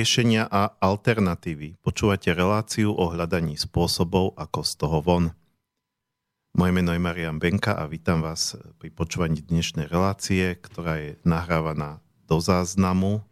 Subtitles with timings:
[0.00, 1.76] riešenia a alternatívy.
[1.84, 5.24] Počúvate reláciu o hľadaní spôsobov, ako z toho von.
[6.56, 12.00] Moje meno je Marian Benka a vítam vás pri počúvaní dnešnej relácie, ktorá je nahrávaná
[12.24, 13.20] do záznamu.
[13.20, 13.22] E,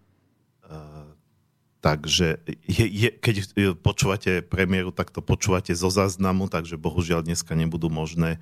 [1.81, 3.35] takže je, je, keď
[3.81, 8.39] počúvate premiéru, tak to počúvate zo záznamu, takže bohužiaľ dneska nebudú možné e,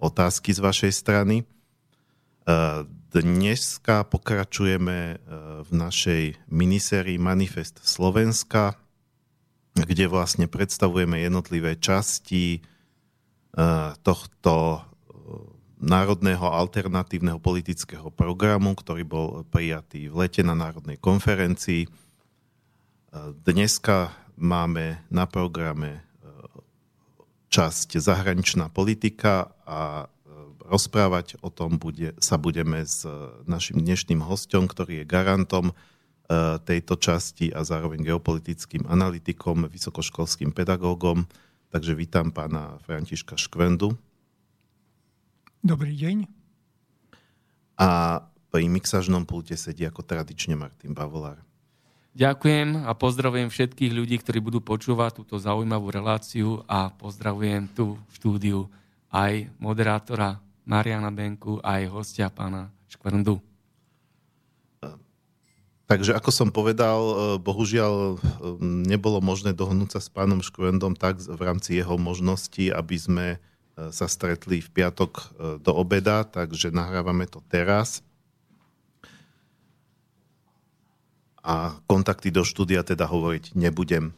[0.00, 1.44] otázky z vašej strany.
[3.10, 5.14] Dneska pokračujeme e,
[5.66, 8.78] v našej minisérii Manifest Slovenska,
[9.74, 12.60] kde vlastne predstavujeme jednotlivé časti e,
[14.06, 14.80] tohto e,
[15.82, 21.90] národného alternatívneho politického programu, ktorý bol prijatý v lete na Národnej konferencii.
[23.42, 26.06] Dneska máme na programe
[27.50, 30.06] časť zahraničná politika a
[30.70, 33.10] rozprávať o tom bude, sa budeme s e,
[33.50, 35.74] našim dnešným hostom, ktorý je garantom e,
[36.62, 41.26] tejto časti a zároveň geopolitickým analytikom, vysokoškolským pedagógom.
[41.74, 43.98] Takže vítam pána Františka Škvendu.
[45.60, 46.30] Dobrý deň.
[47.82, 48.22] A
[48.54, 51.42] pri mixažnom pulte sedí ako tradične Martin Bavolár.
[52.10, 58.12] Ďakujem a pozdravujem všetkých ľudí, ktorí budú počúvať túto zaujímavú reláciu a pozdravujem tu v
[58.18, 58.58] štúdiu
[59.14, 63.42] aj moderátora Mariana Benku a aj hostia pána Škvrndu.
[65.90, 68.16] Takže ako som povedal, e, bohužiaľ e,
[68.62, 73.38] nebolo možné dohnúť sa s pánom Škvendom tak v rámci jeho možností, aby sme e,
[73.90, 78.06] sa stretli v piatok do obeda, takže nahrávame to teraz.
[81.42, 84.14] A kontakty do štúdia teda hovoriť nebudem.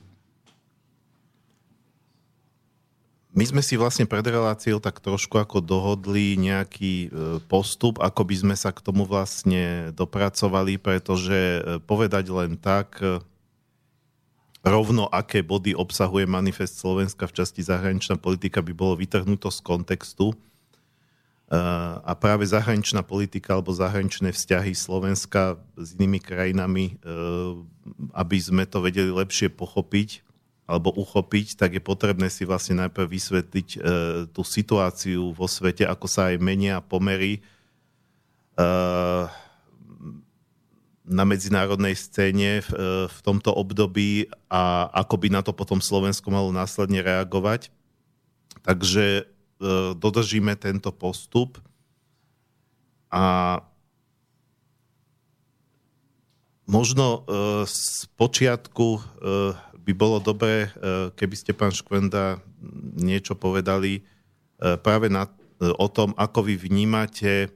[3.32, 8.34] My sme si vlastne pred reláciou tak trošku ako dohodli nejaký e, postup, ako by
[8.36, 13.24] sme sa k tomu vlastne dopracovali, pretože e, povedať len tak e,
[14.60, 20.36] rovno, aké body obsahuje manifest Slovenska v časti zahraničná politika by bolo vytrhnuto z kontextu.
[21.52, 26.96] A práve zahraničná politika alebo zahraničné vzťahy Slovenska s inými krajinami,
[28.16, 30.24] aby sme to vedeli lepšie pochopiť,
[30.72, 33.78] alebo uchopiť, tak je potrebné si vlastne najprv vysvetliť e,
[34.32, 37.40] tú situáciu vo svete, ako sa aj menia pomery e,
[41.04, 46.32] na medzinárodnej scéne v, e, v tomto období a ako by na to potom Slovensko
[46.32, 47.68] malo následne reagovať.
[48.64, 49.24] Takže e,
[49.92, 51.60] dodržíme tento postup
[53.12, 53.60] a
[56.72, 57.20] možno e,
[57.68, 59.00] z počiatku e,
[59.82, 62.38] by bolo dobré, e, keby ste, pán Škvenda,
[62.94, 64.02] niečo povedali e,
[64.78, 65.30] práve na, e,
[65.74, 67.50] o tom, ako vy vnímate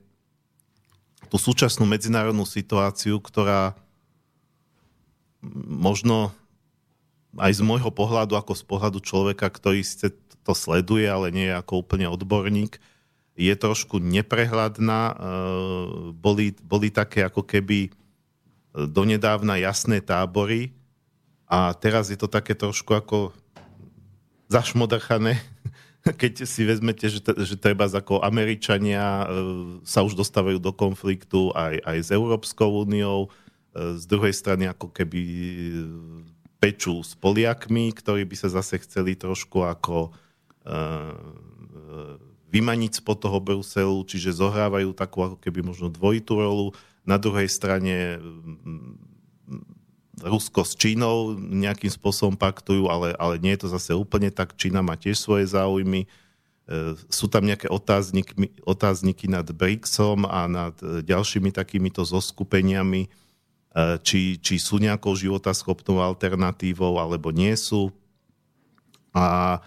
[1.30, 3.78] tú súčasnú medzinárodnú situáciu, ktorá
[5.70, 6.34] možno
[7.38, 10.10] aj z môjho pohľadu, ako z pohľadu človeka, ktorý ste
[10.42, 12.78] to sleduje, ale nie je ako úplne odborník,
[13.36, 15.18] je trošku neprehľadná.
[16.16, 17.92] Boli, boli také ako keby
[18.72, 20.72] donedávna jasné tábory,
[21.46, 23.30] a teraz je to také trošku ako
[24.50, 25.38] zašmodrchané,
[26.20, 29.26] keď si vezmete, že, že treba ako Američania e,
[29.82, 33.26] sa už dostávajú do konfliktu aj, aj s Európskou úniou,
[33.74, 35.34] e, z druhej strany ako keby e,
[36.62, 40.10] pečú s Poliakmi, ktorí by sa zase chceli trošku ako
[42.50, 46.74] vymaniť spod toho Bruselu, čiže zohrávajú takú ako keby možno dvojitú rolu.
[47.06, 48.18] Na druhej strane
[50.16, 54.56] Rusko s Čínou nejakým spôsobom paktujú, ale, ale nie je to zase úplne tak.
[54.56, 56.08] Čína má tiež svoje záujmy.
[56.08, 56.08] E,
[57.12, 63.08] sú tam nejaké otázniky, otázniky nad BRICSom a nad e, ďalšími takýmito zoskupeniami, e,
[64.00, 67.92] či, či sú nejakou životaschopnou alternatívou, alebo nie sú.
[69.12, 69.60] A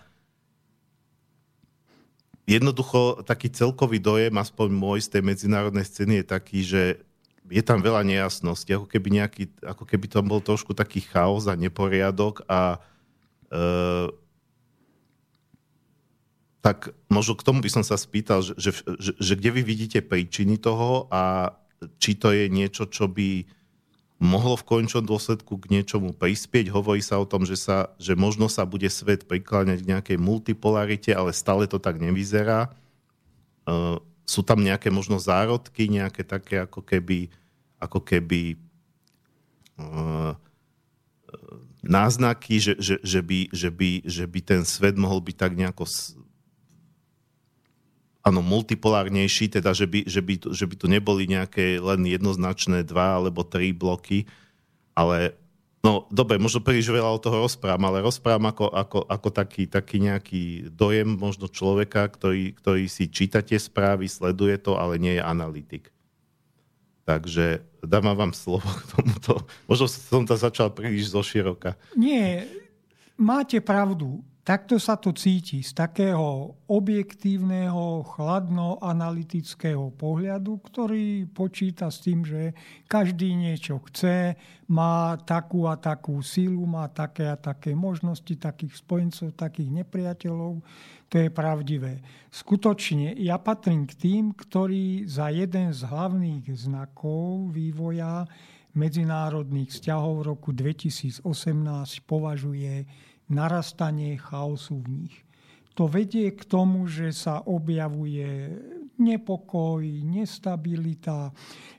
[2.50, 6.84] jednoducho taký celkový dojem, aspoň môj z tej medzinárodnej scény je taký, že
[7.50, 11.58] je tam veľa nejasností, ako keby, nejaký, ako keby tam bol trošku taký chaos a
[11.58, 12.78] neporiadok a
[13.50, 13.60] e,
[16.62, 20.00] tak možno k tomu by som sa spýtal, že, že, že, že kde vy vidíte
[20.06, 21.56] príčiny toho a
[21.98, 23.48] či to je niečo, čo by
[24.20, 26.68] mohlo v končnom dôsledku k niečomu prispieť.
[26.76, 31.16] Hovorí sa o tom, že, sa, že možno sa bude svet prikláňať k nejakej multipolarite,
[31.16, 32.68] ale stále to tak nevyzerá.
[32.68, 32.70] E,
[34.30, 37.34] sú tam nejaké možno zárodky, nejaké také ako keby,
[37.82, 38.62] ako keby
[39.82, 40.38] uh,
[41.82, 45.90] náznaky, že, že, že, by, že, by, že by ten svet mohol byť tak nejako
[48.22, 53.18] áno, multipolárnejší, teda že by, že, by, že by tu neboli nejaké len jednoznačné dva
[53.18, 54.30] alebo tri bloky,
[54.94, 55.39] ale
[55.80, 60.04] No, dobre, možno príliš veľa o toho rozprávam, ale rozprávam ako, ako, ako taký, taký
[60.04, 60.44] nejaký
[60.76, 65.88] dojem možno človeka, ktorý, ktorý si číta tie správy, sleduje to, ale nie je analytik.
[67.08, 69.32] Takže dávam vám slovo k tomuto.
[69.72, 71.80] Možno som to začal príliš zoširoka.
[71.96, 72.44] Nie,
[73.16, 74.20] máte pravdu.
[74.50, 82.58] Takto sa to cíti z takého objektívneho, chladno-analytického pohľadu, ktorý počíta s tým, že
[82.90, 84.34] každý niečo chce,
[84.74, 90.66] má takú a takú sílu, má také a také možnosti, takých spojencov, takých nepriateľov.
[91.14, 92.02] To je pravdivé.
[92.34, 98.26] Skutočne ja patrím k tým, ktorí za jeden z hlavných znakov vývoja
[98.74, 101.22] medzinárodných vzťahov roku 2018
[102.10, 102.90] považuje
[103.30, 105.24] narastanie chaosu v nich.
[105.78, 108.52] To vedie k tomu, že sa objavuje
[109.00, 111.32] nepokoj, nestabilita,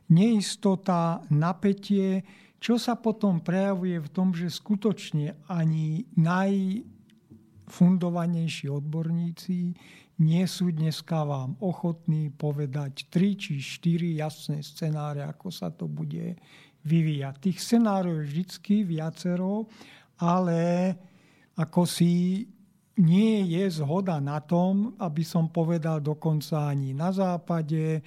[0.09, 2.25] neistota, napätie,
[2.57, 9.77] čo sa potom prejavuje v tom, že skutočne ani najfundovanejší odborníci
[10.21, 16.37] nie sú dneska vám ochotní povedať 3 či 4 jasné scenáre, ako sa to bude
[16.85, 17.35] vyvíjať.
[17.41, 19.65] Tých scenárov je vždy viacero,
[20.21, 20.93] ale
[21.61, 22.49] ako si
[23.01, 28.01] nie je zhoda na tom, aby som povedal dokonca ani na západe,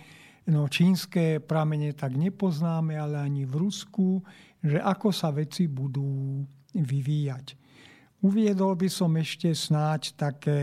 [0.49, 4.21] no čínske pramene tak nepoznáme, ale ani v Rusku,
[4.61, 6.41] že ako sa veci budú
[6.73, 7.57] vyvíjať.
[8.25, 10.61] Uviedol by som ešte snáď také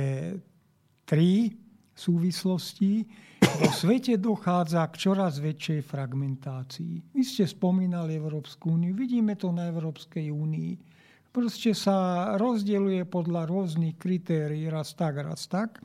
[1.07, 1.53] tri
[1.95, 3.05] súvislosti.
[3.41, 7.13] Vo svete dochádza k čoraz väčšej fragmentácii.
[7.13, 10.90] Vy ste spomínali Európsku úniu, vidíme to na Európskej únii
[11.31, 15.79] proste sa rozdieluje podľa rôznych kritérií, raz tak, raz tak,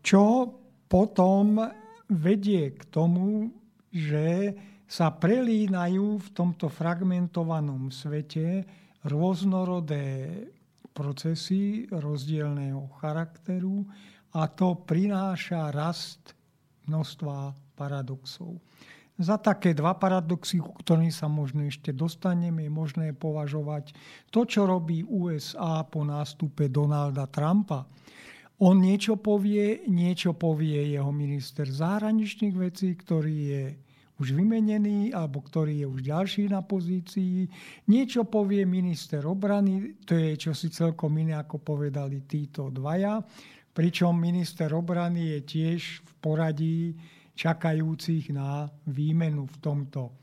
[0.00, 0.48] čo
[0.88, 1.60] potom
[2.08, 3.52] vedie k tomu,
[3.92, 4.52] že
[4.88, 8.64] sa prelínajú v tomto fragmentovanom svete
[9.08, 10.28] rôznorodé
[10.92, 13.88] procesy rozdielného charakteru
[14.36, 16.36] a to prináša rast
[16.84, 18.60] množstva paradoxov.
[19.22, 23.94] Za také dva paradoxy, ku ktorým sa možno ešte dostaneme, je možné považovať
[24.34, 27.86] to, čo robí USA po nástupe Donalda Trumpa.
[28.58, 33.64] On niečo povie, niečo povie jeho minister zahraničných vecí, ktorý je
[34.18, 37.46] už vymenený alebo ktorý je už ďalší na pozícii.
[37.90, 43.22] Niečo povie minister obrany, to je čosi celkom iné, ako povedali títo dvaja.
[43.70, 46.78] Pričom minister obrany je tiež v poradí
[47.42, 50.14] čakajúcich na výmenu v tomto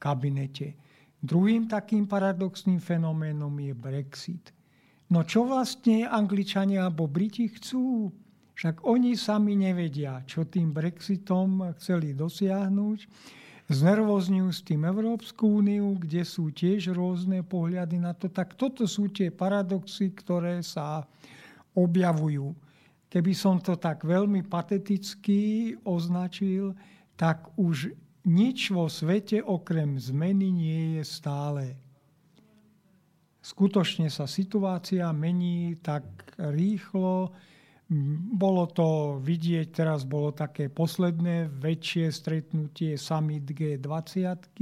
[0.00, 0.72] kabinete.
[1.20, 4.50] Druhým takým paradoxným fenoménom je Brexit.
[5.12, 8.08] No čo vlastne Angličania alebo Briti chcú?
[8.56, 12.98] Však oni sami nevedia, čo tým Brexitom chceli dosiahnuť.
[13.68, 18.32] Znervozňujú s tým Európsku úniu, kde sú tiež rôzne pohľady na to.
[18.32, 21.04] Tak toto sú tie paradoxy, ktoré sa
[21.76, 22.52] objavujú.
[23.12, 26.72] Keby som to tak veľmi pateticky označil,
[27.12, 27.92] tak už
[28.24, 31.76] nič vo svete okrem zmeny nie je stále.
[33.44, 36.08] Skutočne sa situácia mení tak
[36.40, 37.36] rýchlo.
[38.32, 44.56] Bolo to vidieť, teraz bolo také posledné väčšie stretnutie Summit G20,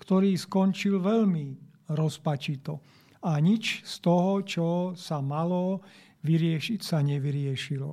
[0.00, 1.46] ktorý skončil veľmi
[1.92, 2.80] rozpačito.
[3.26, 5.84] A nič z toho, čo sa malo
[6.26, 7.90] vyriešiť sa nevyriešilo.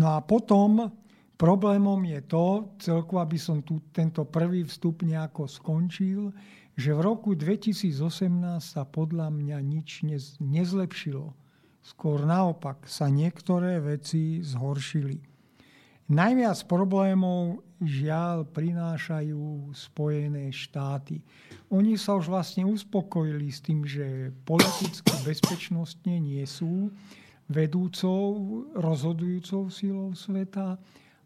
[0.00, 0.88] No a potom
[1.36, 6.32] problémom je to, celku aby som tu tento prvý vstup nejako skončil,
[6.72, 7.92] že v roku 2018
[8.56, 10.08] sa podľa mňa nič
[10.40, 11.36] nezlepšilo.
[11.82, 15.20] Skôr naopak sa niektoré veci zhoršili.
[16.12, 21.24] Najviac problémov žiaľ prinášajú Spojené štáty.
[21.74, 26.94] Oni sa už vlastne uspokojili s tým, že politicky bezpečnostne nie sú
[27.50, 30.78] vedúcou, rozhodujúcou silou sveta,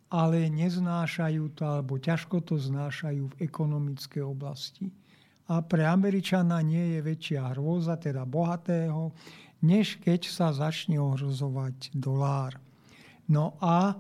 [0.07, 4.89] ale neznášajú to, alebo ťažko to znášajú v ekonomickej oblasti.
[5.47, 9.15] A pre Američana nie je väčšia hrôza, teda bohatého,
[9.63, 12.59] než keď sa začne ohrozovať dolár.
[13.31, 13.95] No a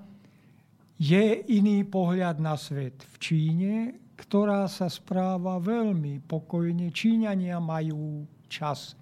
[0.96, 3.75] je iný pohľad na svet v Číne,
[4.16, 6.88] ktorá sa správa veľmi pokojne.
[6.88, 8.96] Číňania majú čas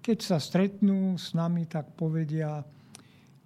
[0.00, 2.64] keď sa stretnú s nami, tak povedia,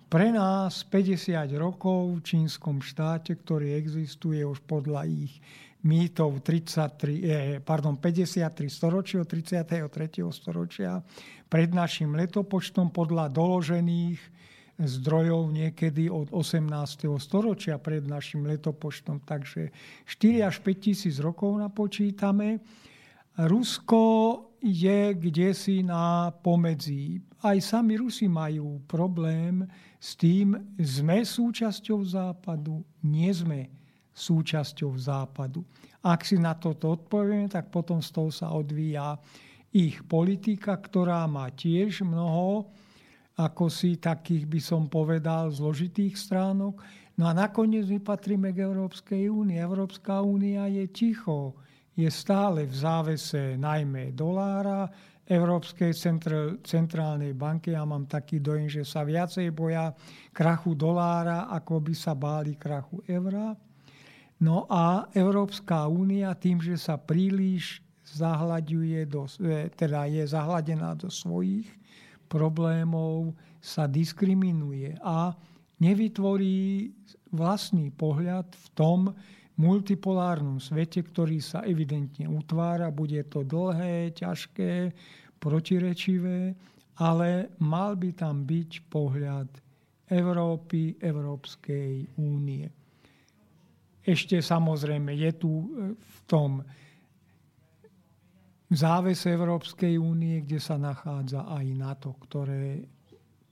[0.07, 5.43] pre nás 50 rokov v čínskom štáte, ktorý existuje už podľa ich
[5.85, 10.31] mýtov 33, eh, pardon, 53 storočí od 33.
[10.31, 11.03] storočia
[11.51, 14.19] pred našim letopočtom podľa doložených
[14.79, 17.19] zdrojov niekedy od 18.
[17.23, 19.23] storočia pred našim letopočtom.
[19.23, 19.71] Takže
[20.07, 22.59] 4 až 5 tisíc rokov napočítame.
[23.35, 24.03] Rusko
[24.65, 27.21] je kde si na pomedzi.
[27.45, 29.69] Aj sami Rusi majú problém
[30.01, 33.69] s tým, sme súčasťou západu, nie sme
[34.17, 35.61] súčasťou západu.
[36.01, 39.21] Ak si na toto odpovieme, tak potom z toho sa odvíja
[39.75, 42.73] ich politika, ktorá má tiež mnoho
[43.35, 46.79] ako si takých by som povedal zložitých stránok.
[47.19, 49.59] No a nakoniec my patríme k Európskej únii.
[49.59, 51.59] Európska únia je ticho
[51.95, 54.91] je stále v závese najmä dolára,
[55.25, 57.73] Európskej centr- centrálnej banky.
[57.73, 59.97] Ja mám taký dojem, že sa viacej boja
[60.37, 63.57] krachu dolára, ako by sa báli krachu eura.
[64.45, 71.09] No a Európska únia tým, že sa príliš zahľaduje do, e, teda je zahladená do
[71.09, 71.73] svojich
[72.29, 73.33] problémov,
[73.65, 75.33] sa diskriminuje a
[75.81, 76.93] nevytvorí
[77.33, 78.99] vlastný pohľad v tom,
[79.55, 82.91] multipolárnom svete, ktorý sa evidentne utvára.
[82.91, 84.91] Bude to dlhé, ťažké,
[85.39, 86.57] protirečivé,
[86.99, 89.49] ale mal by tam byť pohľad
[90.11, 92.67] Európy, Európskej únie.
[94.05, 96.61] Ešte samozrejme je tu e, v tom
[98.69, 102.85] závese Európskej únie, kde sa nachádza aj NATO, ktoré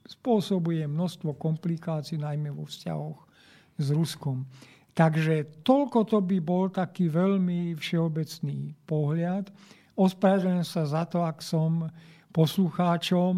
[0.05, 3.19] spôsobuje množstvo komplikácií, najmä vo vzťahoch
[3.79, 4.45] s Ruskom.
[4.93, 9.49] Takže toľko to by bol taký veľmi všeobecný pohľad.
[9.97, 11.89] Ospravedlňujem sa za to, ak som
[12.33, 13.35] poslucháčom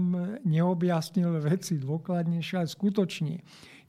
[0.48, 3.36] neobjasnil veci dôkladnejšie, ale skutočne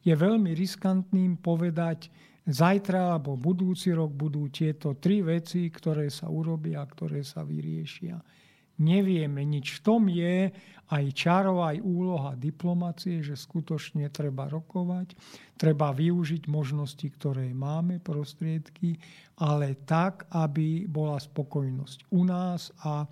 [0.03, 2.11] je veľmi riskantným povedať,
[2.47, 8.46] zajtra alebo budúci rok budú tieto tri veci, ktoré sa urobia ktoré sa vyriešia
[8.79, 9.79] nevieme nič.
[9.79, 10.53] V tom je
[10.87, 15.19] aj čaro, aj úloha diplomacie, že skutočne treba rokovať,
[15.59, 19.03] treba využiť možnosti, ktoré máme, prostriedky,
[19.43, 23.11] ale tak, aby bola spokojnosť u nás a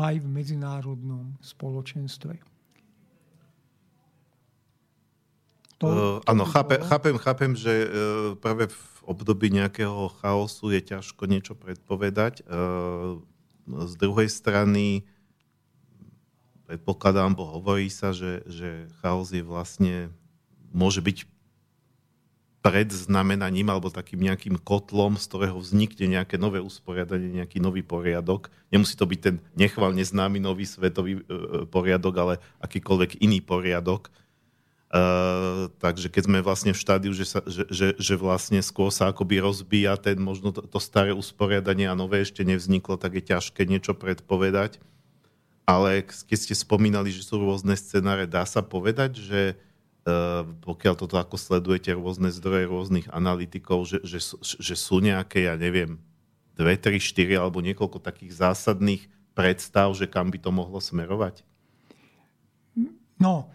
[0.00, 2.40] aj v medzinárodnom spoločenstve.
[5.80, 7.88] To, uh, áno, chápe, chápem, chápem, že uh,
[8.36, 12.44] práve v období nejakého chaosu je ťažko niečo predpovedať.
[12.44, 13.24] Uh,
[13.86, 15.06] z druhej strany
[16.70, 20.14] predpokladám, bo hovorí sa, že, že chaos je vlastne,
[20.70, 21.26] môže byť
[22.60, 28.52] predznamenaním alebo takým nejakým kotlom, z ktorého vznikne nejaké nové usporiadanie, nejaký nový poriadok.
[28.68, 31.34] Nemusí to byť ten nechvalne známy nový svetový e, e
[31.66, 34.12] poriadok, ale akýkoľvek iný poriadok.
[34.90, 39.14] Uh, takže keď sme vlastne v štádiu, že, sa, že, že, že vlastne skôr sa
[39.14, 43.70] akoby rozbíja ten možno to, to staré usporiadanie a nové ešte nevzniklo, tak je ťažké
[43.70, 44.82] niečo predpovedať.
[45.62, 51.22] Ale keď ste spomínali, že sú rôzne scenáre, dá sa povedať, že uh, pokiaľ toto
[51.22, 56.02] ako sledujete rôzne zdroje rôznych analytikov, že, že, že sú nejaké, ja neviem,
[56.58, 59.06] dve, tri, štyri alebo niekoľko takých zásadných
[59.38, 61.46] predstav, že kam by to mohlo smerovať?
[63.22, 63.54] No,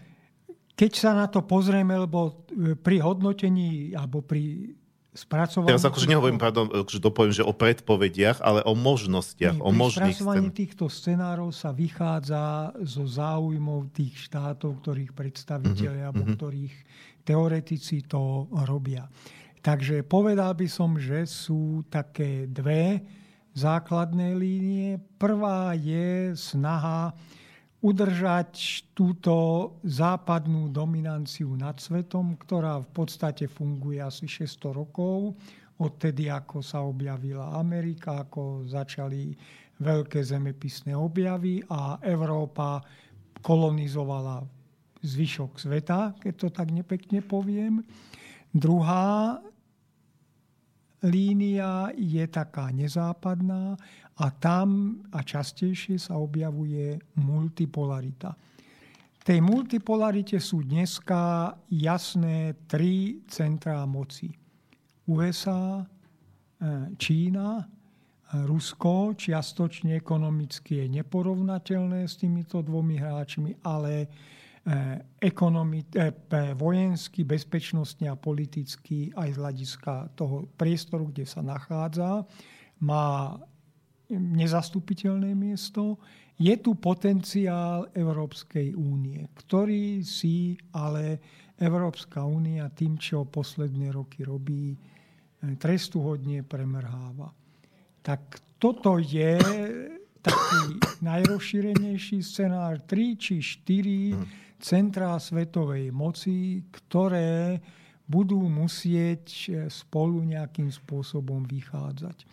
[0.76, 4.76] keď sa na to pozrieme, lebo e, pri hodnotení alebo pri
[5.16, 5.72] spracovaní...
[5.72, 10.20] Teraz akože nehovorím, pardon, že dopoviem, že o predpovediach, ale o možnostiach, nie, o možných
[10.20, 10.60] spracovaní scén.
[10.60, 16.10] týchto scenárov sa vychádza zo záujmov tých štátov, ktorých predstaviteľe mm-hmm.
[16.12, 16.32] alebo mhm.
[16.36, 16.76] ktorých
[17.24, 19.08] teoretici to robia.
[19.64, 23.02] Takže povedal by som, že sú také dve
[23.58, 25.02] základné línie.
[25.18, 27.18] Prvá je snaha
[27.86, 29.34] udržať túto
[29.86, 35.38] západnú dominanciu nad svetom, ktorá v podstate funguje asi 600 rokov,
[35.78, 39.38] odtedy ako sa objavila Amerika, ako začali
[39.78, 42.82] veľké zemepisné objavy a Európa
[43.46, 44.42] kolonizovala
[45.06, 47.86] zvyšok sveta, keď to tak nepekne poviem.
[48.50, 49.38] Druhá
[51.06, 53.78] línia je taká nezápadná
[54.18, 58.34] a tam a častejšie sa objavuje multipolarita.
[59.26, 64.30] Tej multipolarite sú dneska jasné tri centrá moci.
[65.10, 65.86] USA, e,
[66.94, 67.66] Čína,
[68.46, 74.08] Rusko, čiastočne ekonomicky je neporovnateľné s týmito dvomi hráčmi, ale e,
[75.22, 76.10] ekonomi- e,
[76.58, 82.26] vojensky, bezpečnostne a politicky aj z hľadiska toho priestoru, kde sa nachádza,
[82.82, 83.38] má
[84.10, 86.02] nezastupiteľné miesto.
[86.42, 91.22] Je tu potenciál Európskej únie, ktorý si ale
[91.62, 97.30] Európska únia tým, čo posledné roky robí, eh, trestuhodne premrháva.
[98.02, 99.38] Tak toto je
[100.26, 102.82] taký najrozšírenejší scenár.
[102.82, 104.18] Tri či štyri
[104.60, 107.60] centrá svetovej moci, ktoré
[108.06, 112.26] budú musieť eh, spolu nejakým spôsobom vychádzať.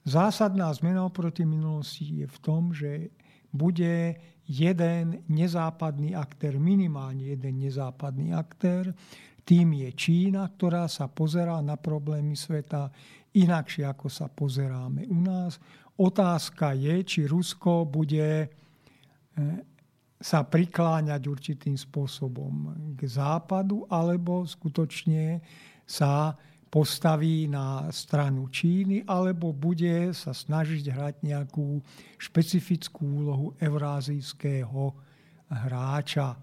[0.00, 3.12] Zásadná zmena oproti minulosti je v tom, že
[3.52, 4.16] bude
[4.48, 8.90] jeden nezápadný aktér, minimálne jeden nezápadný aktér.
[9.44, 12.90] Tým je Čína, ktorá sa pozerá na problémy sveta
[13.34, 15.62] inakšie, ako sa pozeráme u nás.
[16.00, 18.48] Otázka je, či Rusko bude e,
[20.20, 25.40] sa prikláňať určitým spôsobom k západu, alebo skutočne
[25.88, 26.36] sa
[26.70, 31.80] postaví na stranu Číny, alebo bude sa snažiť hrať nejakú
[32.20, 34.94] špecifickú úlohu eurázijského
[35.50, 36.36] hráča.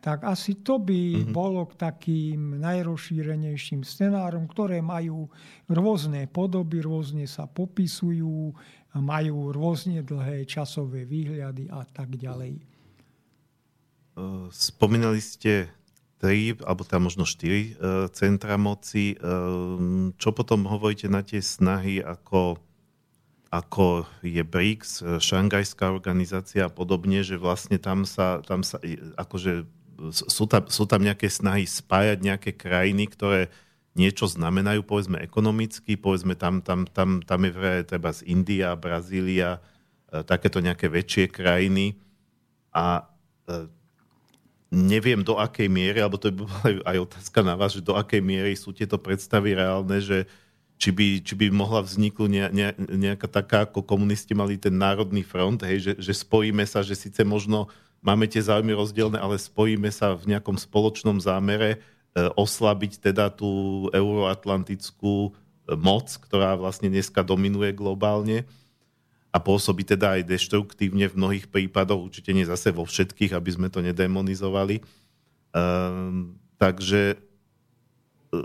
[0.00, 1.32] Tak asi to by mm-hmm.
[1.32, 5.28] bolo k takým najrozšírenejším scenárom, ktoré majú
[5.68, 8.52] rôzne podoby, rôzne sa popisujú,
[8.96, 12.79] majú rôzne dlhé časové výhľady a tak ďalej.
[14.50, 15.70] Spomínali ste
[16.20, 19.14] tri, alebo tam možno štyri e, centra moci.
[19.14, 19.16] E,
[20.20, 22.60] čo potom hovoríte na tie snahy, ako,
[23.48, 28.76] ako je BRICS, šangajská organizácia a podobne, že vlastne tam sa, tam sa
[29.16, 29.64] akože
[30.12, 33.52] sú tam, sú tam nejaké snahy spájať nejaké krajiny, ktoré
[33.92, 39.60] niečo znamenajú, povedzme ekonomicky, povedzme tam, tam, tam, tam je vraj treba z India, Brazília,
[40.08, 41.98] takéto nejaké väčšie krajiny
[42.70, 43.10] a
[44.70, 46.34] neviem do akej miery, alebo to je
[46.86, 50.30] aj otázka na vás, že do akej miery sú tieto predstavy reálne, že
[50.80, 55.20] či by, či by mohla vzniknúť ne, ne, nejaká taká, ako komunisti mali ten národný
[55.20, 57.68] front, hej, že, že spojíme sa, že síce možno
[58.00, 61.78] máme tie záujmy rozdielne, ale spojíme sa v nejakom spoločnom zámere e,
[62.32, 65.30] oslabiť teda tú euroatlantickú e,
[65.76, 68.48] moc, ktorá vlastne dneska dominuje globálne
[69.30, 73.68] a pôsobí teda aj deštruktívne v mnohých prípadoch, určite nie zase vo všetkých, aby sme
[73.70, 74.82] to nedemonizovali.
[75.54, 77.18] Um, takže
[78.34, 78.36] e,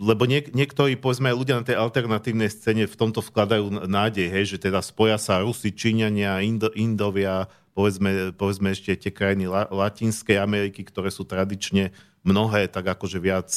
[0.00, 4.44] lebo niek- niektorí, povedzme aj ľudia na tej alternatívnej scéne v tomto vkladajú nádej, hej,
[4.56, 10.40] že teda spoja sa Rusi, Číňania, Indo- Indovia, povedzme, povedzme ešte tie krajiny La- Latinskej
[10.40, 11.92] Ameriky, ktoré sú tradične
[12.24, 13.48] mnohé tak akože viac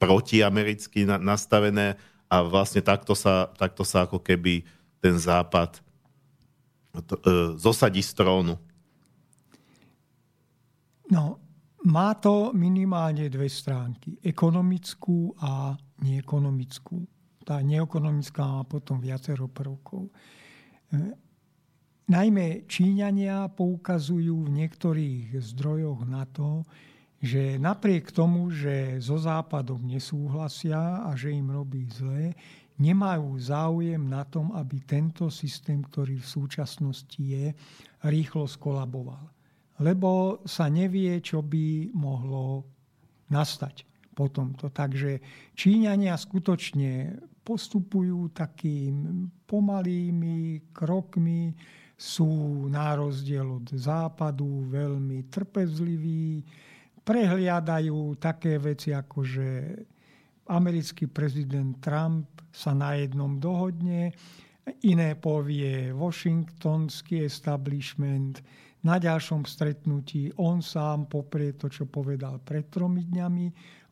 [0.00, 1.96] protiamericky na- nastavené
[2.28, 4.64] a vlastne takto sa, takto sa ako keby
[5.00, 5.82] ten západ
[7.06, 8.58] to, e, zosadí z trónu?
[11.08, 11.40] No,
[11.88, 14.18] má to minimálne dve stránky.
[14.20, 17.06] Ekonomickú a neekonomickú.
[17.46, 20.10] Tá neekonomická má potom viacero prvkov.
[20.10, 20.12] E,
[22.10, 26.66] najmä Číňania poukazujú v niektorých zdrojoch na to,
[27.18, 32.30] že napriek tomu, že so Západom nesúhlasia a že im robí zle,
[32.78, 37.52] nemajú záujem na tom, aby tento systém, ktorý v súčasnosti je,
[38.06, 39.30] rýchlo skolaboval.
[39.78, 42.66] Lebo sa nevie, čo by mohlo
[43.30, 44.70] nastať po tomto.
[44.74, 45.22] Takže
[45.54, 47.14] Číňania skutočne
[47.46, 51.54] postupujú takým pomalými krokmi,
[51.98, 56.46] sú na rozdiel od západu veľmi trpezliví,
[57.02, 59.48] prehliadajú také veci ako, že
[60.48, 64.12] americký prezident Trump sa na jednom dohodne,
[64.84, 68.40] iné povie washingtonský establishment,
[68.78, 73.46] na ďalšom stretnutí on sám poprie to, čo povedal pred tromi dňami.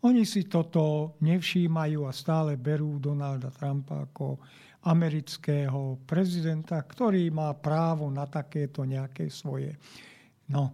[0.06, 4.38] Oni si toto nevšímajú a stále berú Donalda Trumpa ako
[4.86, 9.74] amerického prezidenta, ktorý má právo na takéto nejaké svoje
[10.54, 10.70] no,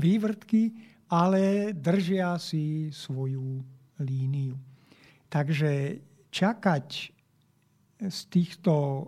[0.00, 0.72] vývrtky,
[1.12, 3.60] ale držia si svoju
[4.00, 4.67] líniu.
[5.28, 6.00] Takže
[6.32, 6.88] čakať
[7.98, 9.06] z týchto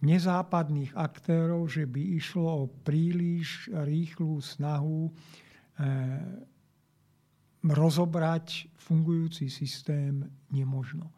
[0.00, 6.46] nezápadných aktérov, že by išlo o príliš rýchlu snahu eh,
[7.66, 10.22] rozobrať fungujúci systém
[10.54, 11.10] nemožno.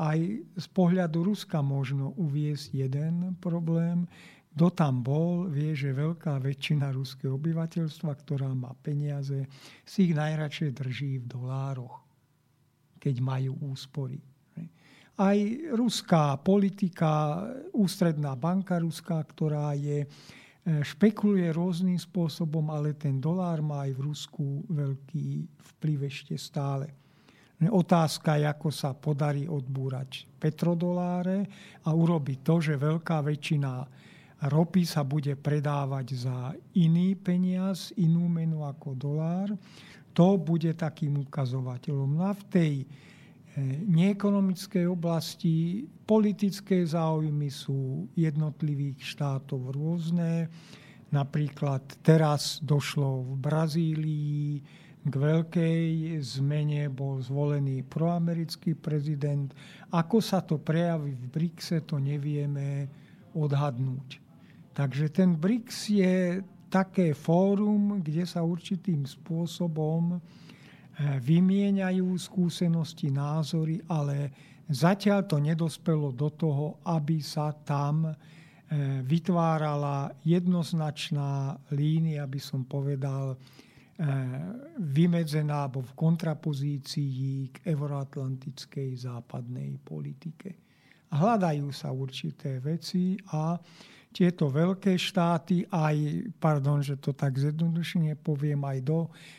[0.00, 0.16] Aj
[0.56, 4.08] z pohľadu Ruska možno uviesť jeden problém.
[4.56, 9.48] Kto tam bol, vie, že veľká väčšina ruského obyvateľstva, ktorá má peniaze,
[9.84, 12.04] si ich najradšej drží v dolároch,
[13.02, 14.22] keď majú úspory.
[15.18, 15.36] Aj
[15.74, 17.42] ruská politika,
[17.74, 20.06] ústredná banka ruská, ktorá je, e,
[20.80, 25.28] špekuluje rôznym spôsobom, ale ten dolár má aj v Rusku veľký
[25.76, 26.88] vplyv ešte stále.
[27.62, 31.46] Otázka je, ako sa podarí odbúrať petrodoláre
[31.86, 33.86] a urobiť to, že veľká väčšina
[34.50, 39.54] ropy sa bude predávať za iný peniaz, inú menu ako dolár.
[40.12, 42.10] To bude takým ukazovateľom.
[42.20, 42.72] No a v tej
[43.88, 50.48] neekonomickej oblasti politické záujmy sú jednotlivých štátov rôzne.
[51.12, 54.44] Napríklad teraz došlo v Brazílii
[55.02, 59.52] k veľkej zmene, bol zvolený proamerický prezident.
[59.92, 62.88] Ako sa to prejaví v BRICSe, to nevieme
[63.36, 64.22] odhadnúť.
[64.72, 66.40] Takže ten BRICS je
[66.72, 70.20] také fórum, kde sa určitým spôsobom eh,
[71.20, 74.32] vymieňajú skúsenosti, názory, ale
[74.72, 78.16] zatiaľ to nedospelo do toho, aby sa tam eh,
[79.04, 84.08] vytvárala jednoznačná línia, aby som povedal, eh,
[84.80, 90.56] vymedzená alebo v kontrapozícii k euroatlantickej západnej politike.
[91.12, 93.60] Hľadajú sa určité veci a
[94.12, 98.98] tieto veľké štáty, aj, pardon, že to tak zjednodušene poviem, aj do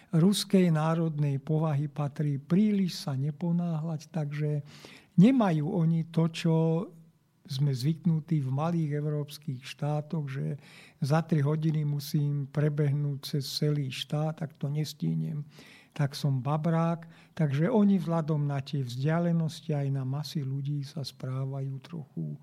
[0.10, 4.66] ruskej národnej povahy patrí príliš sa neponáhľať, takže
[5.22, 6.56] nemajú oni to, čo
[7.44, 10.58] sme zvyknutí v malých európskych štátoch, že
[11.04, 15.44] za 3 hodiny musím prebehnúť cez celý štát, tak to nestínem,
[15.92, 17.06] tak som babrák.
[17.36, 22.40] Takže oni vzhľadom na tie vzdialenosti aj na masy ľudí sa správajú trochu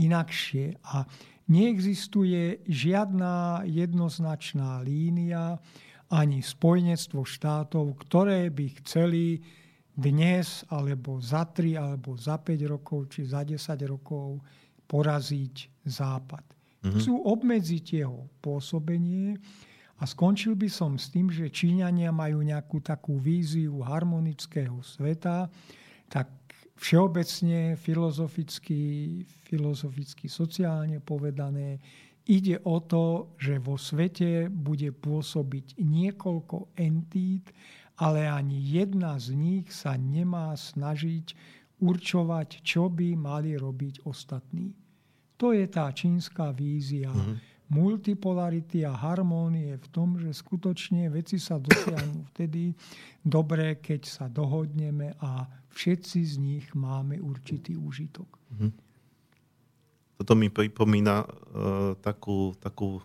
[0.00, 0.80] inakšie.
[0.88, 1.04] A
[1.50, 5.58] neexistuje žiadna jednoznačná línia
[6.10, 9.42] ani spojenectvo štátov, ktoré by chceli
[9.94, 13.58] dnes alebo za 3 alebo za 5 rokov či za 10
[13.90, 14.40] rokov
[14.86, 16.46] poraziť Západ.
[16.80, 16.92] Mm-hmm.
[16.96, 19.36] Chcú obmedziť jeho pôsobenie
[20.00, 25.52] a skončil by som s tým, že Číňania majú nejakú takú víziu harmonického sveta,
[26.08, 26.32] tak
[26.80, 28.80] všeobecne, filozoficky,
[29.44, 31.76] filozoficky, sociálne povedané,
[32.24, 37.52] ide o to, že vo svete bude pôsobiť niekoľko entít,
[38.00, 41.36] ale ani jedna z nich sa nemá snažiť
[41.84, 44.72] určovať, čo by mali robiť ostatní.
[45.36, 47.12] To je tá čínska vízia.
[47.12, 52.74] Mm-hmm multipolarity a harmónie v tom, že skutočne veci sa dosiahnu vtedy
[53.22, 58.26] dobre, keď sa dohodneme a všetci z nich máme určitý úžitok.
[58.26, 58.72] Mm-hmm.
[60.20, 61.28] Toto mi pripomína uh,
[61.96, 63.02] takú, takú e,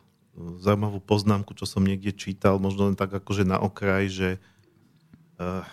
[0.59, 4.29] zaujímavú poznámku, čo som niekde čítal, možno len tak akože na okraj, že
[5.39, 5.63] uh,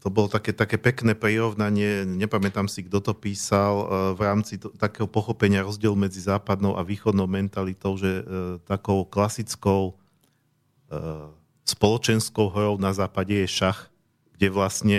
[0.00, 3.86] to bolo také, také pekné prirovnanie, nepamätám si, kto to písal, e,
[4.16, 8.22] v rámci to, takého pochopenia rozdielu medzi západnou a východnou mentalitou, že e,
[8.64, 9.94] takou klasickou e,
[11.68, 13.92] spoločenskou hrou na západe je šach,
[14.34, 14.98] kde vlastne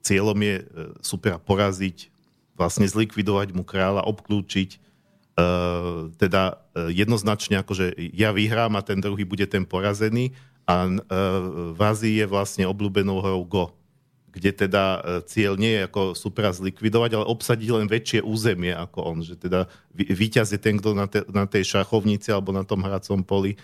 [0.00, 0.56] cieľom je
[1.04, 2.08] super poraziť,
[2.56, 4.80] vlastne zlikvidovať mu kráľa, obklúčiť,
[6.16, 6.42] teda
[6.88, 10.32] jednoznačne akože ja vyhrám a ten druhý bude ten porazený
[10.64, 10.88] a
[11.76, 13.75] v Ázii je vlastne obľúbenou hrou Go
[14.36, 18.98] kde teda e, cieľ nie je ako supera zlikvidovať, ale obsadiť len väčšie územie ako
[19.00, 19.18] on.
[19.24, 19.64] Že teda
[19.96, 23.56] víťaz je ten, kto na, te, na tej šachovnici alebo na tom hracom poli.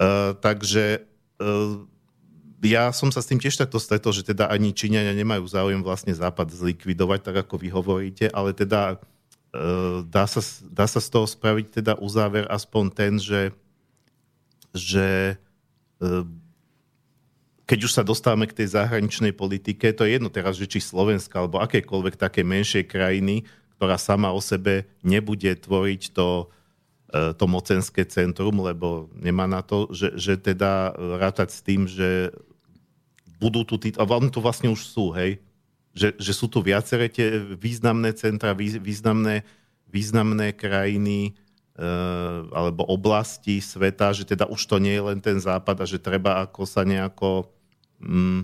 [0.00, 1.04] Uh, takže
[1.44, 1.84] uh,
[2.64, 6.16] ja som sa s tým tiež takto stretol, že teda ani Číňania nemajú záujem vlastne
[6.16, 10.40] Západ zlikvidovať, tak ako vy hovoríte, ale teda uh, dá, sa,
[10.72, 13.52] dá sa z toho spraviť teda uzáver aspoň ten, že,
[14.72, 15.36] že
[17.70, 21.38] keď už sa dostávame k tej zahraničnej politike, to je jedno teraz, že či Slovenska
[21.38, 23.46] alebo akékoľvek také menšej krajiny,
[23.78, 26.50] ktorá sama o sebe nebude tvoriť to,
[27.14, 32.34] e, to mocenské centrum, lebo nemá na to, že, že teda rátať s tým, že
[33.38, 35.38] budú tu tí, a oni tu vlastne už sú, hej,
[35.94, 39.46] že, že sú tu viaceré tie významné centra, významné,
[39.86, 41.38] významné krajiny,
[41.78, 41.88] e,
[42.50, 46.42] alebo oblasti sveta, že teda už to nie je len ten západ a že treba
[46.42, 47.59] ako sa nejako
[48.00, 48.42] mm,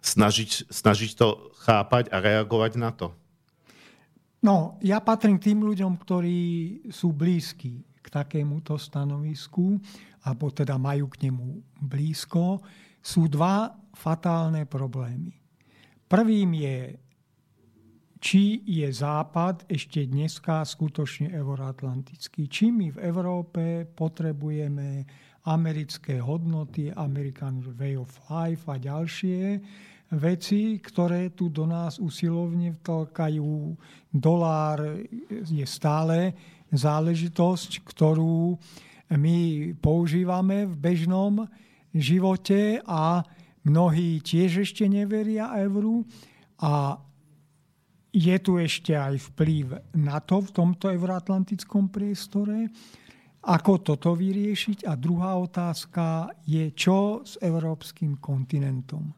[0.00, 3.12] snažiť, snažiť to chápať a reagovať na to?
[4.46, 6.40] No, ja patrím k tým ľuďom, ktorí
[6.92, 9.82] sú blízki k takémuto stanovisku,
[10.22, 12.62] alebo teda majú k nemu blízko.
[13.02, 15.34] Sú dva fatálne problémy.
[16.06, 16.78] Prvým je,
[18.22, 22.46] či je Západ ešte dneska skutočne euroatlantický.
[22.46, 25.02] Či my v Európe potrebujeme
[25.46, 29.62] americké hodnoty, American Way of Life a ďalšie
[30.18, 33.74] veci, ktoré tu do nás usilovne vtlkajú.
[34.10, 34.82] Dolár
[35.30, 36.34] je stále
[36.70, 38.58] záležitosť, ktorú
[39.14, 39.38] my
[39.78, 41.46] používame v bežnom
[41.94, 43.22] živote a
[43.62, 46.02] mnohí tiež ešte neveria euru
[46.58, 46.98] a
[48.16, 52.72] je tu ešte aj vplyv NATO v tomto euroatlantickom priestore
[53.46, 54.90] ako toto vyriešiť?
[54.90, 59.14] A druhá otázka je, čo s európskym kontinentom?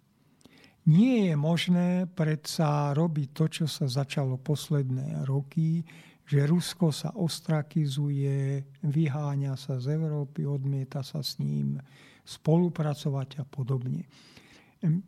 [0.89, 5.85] Nie je možné predsa robiť to, čo sa začalo posledné roky,
[6.29, 11.81] že Rusko sa ostrakizuje, vyháňa sa z Európy, odmieta sa s ním
[12.25, 14.05] spolupracovať a podobne.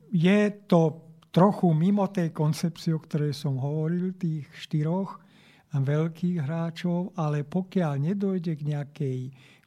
[0.09, 5.21] Je to trochu mimo tej koncepcie, o ktorej som hovoril, tých štyroch
[5.79, 9.19] veľkých hráčov, ale pokiaľ nedojde k nejakej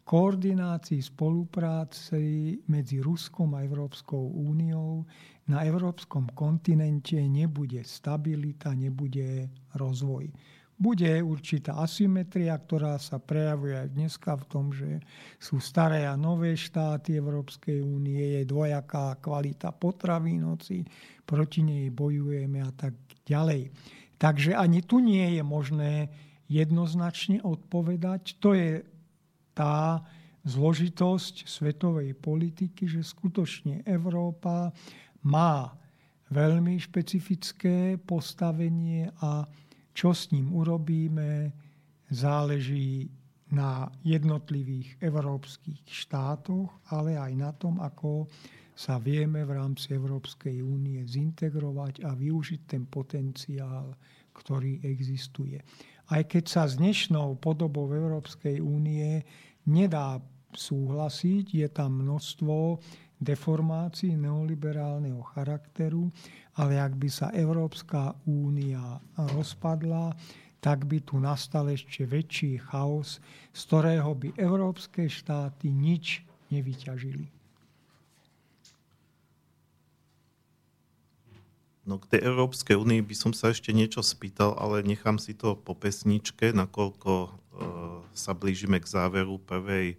[0.04, 5.08] koordinácii spolupráci medzi Ruskom a Európskou úniou,
[5.48, 10.32] na európskom kontinente nebude stabilita, nebude rozvoj.
[10.74, 15.00] Bude určitá asymetria, ktorá sa prejavuje aj dneska v tom, že
[15.40, 20.44] sú staré a nové štáty Európskej únie, je dvojaká kvalita potravín,
[21.24, 23.72] proti nej bojujeme a tak ďalej.
[24.18, 25.94] Takže ani tu nie je možné
[26.48, 28.38] jednoznačne odpovedať.
[28.40, 28.84] To je
[29.54, 30.04] tá
[30.44, 34.76] zložitosť svetovej politiky, že skutočne Európa
[35.24, 35.72] má
[36.34, 39.48] veľmi špecifické postavenie a
[39.94, 41.54] čo s ním urobíme,
[42.10, 43.08] záleží
[43.54, 48.26] na jednotlivých európskych štátoch, ale aj na tom, ako
[48.74, 53.94] sa vieme v rámci Európskej únie zintegrovať a využiť ten potenciál,
[54.34, 55.62] ktorý existuje.
[56.10, 59.24] Aj keď sa s dnešnou podobou Európskej únie
[59.70, 60.20] nedá
[60.54, 62.82] súhlasiť, je tam množstvo
[63.24, 66.12] deformácií neoliberálneho charakteru,
[66.60, 70.12] ale ak by sa Európska únia rozpadla,
[70.64, 73.20] tak by tu nastal ešte väčší chaos,
[73.52, 77.43] z ktorého by európske štáty nič nevyťažili.
[81.84, 85.60] No k tej Európskej únii by som sa ešte niečo spýtal, ale nechám si to
[85.60, 87.30] po pesničke, nakoľko e,
[88.16, 89.98] sa blížime k záveru prvej e,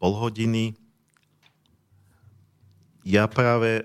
[0.00, 0.72] polhodiny.
[3.04, 3.84] Ja práve,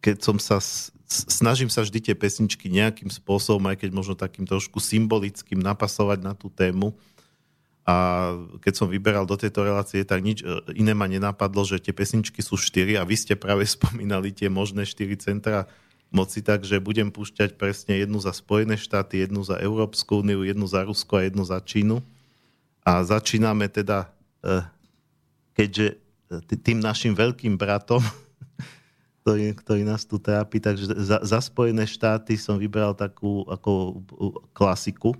[0.00, 0.64] keď som sa,
[1.04, 6.32] snažím sa vždy tie pesničky nejakým spôsobom, aj keď možno takým trošku symbolickým, napasovať na
[6.32, 6.96] tú tému,
[7.86, 11.94] a keď som vyberal do tejto relácie, tak nič e, iné ma nenapadlo, že tie
[11.94, 15.70] pesničky sú štyri a vy ste práve spomínali tie možné štyri centra
[16.10, 20.82] moci, takže budem púšťať presne jednu za Spojené štáty, jednu za Európsku úniu, jednu za
[20.82, 22.02] Rusko a jednu za Čínu.
[22.82, 24.10] A začíname teda,
[24.42, 24.66] e,
[25.54, 28.02] keďže e, tým našim veľkým bratom,
[29.22, 34.02] ktorý, ktorý nás tu trápi, takže za, za Spojené štáty som vybral takú ako
[34.50, 35.14] klasiku,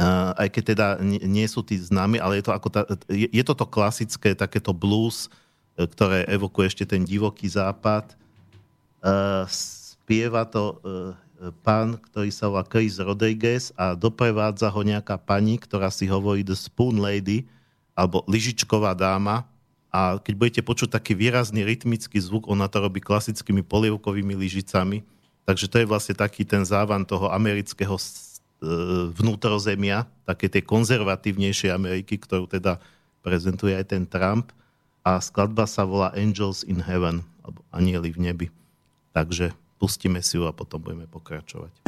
[0.00, 3.66] aj keď teda nie sú tí známi, ale je to ako tá, je, to to
[3.68, 5.28] klasické takéto blues,
[5.76, 8.16] e, ktoré evokuje ešte ten divoký západ.
[9.02, 15.58] Uh, spieva to uh, pán, ktorý sa volá Chris Rodriguez a doprevádza ho nejaká pani,
[15.58, 17.42] ktorá si hovorí The Spoon Lady,
[17.98, 19.42] alebo lyžičková dáma.
[19.90, 25.02] A keď budete počuť taký výrazný rytmický zvuk, ona to robí klasickými polievkovými lyžicami.
[25.42, 28.31] Takže to je vlastne taký ten závan toho amerického E,
[29.18, 32.78] vnútrozemia, také tie konzervatívnejšie Ameriky, ktorú teda
[33.20, 34.54] prezentuje aj ten Trump.
[35.02, 38.46] A skladba sa volá Angels in Heaven, alebo Anieli v nebi.
[39.10, 39.50] Takže
[39.82, 41.82] pustíme si ju a potom budeme pokračovať.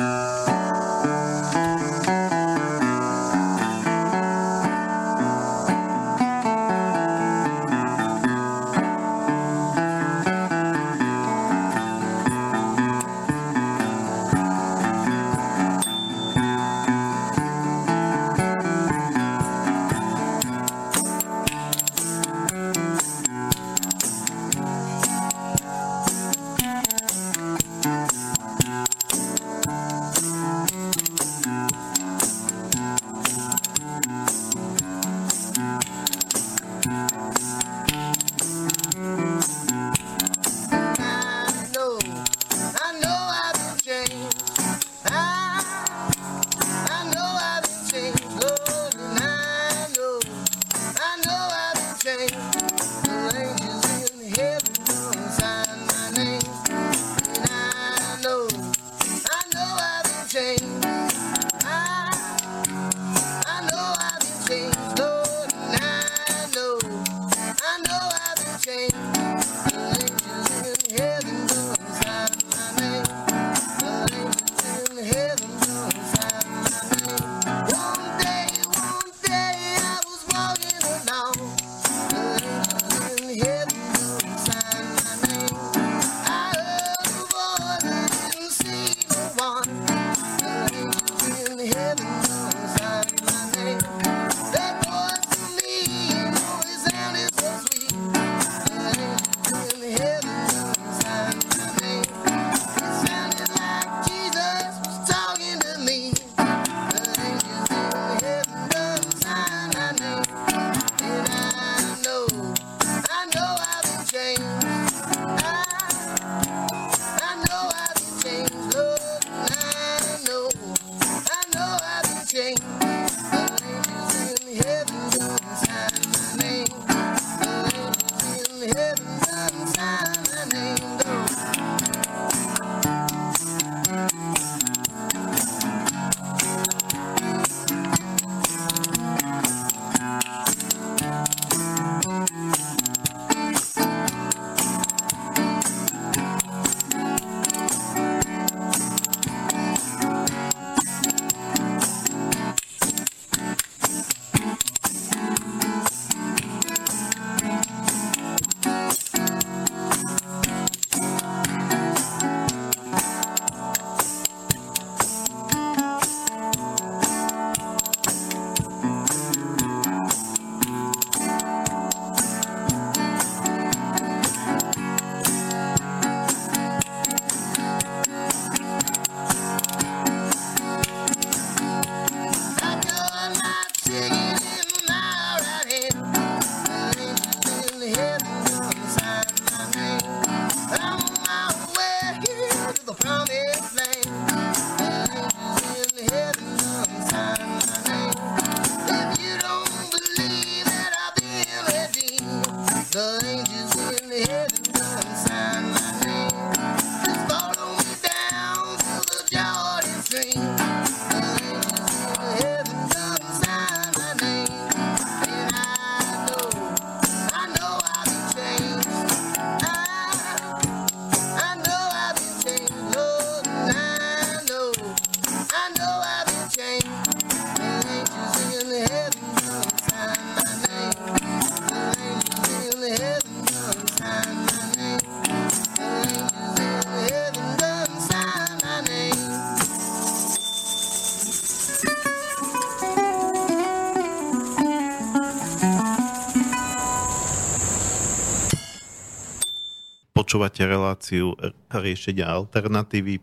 [250.35, 251.39] Počúvate reláciu
[251.71, 253.23] riešenia alternatívy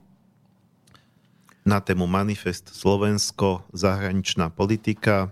[1.68, 5.30] na tému Manifest Slovensko, zahraničná politika e,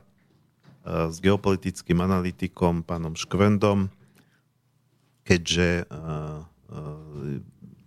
[1.08, 3.88] s geopolitickým analytikom pánom Škvendom.
[5.24, 6.04] Keďže e, e,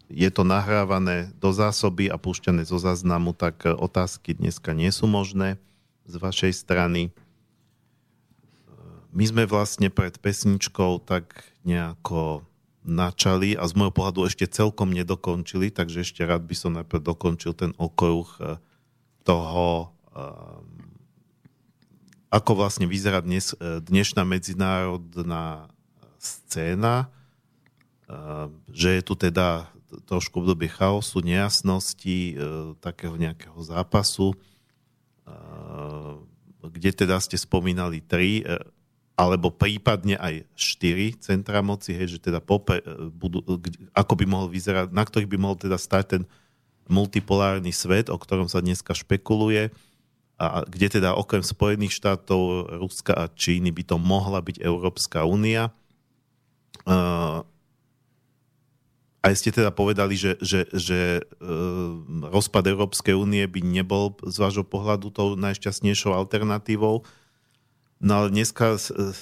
[0.08, 5.60] je to nahrávané do zásoby a púšťané zo záznamu, tak otázky dneska nie sú možné
[6.08, 7.12] z vašej strany.
[9.12, 12.48] My sme vlastne pred pesničkou tak nejako
[12.82, 17.54] načali a z môjho pohľadu ešte celkom nedokončili, takže ešte rád by som najprv dokončil
[17.54, 18.58] ten okruh eh,
[19.22, 20.60] toho, eh,
[22.32, 25.70] ako vlastne vyzerá dnes, eh, dnešná medzinárodná
[26.22, 27.10] scéna,
[28.68, 29.72] že je tu teda
[30.04, 32.36] trošku v dobe chaosu, nejasnosti,
[32.84, 34.36] takého nejakého zápasu,
[36.60, 38.44] kde teda ste spomínali tri
[39.22, 42.82] alebo prípadne aj štyri centra moci, hej, že teda pope,
[43.14, 43.46] budú,
[43.94, 46.22] ako by mohol vyzerať, na ktorých by mohol teda stať ten
[46.90, 49.70] multipolárny svet, o ktorom sa dneska špekuluje,
[50.42, 55.70] a kde teda okrem Spojených štátov, Ruska a Číny by to mohla byť Európska únia.
[59.22, 61.94] Aj ste teda povedali, že, že, že uh,
[62.26, 67.06] rozpad Európskej únie by nebol z vášho pohľadu tou najšťastnejšou alternatívou.
[68.02, 68.74] No ale dneska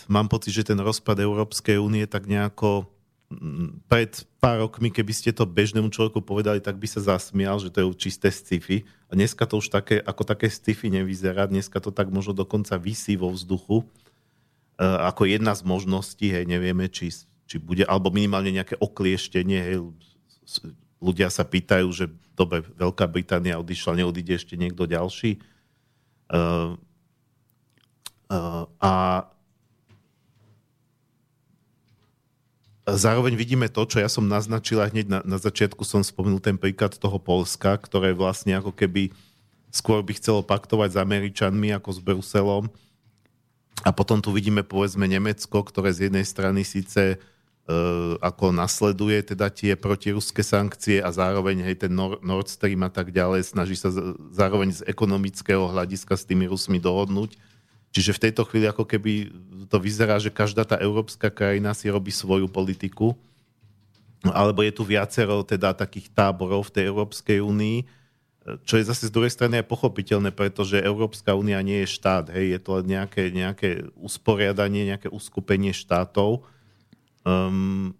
[0.08, 2.88] mám pocit, že ten rozpad Európskej únie tak nejako
[3.86, 7.78] pred pár rokmi, keby ste to bežnému človeku povedali, tak by sa zasmial, že to
[7.78, 8.82] je čisté sci-fi.
[9.06, 11.46] A dneska to už také, ako také sci-fi nevyzerá.
[11.46, 13.86] Dneska to tak možno dokonca vysí vo vzduchu.
[13.86, 17.14] E, ako jedna z možností, hej, nevieme, či,
[17.46, 19.78] či bude, alebo minimálne nejaké oklieštenie, hej,
[20.98, 25.38] ľudia sa pýtajú, že dobre, Veľká Británia odišla, neodíde ešte niekto ďalší.
[26.30, 26.74] Uh,
[28.78, 29.26] a
[32.86, 36.94] zároveň vidíme to, čo ja som naznačila hneď na, na začiatku, som spomenul ten príklad
[36.94, 39.10] toho Polska, ktoré vlastne ako keby
[39.74, 42.64] skôr by chcelo paktovať s Američanmi ako s Bruselom.
[43.82, 47.16] A potom tu vidíme povedzme Nemecko, ktoré z jednej strany síce e,
[48.20, 53.46] ako nasleduje teda tie protiruské sankcie a zároveň hej, ten Nord Stream a tak ďalej,
[53.46, 53.88] snaží sa
[54.34, 57.49] zároveň z ekonomického hľadiska s tými Rusmi dohodnúť
[57.90, 59.34] Čiže v tejto chvíli ako keby
[59.66, 63.18] to vyzerá, že každá tá európska krajina si robí svoju politiku,
[64.22, 67.78] alebo je tu viacero teda takých táborov v tej Európskej únii,
[68.64, 72.56] čo je zase z druhej strany aj pochopiteľné, pretože Európska únia nie je štát, hej,
[72.56, 76.42] je to nejaké, nejaké usporiadanie, nejaké uskupenie štátov.
[77.20, 77.92] Um,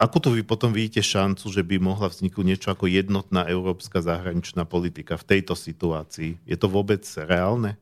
[0.00, 4.64] ako to vy potom vidíte šancu, že by mohla vzniknúť niečo ako jednotná európska zahraničná
[4.64, 6.40] politika v tejto situácii?
[6.48, 7.76] Je to vôbec reálne?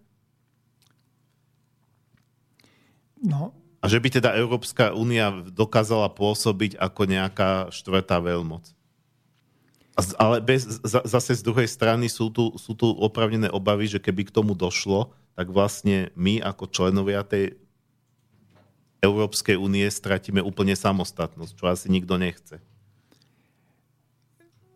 [3.23, 3.55] No.
[3.83, 8.67] A že by teda Európska únia dokázala pôsobiť ako nejaká štvrtá veľmoc.
[10.17, 14.35] Ale bez, zase z druhej strany sú tu, sú tu opravnené obavy, že keby k
[14.35, 17.57] tomu došlo, tak vlastne my ako členovia tej
[19.03, 22.63] Európskej únie stratíme úplne samostatnosť, čo asi nikto nechce.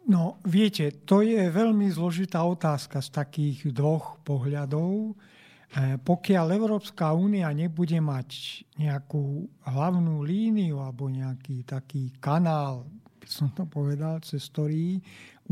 [0.06, 5.18] No, viete, to je veľmi zložitá otázka z takých dvoch pohľadov.
[5.76, 12.88] E, pokiaľ Európska únia nebude mať nejakú hlavnú líniu alebo nejaký taký kanál,
[13.20, 14.96] by som to povedal, cez ktorý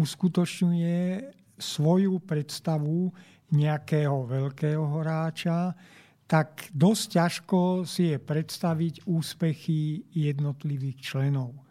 [0.01, 1.29] uskutočňuje
[1.61, 3.13] svoju predstavu
[3.53, 5.77] nejakého veľkého hráča,
[6.25, 11.64] tak dosť ťažko si je predstaviť úspechy jednotlivých členov.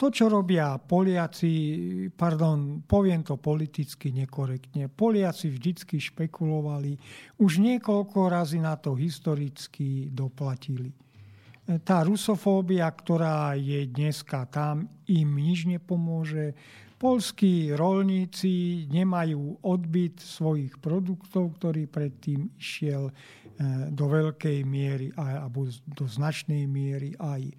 [0.00, 1.52] To, čo robia Poliaci,
[2.16, 6.96] pardon, poviem to politicky nekorektne, Poliaci vždycky špekulovali,
[7.36, 10.88] už niekoľko razy na to historicky doplatili.
[11.84, 16.56] Tá rusofóbia, ktorá je dneska tam, im nič nepomôže.
[16.96, 23.12] Polskí rolníci nemajú odbyt svojich produktov, ktorý predtým išiel
[23.92, 27.52] do veľkej miery alebo do značnej miery aj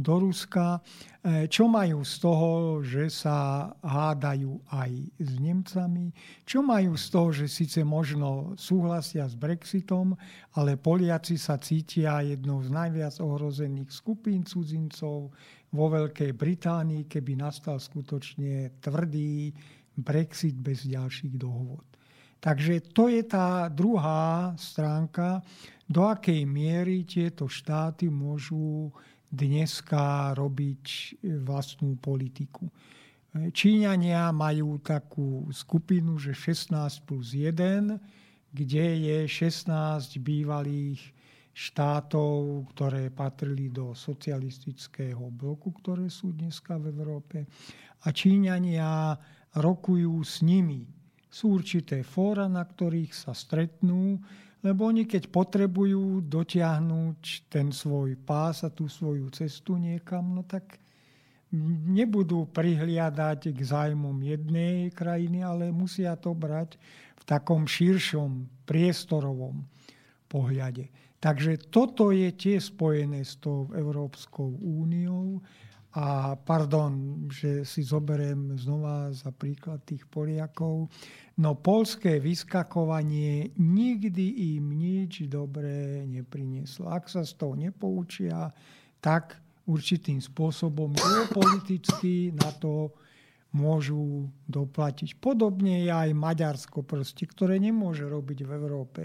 [0.00, 0.80] do Ruska.
[1.20, 4.90] E, čo majú z toho, že sa hádajú aj
[5.20, 6.16] s Nemcami?
[6.48, 10.16] Čo majú z toho, že síce možno súhlasia s Brexitom,
[10.56, 15.28] ale Poliaci sa cítia jednou z najviac ohrozených skupín cudzincov
[15.70, 19.52] vo Veľkej Británii, keby nastal skutočne tvrdý
[20.00, 21.84] Brexit bez ďalších dohôd.
[22.40, 25.44] Takže to je tá druhá stránka,
[25.84, 28.94] do akej miery tieto štáty môžu
[29.30, 30.84] dneska robiť
[31.46, 32.66] vlastnú politiku.
[33.30, 37.94] Číňania majú takú skupinu, že 16 plus 1,
[38.50, 39.70] kde je 16
[40.18, 40.98] bývalých
[41.54, 47.46] štátov, ktoré patrili do socialistického bloku, ktoré sú dneska v Európe.
[48.02, 49.14] A Číňania
[49.54, 50.90] rokujú s nimi.
[51.30, 54.18] Sú určité fóra, na ktorých sa stretnú
[54.60, 60.80] lebo oni keď potrebujú dotiahnuť ten svoj pás a tú svoju cestu niekam, no tak
[61.90, 66.78] nebudú prihliadať k zájmom jednej krajiny, ale musia to brať
[67.18, 69.66] v takom širšom priestorovom
[70.30, 70.86] pohľade.
[71.20, 75.42] Takže toto je tie spojené s tou Európskou úniou
[75.90, 80.86] a pardon, že si zoberiem znova za príklad tých Poliakov.
[81.42, 86.94] No polské vyskakovanie nikdy im nič dobré neprinieslo.
[86.94, 88.54] Ak sa z toho nepoučia,
[89.02, 92.94] tak určitým spôsobom geopoliticky na to
[93.50, 95.18] môžu doplatiť.
[95.18, 99.02] Podobne je aj Maďarsko, proste, ktoré nemôže robiť v Európe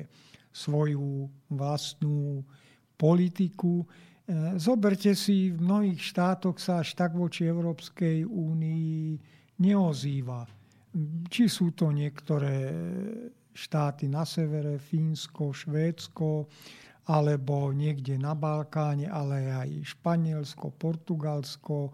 [0.53, 2.45] svoju vlastnú
[2.93, 3.89] politiku
[4.57, 9.21] zoberte si, v mnohých štátoch sa až tak voči Európskej únii
[9.61, 10.49] neozýva.
[11.29, 12.73] Či sú to niektoré
[13.55, 16.49] štáty na severe, Fínsko, Švédsko,
[17.05, 21.77] alebo niekde na Balkáne, ale aj Španielsko, Portugalsko.
[21.87, 21.91] E,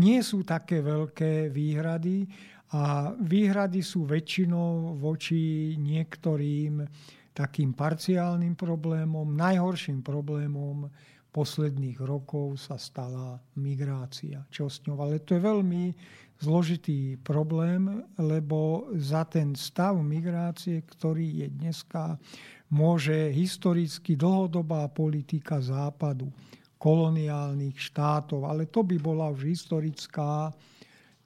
[0.00, 2.24] nie sú také veľké výhrady
[2.72, 6.80] a výhrady sú väčšinou voči niektorým
[7.32, 9.26] takým parciálnym problémom.
[9.36, 10.90] Najhorším problémom
[11.30, 14.42] posledných rokov sa stala migrácia.
[14.50, 14.98] Čo s ňou?
[14.98, 15.94] Ale to je veľmi
[16.42, 22.18] zložitý problém, lebo za ten stav migrácie, ktorý je dneska,
[22.72, 26.32] môže historicky dlhodobá politika západu,
[26.80, 30.48] koloniálnych štátov, ale to by bola už historická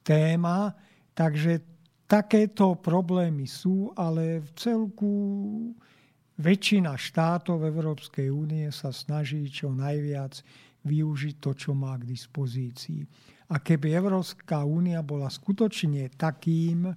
[0.03, 0.75] téma.
[1.15, 1.63] Takže
[2.11, 5.13] takéto problémy sú, ale v celku
[6.35, 10.43] väčšina štátov Európskej únie sa snaží čo najviac
[10.83, 13.01] využiť to, čo má k dispozícii.
[13.53, 16.93] A keby Európska únia bola skutočne takým e,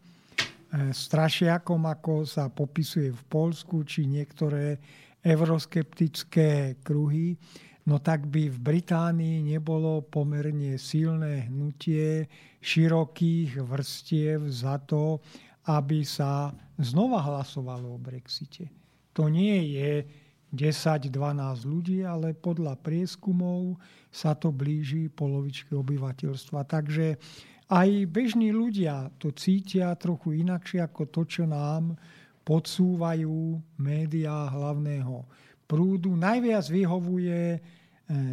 [0.92, 4.80] strašiakom, ako sa popisuje v Polsku, či niektoré
[5.24, 7.36] euroskeptické kruhy,
[7.88, 12.28] no tak by v Británii nebolo pomerne silné hnutie
[12.64, 15.20] širokých vrstiev za to,
[15.68, 16.48] aby sa
[16.80, 18.77] znova hlasovalo o Brexite
[19.18, 20.06] to nie je
[20.54, 21.10] 10-12
[21.66, 23.82] ľudí, ale podľa prieskumov
[24.14, 26.62] sa to blíži polovičke obyvateľstva.
[26.62, 27.18] Takže
[27.68, 31.98] aj bežní ľudia to cítia trochu inakšie ako to, čo nám
[32.46, 35.26] podsúvajú médiá hlavného
[35.68, 36.16] prúdu.
[36.16, 37.60] Najviac vyhovuje eh,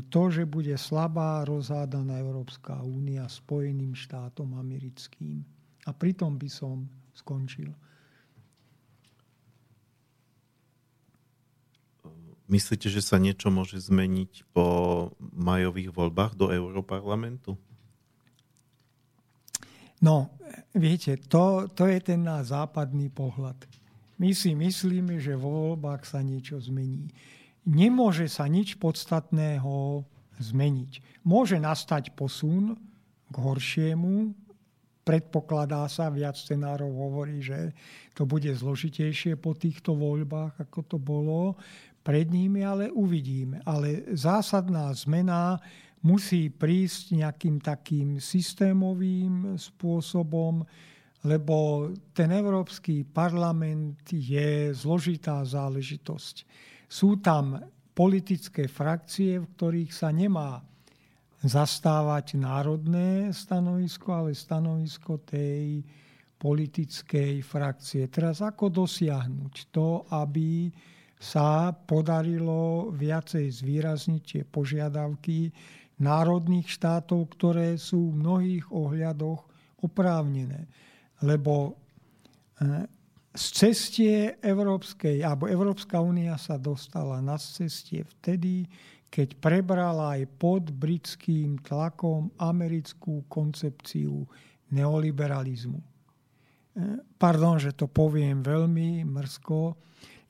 [0.07, 5.43] to, že bude slabá rozhádaná Európska únia Spojeným štátom americkým.
[5.83, 7.75] A pritom by som skončil.
[12.45, 14.65] Myslíte, že sa niečo môže zmeniť po
[15.33, 17.57] majových voľbách do Európarlamentu?
[20.05, 20.29] No,
[20.77, 23.57] viete, to, to je ten náš západný pohľad.
[24.21, 27.09] My si myslíme, že vo voľbách sa niečo zmení.
[27.65, 30.05] Nemôže sa nič podstatného
[30.37, 31.25] zmeniť.
[31.25, 32.77] Môže nastať posun
[33.33, 34.37] k horšiemu,
[35.01, 37.73] predpokladá sa, viac scenárov hovorí, že
[38.17, 41.57] to bude zložitejšie po týchto voľbách, ako to bolo
[42.06, 43.66] pred nimi, ale uvidíme.
[43.66, 45.58] Ale zásadná zmena
[46.06, 50.62] musí prísť nejakým takým systémovým spôsobom,
[51.26, 56.45] lebo ten Európsky parlament je zložitá záležitosť.
[56.86, 57.58] Sú tam
[57.97, 60.62] politické frakcie, v ktorých sa nemá
[61.41, 65.82] zastávať národné stanovisko, ale stanovisko tej
[66.38, 68.06] politickej frakcie.
[68.14, 70.70] Teraz ako dosiahnuť to, aby
[71.16, 75.49] sa podarilo viacej zvýrazniť tie požiadavky
[75.99, 79.47] národných štátov, ktoré sú v mnohých ohľadoch
[79.80, 80.68] oprávnené.
[81.24, 81.72] Lebo
[82.59, 82.88] e,
[83.36, 88.68] z cestie Európskej, alebo Európska únia sa dostala na cestie vtedy,
[89.07, 94.28] keď prebrala aj pod britským tlakom americkú koncepciu
[94.76, 95.80] neoliberalizmu.
[95.80, 95.88] E,
[97.16, 99.80] pardon, že to poviem veľmi mrzko.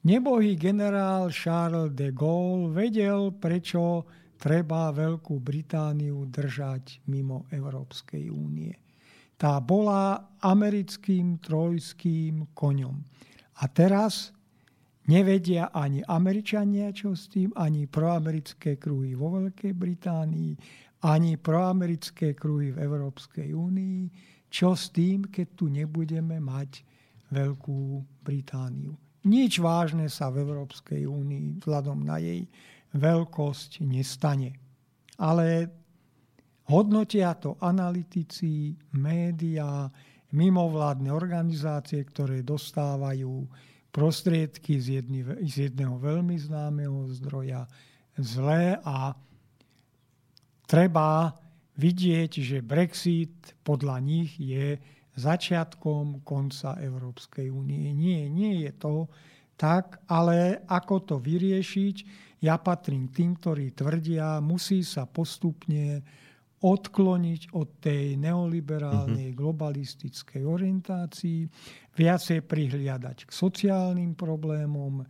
[0.06, 4.06] Nebohý generál Charles de Gaulle vedel, prečo
[4.38, 8.86] treba Veľkú Britániu držať mimo Európskej únie
[9.36, 12.95] tá bola americkým trojským koňom.
[13.60, 14.32] A teraz
[15.08, 20.51] nevedia ani Američania, čo s tým, ani proamerické kruhy vo Veľkej Británii,
[21.06, 23.99] ani proamerické kruhy v Európskej únii,
[24.47, 26.84] čo s tým, keď tu nebudeme mať
[27.36, 29.05] Veľkú Britániu.
[29.26, 32.46] Nič vážne sa v Európskej únii vzhľadom na jej
[32.94, 34.54] veľkosť nestane.
[35.18, 35.70] Ale
[36.66, 39.86] Hodnotia to analytici, médiá,
[40.34, 43.46] mimovládne organizácie, ktoré dostávajú
[43.94, 47.70] prostriedky z, jedny, z jedného veľmi známeho zdroja
[48.18, 49.14] zlé a
[50.66, 51.38] treba
[51.78, 54.82] vidieť, že Brexit podľa nich je
[55.16, 57.95] začiatkom konca Európskej únie.
[57.95, 59.07] Nie, nie je to
[59.55, 61.95] tak, ale ako to vyriešiť,
[62.43, 66.03] ja patrím k tým, ktorí tvrdia, musí sa postupne
[66.66, 69.39] odkloniť od tej neoliberálnej mm-hmm.
[69.39, 71.45] globalistickej orientácii,
[71.93, 75.05] viacej prihliadať k sociálnym problémom,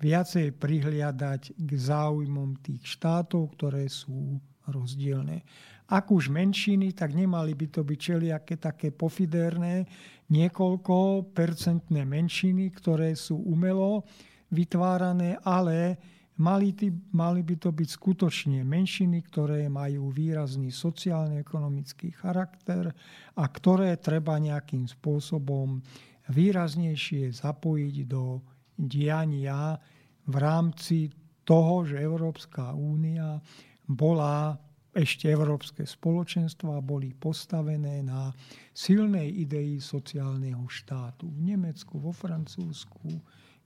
[0.00, 4.38] viacej prihliadať k záujmom tých štátov, ktoré sú
[4.70, 5.42] rozdielne.
[5.90, 9.84] Ak už menšiny, tak nemali by to byť čeliaké také pofiderné,
[10.30, 14.06] niekoľko percentné menšiny, ktoré sú umelo
[14.54, 15.98] vytvárané, ale
[16.40, 16.72] Mali,
[17.12, 22.96] mali by to byť skutočne menšiny, ktoré majú výrazný sociálne-ekonomický charakter
[23.36, 25.84] a ktoré treba nejakým spôsobom
[26.32, 28.40] výraznejšie zapojiť do
[28.72, 29.76] diania
[30.24, 31.12] v rámci
[31.44, 33.36] toho, že Európska únia
[33.84, 34.56] bola
[35.00, 38.36] ešte Európske spoločenstva boli postavené na
[38.76, 43.08] silnej idei sociálneho štátu v Nemecku, vo Francúzsku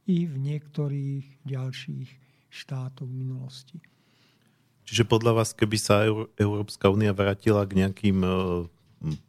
[0.07, 2.11] i v niektorých ďalších
[2.55, 3.78] štátov v minulosti.
[4.85, 6.07] Čiže podľa vás, keby sa
[6.37, 8.28] Európska únia vrátila k nejakým e,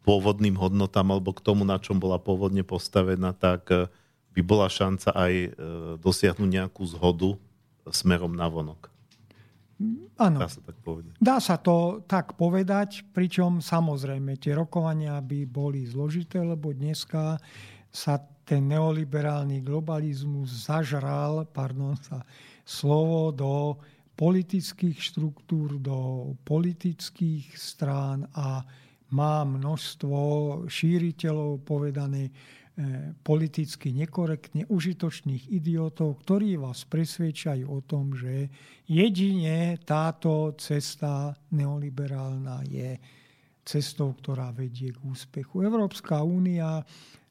[0.04, 3.88] pôvodným hodnotám alebo k tomu, na čom bola pôvodne postavená, tak e,
[4.36, 5.50] by bola šanca aj e,
[5.96, 7.40] dosiahnuť nejakú zhodu
[7.88, 8.95] smerom na vonok.
[10.16, 10.40] Áno.
[10.40, 11.12] Dá sa tak povedať.
[11.20, 17.36] Dá sa to tak povedať, pričom samozrejme tie rokovania by boli zložité, lebo dneska
[17.92, 18.16] sa
[18.48, 22.24] ten neoliberálny globalizmus zažral, pardon, sa
[22.64, 23.76] slovo do
[24.16, 28.64] politických štruktúr, do politických strán a
[29.12, 30.18] má množstvo
[30.72, 32.32] šíriteľov povedané e,
[33.24, 38.52] politicky nekorektne, užitočných idiotov, ktorí vás presvedčajú o tom, že
[38.84, 43.00] jedine táto cesta neoliberálna je
[43.64, 45.64] cestou, ktorá vedie k úspechu.
[45.64, 46.84] Európska únia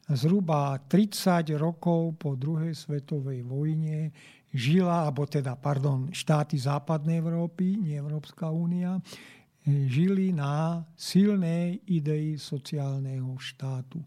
[0.08, 4.16] zhruba 30 rokov po druhej svetovej vojne
[4.48, 8.96] žila, alebo teda, pardon, štáty západnej Európy, nie Európska únia,
[9.68, 14.00] žili na silnej idei sociálneho štátu.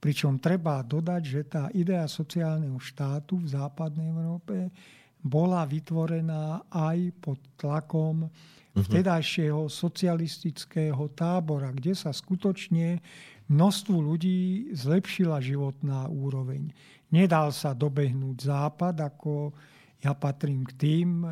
[0.00, 4.72] Pričom treba dodať, že tá idea sociálneho štátu v západnej Európe
[5.20, 8.80] bola vytvorená aj pod tlakom mhm.
[8.88, 13.04] vtedajšieho socialistického tábora, kde sa skutočne
[13.52, 16.72] množstvu ľudí zlepšila životná úroveň.
[17.12, 19.52] Nedal sa dobehnúť západ ako
[20.00, 21.28] ja patrím k tým, e,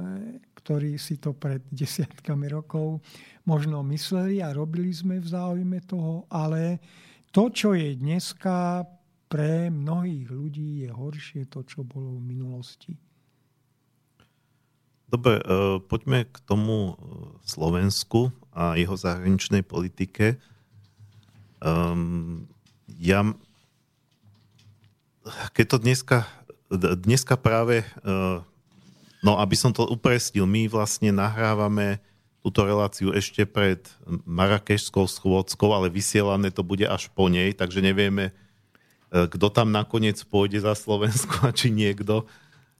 [0.61, 3.01] ktorí si to pred desiatkami rokov
[3.49, 6.77] možno mysleli a robili sme v záujme toho, ale
[7.31, 8.89] to, čo je dneska
[9.29, 12.97] pre mnohých ľudí, je horšie to, čo bolo v minulosti.
[15.09, 15.45] Dobre, e,
[15.85, 16.95] poďme k tomu e,
[17.45, 20.37] Slovensku a jeho zahraničnej politike.
[21.59, 22.47] Um,
[23.01, 23.25] ja,
[25.53, 26.19] keď to dneska,
[27.03, 28.47] dneska práve uh,
[29.19, 31.99] No aby som to upresnil, my vlastne nahrávame
[32.49, 33.85] túto reláciu ešte pred
[34.25, 38.33] Marrakešskou schôdzkou, ale vysielané to bude až po nej, takže nevieme,
[39.13, 42.25] e, kto tam nakoniec pôjde za Slovensko a či niekto.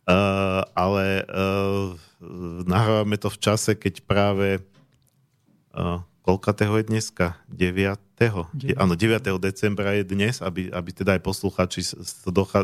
[0.09, 1.93] Uh, ale uh,
[2.65, 4.65] nahrávame to v čase, keď práve
[5.77, 7.37] uh, koľkatého je dneska?
[7.53, 8.01] 9.
[8.17, 8.81] 9.
[8.81, 9.21] Áno, 9.
[9.37, 11.85] decembra je dnes, aby, aby teda aj posluchači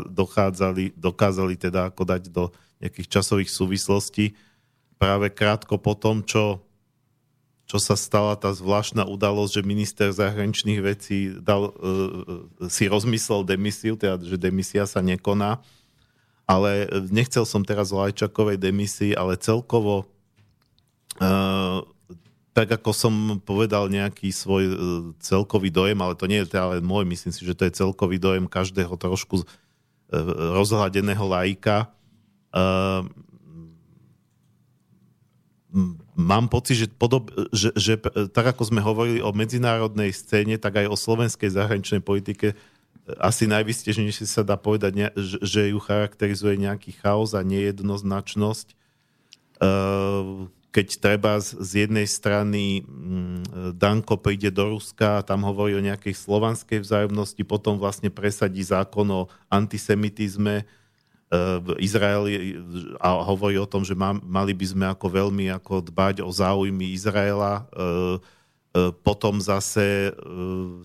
[0.08, 2.48] dochádzali, dokázali teda ako dať do
[2.80, 4.32] nejakých časových súvislostí.
[4.96, 6.63] Práve krátko po tom, čo,
[7.64, 13.96] čo sa stala tá zvláštna udalosť, že minister zahraničných vecí dal, uh, si rozmyslel demisiu,
[13.96, 15.64] teda že demisia sa nekoná
[16.44, 20.04] ale nechcel som teraz o Lajčakovej demisii, ale celkovo
[21.20, 21.80] uh,
[22.54, 24.76] tak ako som povedal nejaký svoj uh,
[25.18, 28.20] celkový dojem, ale to nie je teda len môj, myslím si, že to je celkový
[28.20, 29.46] dojem každého trošku uh,
[30.60, 31.88] rozhľadeného lajka.
[32.52, 33.08] Uh,
[36.14, 37.98] mám pocit, že, podob, že, že
[38.30, 42.54] tak ako sme hovorili o medzinárodnej scéne, tak aj o slovenskej zahraničnej politike
[43.20, 48.72] asi najvystežnejšie sa dá povedať, že ju charakterizuje nejaký chaos a nejednoznačnosť.
[50.74, 56.18] Keď treba z jednej strany mm, Danko príde do Ruska a tam hovorí o nejakej
[56.18, 60.66] slovanskej vzájomnosti, potom vlastne presadí zákon o antisemitizme,
[61.34, 62.60] v Izraeli
[63.00, 67.62] a hovorí o tom, že mali by sme ako veľmi ako dbať o záujmy Izraela.
[67.62, 67.80] E, e,
[69.02, 70.22] potom zase e,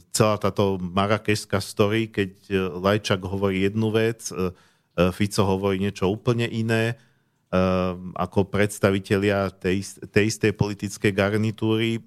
[0.10, 2.32] celá táto marakešská story, keď
[2.82, 4.32] Lajčak hovorí jednu vec,
[5.16, 7.00] Fico hovorí niečo úplne iné,
[8.20, 9.80] ako predstavitelia tej,
[10.12, 12.04] tej istej politickej garnitúry.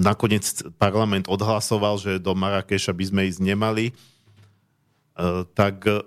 [0.00, 0.48] Nakoniec
[0.80, 3.92] parlament odhlasoval, že do Marrakeša by sme ísť nemali
[5.56, 6.04] tak eh,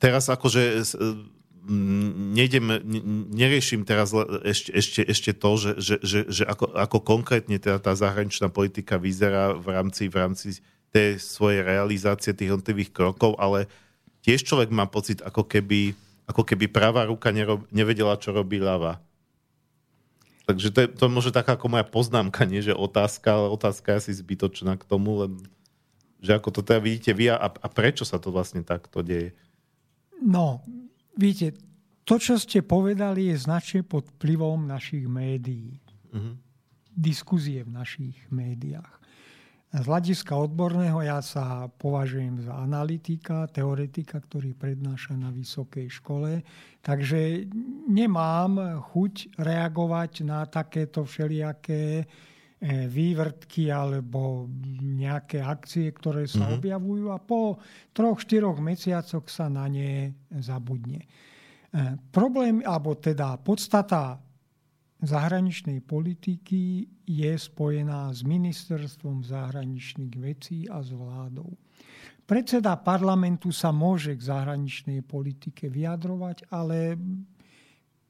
[0.00, 0.84] teraz akože eh,
[2.32, 2.64] nejdem,
[3.28, 7.92] neriešim teraz ešte, ešte, ešte to, že, že, že, že ako, ako konkrétne teda tá
[7.92, 13.68] zahraničná politika vyzerá v rámci, v rámci tej svojej realizácie tých jednotlivých krokov, ale
[14.24, 15.92] tiež človek má pocit, ako keby,
[16.24, 18.96] ako keby pravá ruka nerob, nevedela, čo robí ľava.
[20.48, 23.92] Takže to je, to je možno taká ako moja poznámka, nie že otázka, ale otázka
[23.92, 25.32] je asi zbytočná k tomu, len
[26.24, 29.36] že ako to teda vidíte vy a, a prečo sa to vlastne takto deje?
[30.18, 30.64] No,
[31.14, 31.60] vidíte,
[32.08, 35.78] to, čo ste povedali, je značne pod vplyvom našich médií.
[36.10, 36.34] Uh-huh.
[36.96, 38.97] Diskuzie v našich médiách.
[39.68, 46.40] Z hľadiska odborného ja sa považujem za analytika, teoretika, ktorý prednáša na vysokej škole.
[46.80, 47.44] Takže
[47.84, 52.04] nemám chuť reagovať na takéto všelijaké e,
[52.88, 54.48] vývrtky alebo
[54.80, 56.58] nejaké akcie, ktoré sa mm-hmm.
[56.64, 57.60] objavujú a po
[57.92, 61.04] troch, štyroch mesiacoch sa na ne zabudne.
[61.04, 61.08] E,
[62.08, 64.16] problém, alebo teda podstata
[65.02, 71.54] zahraničnej politiky je spojená s ministerstvom zahraničných vecí a s vládou.
[72.28, 76.98] Predseda parlamentu sa môže k zahraničnej politike vyjadrovať, ale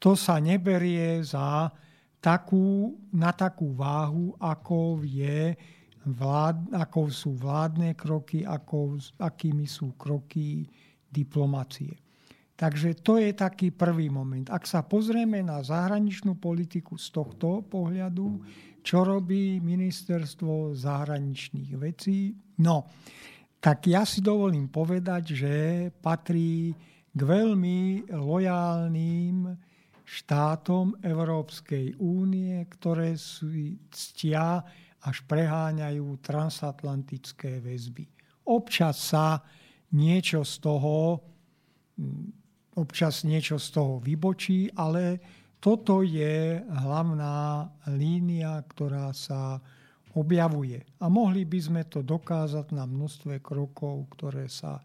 [0.02, 1.70] to sa neberie za
[2.18, 5.54] takú, na takú váhu, ako, je
[6.02, 10.66] vlád, ako sú vládne kroky, ako, akými sú kroky
[11.06, 12.07] diplomacie.
[12.58, 14.50] Takže to je taký prvý moment.
[14.50, 18.42] Ak sa pozrieme na zahraničnú politiku z tohto pohľadu,
[18.82, 22.82] čo robí ministerstvo zahraničných vecí, no,
[23.62, 25.54] tak ja si dovolím povedať, že
[26.02, 26.74] patrí
[27.14, 29.54] k veľmi lojálnym
[30.02, 34.66] štátom Európskej únie, ktoré si ctia
[35.06, 38.02] až preháňajú transatlantické väzby.
[38.50, 39.46] Občas sa
[39.94, 41.22] niečo z toho
[42.78, 45.18] občas niečo z toho vybočí, ale
[45.58, 49.58] toto je hlavná línia, ktorá sa
[50.14, 50.86] objavuje.
[51.02, 54.78] A mohli by sme to dokázať na množstve krokov, ktoré sa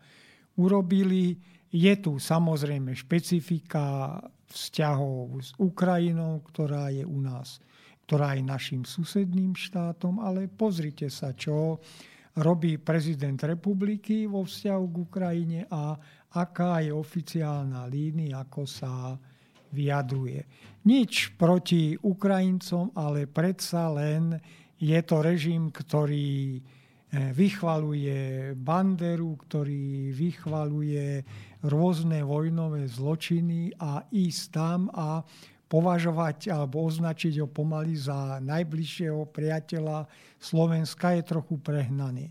[0.57, 1.37] urobili.
[1.69, 4.17] Je tu samozrejme špecifika
[4.49, 7.57] vzťahov s Ukrajinou, ktorá je u nás,
[8.05, 11.81] ktorá je našim susedným štátom, ale pozrite sa, čo
[12.33, 15.93] robí prezident republiky vo vzťahu k Ukrajine a
[16.33, 19.17] aká je oficiálna línia, ako sa
[19.73, 20.41] vyjadruje.
[20.85, 24.37] Nič proti Ukrajincom, ale predsa len
[24.77, 31.23] je to režim, ktorý eh, vychvaluje Banderu, ktorý vychvaluje
[31.63, 35.23] rôzne vojnové zločiny a ísť tam a
[35.71, 40.05] považovať alebo označiť ho pomaly za najbližšieho priateľa
[40.37, 42.29] Slovenska je trochu prehnané.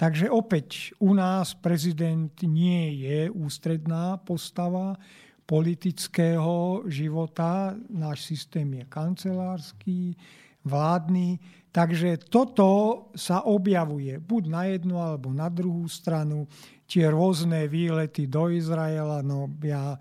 [0.00, 4.96] Takže opäť u nás prezident nie je ústredná postava
[5.44, 7.76] politického života.
[7.92, 10.16] Náš systém je kancelársky,
[10.64, 11.36] vládny.
[11.68, 16.48] Takže toto sa objavuje buď na jednu alebo na druhú stranu.
[16.88, 20.00] Tie rôzne výlety do Izraela, no ja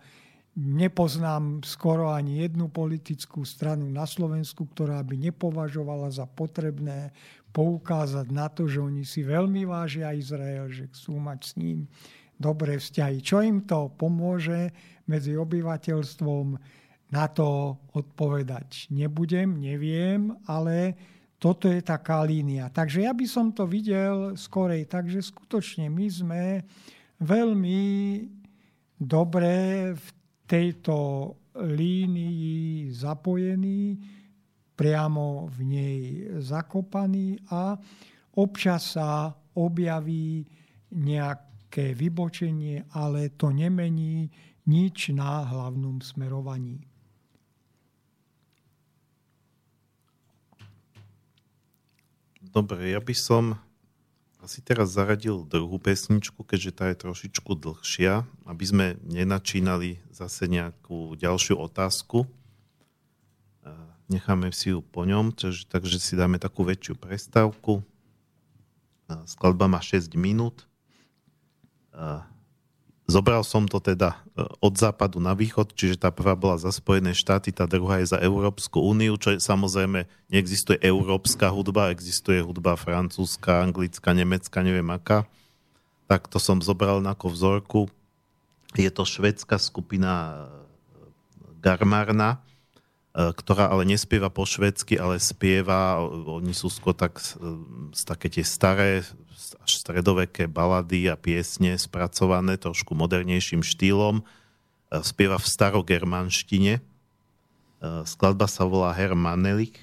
[0.59, 7.15] nepoznám skoro ani jednu politickú stranu na Slovensku, ktorá by nepovažovala za potrebné
[7.51, 11.79] poukázať na to, že oni si veľmi vážia Izrael, že chcú mať s ním
[12.39, 13.19] dobré vzťahy.
[13.19, 14.71] Čo im to pomôže
[15.09, 16.45] medzi obyvateľstvom,
[17.09, 20.93] na to odpovedať nebudem, neviem, ale
[21.41, 22.69] toto je taká línia.
[22.69, 24.85] Takže ja by som to videl skorej.
[24.85, 26.43] Takže skutočne my sme
[27.23, 27.81] veľmi
[28.99, 29.55] dobre
[29.95, 30.07] v
[30.45, 30.95] tejto
[31.55, 33.97] línii zapojení,
[34.79, 35.97] priamo v nej
[36.39, 37.75] zakopaní a
[38.39, 40.47] občas sa objaví
[40.95, 44.31] nejaké vybočenie, ale to nemení
[44.71, 46.79] nič na hlavnom smerovaní.
[52.39, 53.59] Dobre, ja by som
[54.39, 61.19] asi teraz zaradil druhú pesničku, keďže tá je trošičku dlhšia, aby sme nenačínali zase nejakú
[61.19, 62.23] ďalšiu otázku.
[64.09, 65.29] Necháme si ju po ňom,
[65.69, 67.85] takže si dáme takú väčšiu prestávku.
[69.29, 70.65] Skladba má 6 minút.
[73.09, 77.17] Zobral som to teda e, od západu na východ, čiže tá prvá bola za Spojené
[77.17, 82.77] štáty, tá druhá je za Európsku úniu, čo je samozrejme, neexistuje európska hudba, existuje hudba
[82.77, 85.25] francúzska, anglická, nemecká, neviem aká.
[86.05, 87.81] Tak to som zobral ako vzorku.
[88.77, 90.33] Je to švedská skupina e,
[91.65, 92.45] Garmarna,
[93.19, 97.19] ktorá ale nespieva po švedsky, ale spieva, oni sú skôr tak,
[98.07, 99.03] také tie staré
[99.59, 104.21] až stredoveké balady a piesne spracované trošku modernejším štýlom.
[104.21, 104.23] E,
[105.03, 106.73] spieva v starogermanštine.
[106.79, 106.81] E,
[108.05, 109.81] skladba sa volá Hermanelik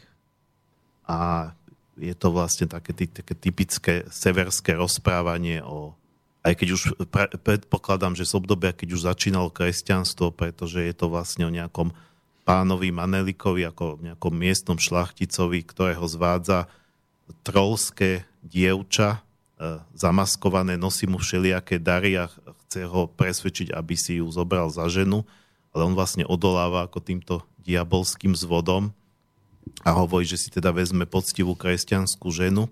[1.05, 1.53] a
[1.97, 5.97] je to vlastne také, také typické severské rozprávanie o
[6.47, 6.82] aj keď už
[7.43, 11.91] predpokladám, že z obdobia, keď už začínalo kresťanstvo, pretože je to vlastne o nejakom
[12.47, 16.70] pánovi Manelikovi, ako nejakom miestnom šlachticovi, ktorého zvádza
[17.42, 19.26] trolské dievča,
[19.57, 22.28] E, zamaskované, nosí mu všelijaké dary a
[22.68, 25.24] chce ho presvedčiť, aby si ju zobral za ženu,
[25.72, 27.34] ale on vlastne odoláva ako týmto
[27.64, 28.92] diabolským zvodom
[29.80, 32.68] a hovorí, že si teda vezme poctivú kresťanskú ženu.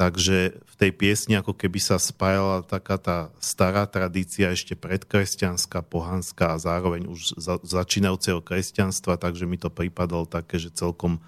[0.00, 6.56] Takže v tej piesni ako keby sa spájala taká tá stará tradícia ešte predkresťanská, pohanská
[6.56, 11.20] a zároveň už za, začínajúceho kresťanstva, takže mi to pripadalo také, že celkom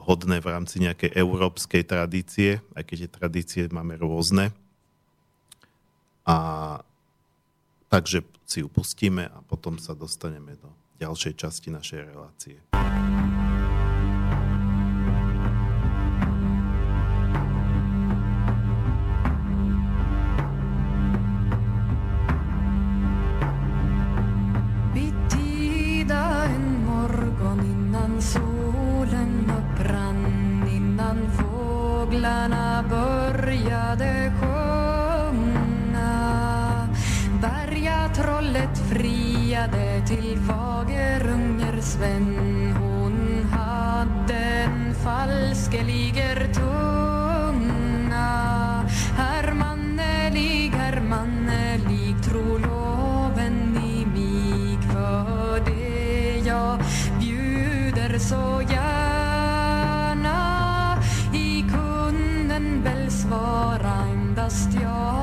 [0.00, 4.48] vhodné v rámci nejakej európskej tradície, aj keď tie tradície máme rôzne.
[6.24, 6.80] A
[7.92, 10.72] takže si ju pustíme a potom sa dostaneme do
[11.04, 12.56] ďalšej časti našej relácie.
[33.96, 35.68] Började sjunga
[37.42, 46.89] Bergatrollet friade till Fagerunger Sven Hon hade en falskeliger tunga
[64.50, 65.19] lost your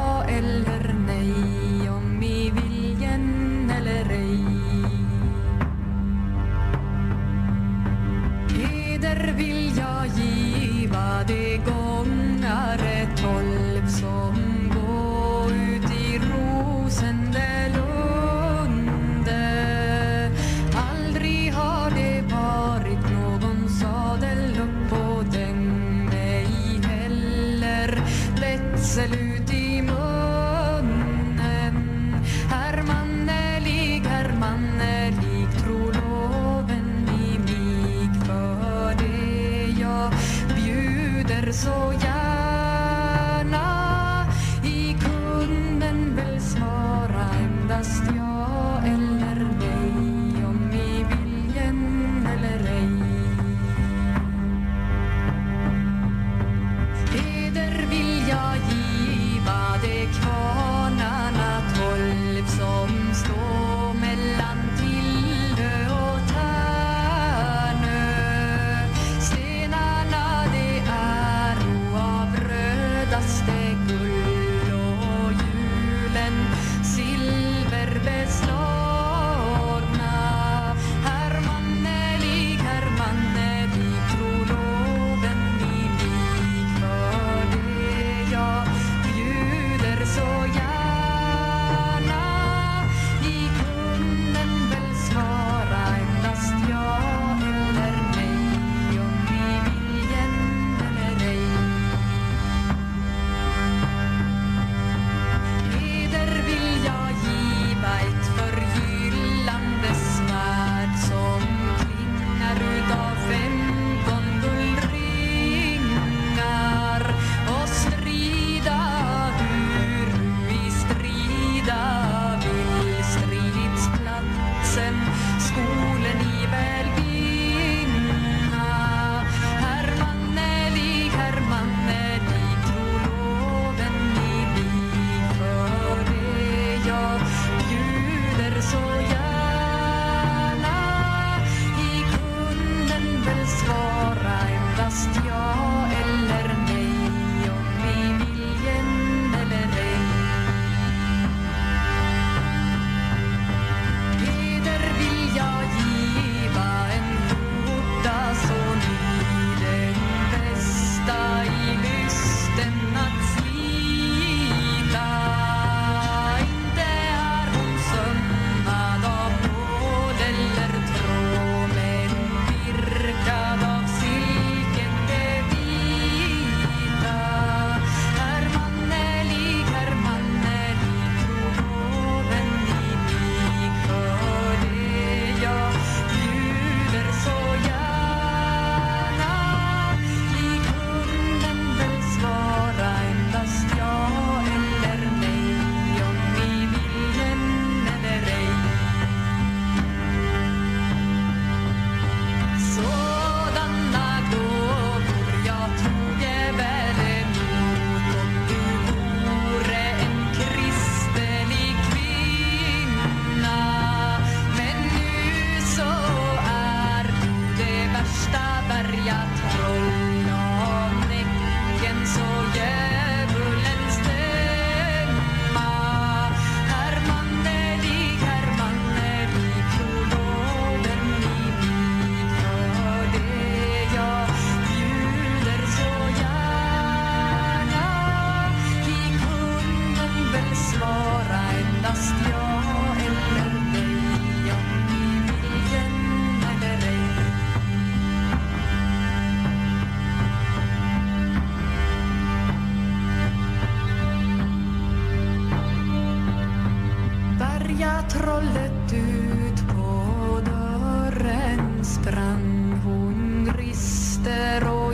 [41.51, 42.16] so ya.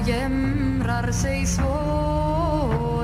[0.08, 3.04] Jämrar sig svåra.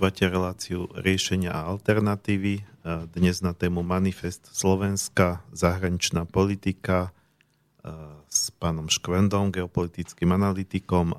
[0.00, 2.54] Počúvate reláciu riešenia a alternatívy.
[2.56, 2.62] E,
[3.12, 7.12] Dnes na tému Manifest Slovenska, zahraničná politika
[7.84, 7.92] e,
[8.24, 11.16] s pánom Škvendom, geopolitickým analytikom, e,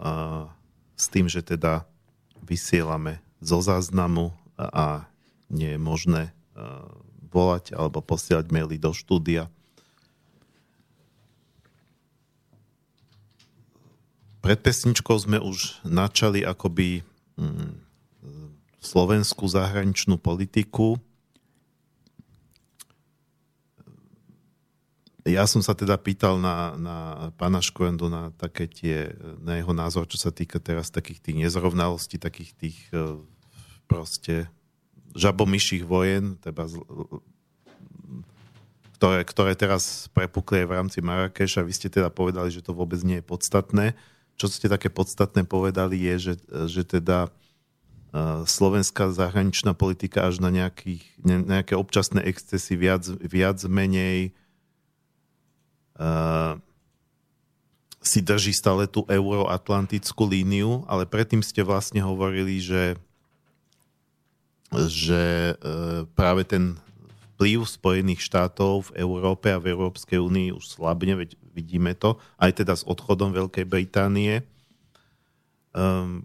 [0.98, 1.86] s tým, že teda
[2.42, 5.06] vysielame zo záznamu a
[5.54, 6.34] nie je možné
[7.30, 9.46] volať alebo posielať maily do štúdia.
[14.42, 17.06] Pred pesničkou sme už načali akoby
[17.38, 17.91] mm,
[18.82, 20.98] slovenskú zahraničnú politiku.
[25.22, 26.98] Ja som sa teda pýtal na, na
[27.38, 32.18] pána Škoendu na také tie, na jeho názor, čo sa týka teraz takých tých nezrovnalostí,
[32.18, 33.22] takých tých e,
[33.86, 34.50] proste
[35.14, 36.66] žabomyších vojen, teda
[38.98, 41.66] ktoré, ktoré teraz prepukli v rámci Marrakeša.
[41.66, 43.86] Vy ste teda povedali, že to vôbec nie je podstatné.
[44.42, 46.34] Čo ste také podstatné povedali je, že,
[46.66, 47.30] že teda
[48.44, 54.36] slovenská zahraničná politika až na nejakých, ne, nejaké občasné excesy viac, viac menej
[55.96, 56.60] uh,
[58.04, 63.00] si drží stále tú euroatlantickú líniu, ale predtým ste vlastne hovorili, že
[64.72, 66.80] že uh, práve ten
[67.36, 72.64] vplyv Spojených štátov v Európe a v Európskej únii už slabne, veď vidíme to, aj
[72.64, 74.48] teda s odchodom Veľkej Británie.
[75.76, 76.24] Um,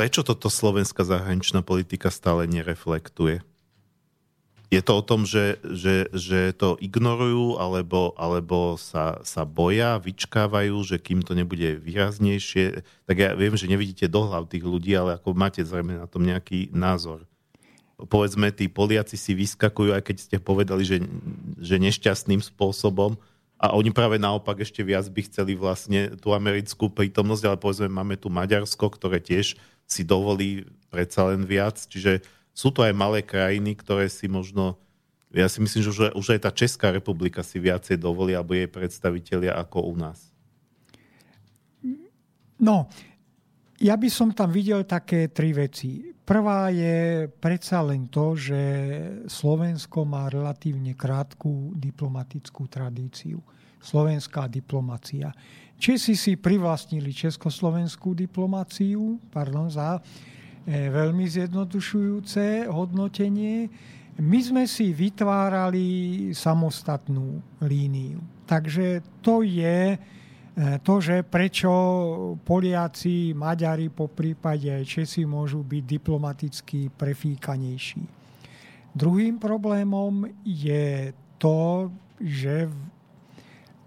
[0.00, 3.44] prečo toto slovenská zahraničná politika stále nereflektuje?
[4.72, 10.72] Je to o tom, že, že, že to ignorujú, alebo, alebo sa, sa boja, vyčkávajú,
[10.88, 15.20] že kým to nebude výraznejšie, tak ja viem, že nevidíte do hlav tých ľudí, ale
[15.20, 17.28] ako máte zrejme na tom nejaký názor
[18.00, 21.04] povedzme, tí Poliaci si vyskakujú, aj keď ste povedali, že,
[21.60, 23.20] že nešťastným spôsobom
[23.60, 28.16] a oni práve naopak ešte viac by chceli vlastne tú americkú prítomnosť, ale povedzme, máme
[28.16, 29.60] tu Maďarsko, ktoré tiež
[29.90, 32.22] si dovolí predsa len viac, čiže
[32.54, 34.78] sú to aj malé krajiny, ktoré si možno,
[35.34, 39.58] ja si myslím, že už, aj tá Česká republika si viacej dovolí, alebo jej predstavitelia
[39.58, 40.30] ako u nás.
[42.60, 42.86] No,
[43.80, 46.12] ja by som tam videl také tri veci.
[46.22, 48.60] Prvá je predsa len to, že
[49.26, 53.40] Slovensko má relatívne krátku diplomatickú tradíciu.
[53.80, 55.32] Slovenská diplomacia.
[55.80, 60.00] Česi si privlastnili československú diplomáciu, pardon za e,
[60.92, 63.64] veľmi zjednodušujúce hodnotenie.
[64.20, 65.88] My sme si vytvárali
[66.36, 68.20] samostatnú líniu.
[68.44, 69.96] Takže to je
[70.84, 71.70] to, že prečo
[72.44, 78.02] Poliaci, Maďari, po prípade Česi môžu byť diplomaticky prefíkanejší.
[78.92, 81.88] Druhým problémom je to,
[82.20, 82.68] že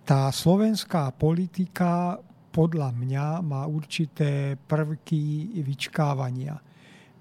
[0.03, 2.19] tá slovenská politika
[2.53, 6.59] podľa mňa má určité prvky vyčkávania.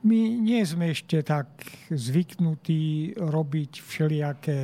[0.02, 4.60] My nie sme ešte tak zvyknutí robiť všelijaké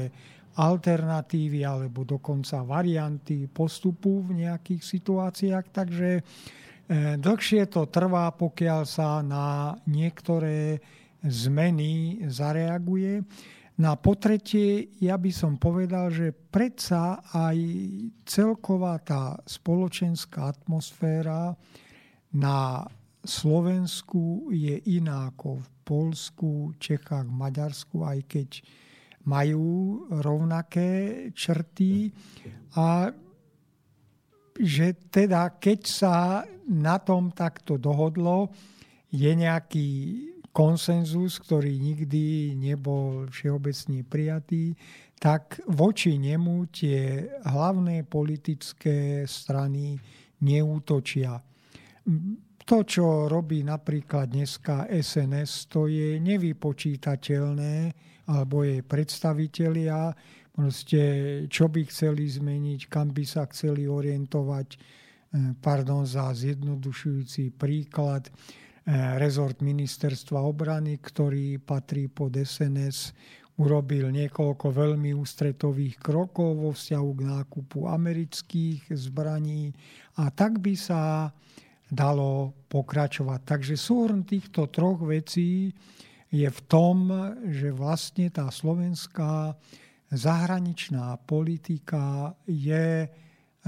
[0.58, 5.64] alternatívy alebo dokonca varianty postupu v nejakých situáciách.
[5.70, 6.22] Takže e,
[7.22, 10.82] dlhšie to trvá, pokiaľ sa na niektoré
[11.22, 13.22] zmeny zareaguje.
[13.78, 17.58] Na potretie ja by som povedal, že predsa aj
[18.26, 21.54] celková tá spoločenská atmosféra
[22.34, 22.82] na
[23.22, 26.50] Slovensku je iná ako v Polsku,
[26.82, 28.50] Čechách, Maďarsku, aj keď
[29.30, 32.10] majú rovnaké črty.
[32.74, 33.14] A
[34.58, 38.50] že teda keď sa na tom takto dohodlo,
[39.14, 39.88] je nejaký
[40.52, 44.74] konsenzus, ktorý nikdy nebol všeobecne prijatý,
[45.18, 49.98] tak voči nemu tie hlavné politické strany
[50.42, 51.42] neútočia.
[52.68, 57.76] to, čo robí napríklad dneska SNS, to je nevypočítateľné,
[58.28, 60.12] alebo jej predstavitelia,
[60.52, 61.02] proste,
[61.48, 64.68] čo by chceli zmeniť, kam by sa chceli orientovať.
[64.74, 64.78] E,
[65.62, 68.28] pardon za zjednodušujúci príklad.
[68.88, 73.12] E, rezort ministerstva obrany, ktorý patrí pod SNS,
[73.60, 79.76] urobil niekoľko veľmi ústretových krokov vo vzťahu k nákupu amerických zbraní
[80.16, 81.28] a tak by sa
[81.84, 83.40] dalo pokračovať.
[83.44, 85.68] Takže súhrn týchto troch vecí
[86.32, 87.12] je v tom,
[87.44, 89.52] že vlastne tá slovenská
[90.08, 93.04] zahraničná politika je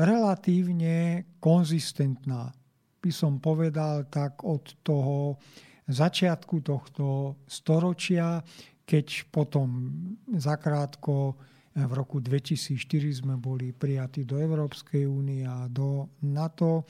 [0.01, 2.57] relatívne konzistentná.
[3.01, 5.41] By som povedal tak od toho
[5.89, 8.45] začiatku tohto storočia,
[8.85, 9.89] keď potom
[10.37, 11.35] zakrátko
[11.75, 16.85] v roku 2004 sme boli prijatí do Európskej únie a do NATO,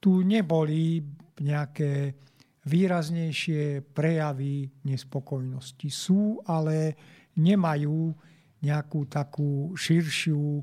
[0.00, 1.04] tu neboli
[1.38, 2.16] nejaké
[2.64, 5.88] výraznejšie prejavy nespokojnosti.
[5.92, 6.96] Sú, ale
[7.38, 8.14] nemajú
[8.62, 10.62] nejakú takú širšiu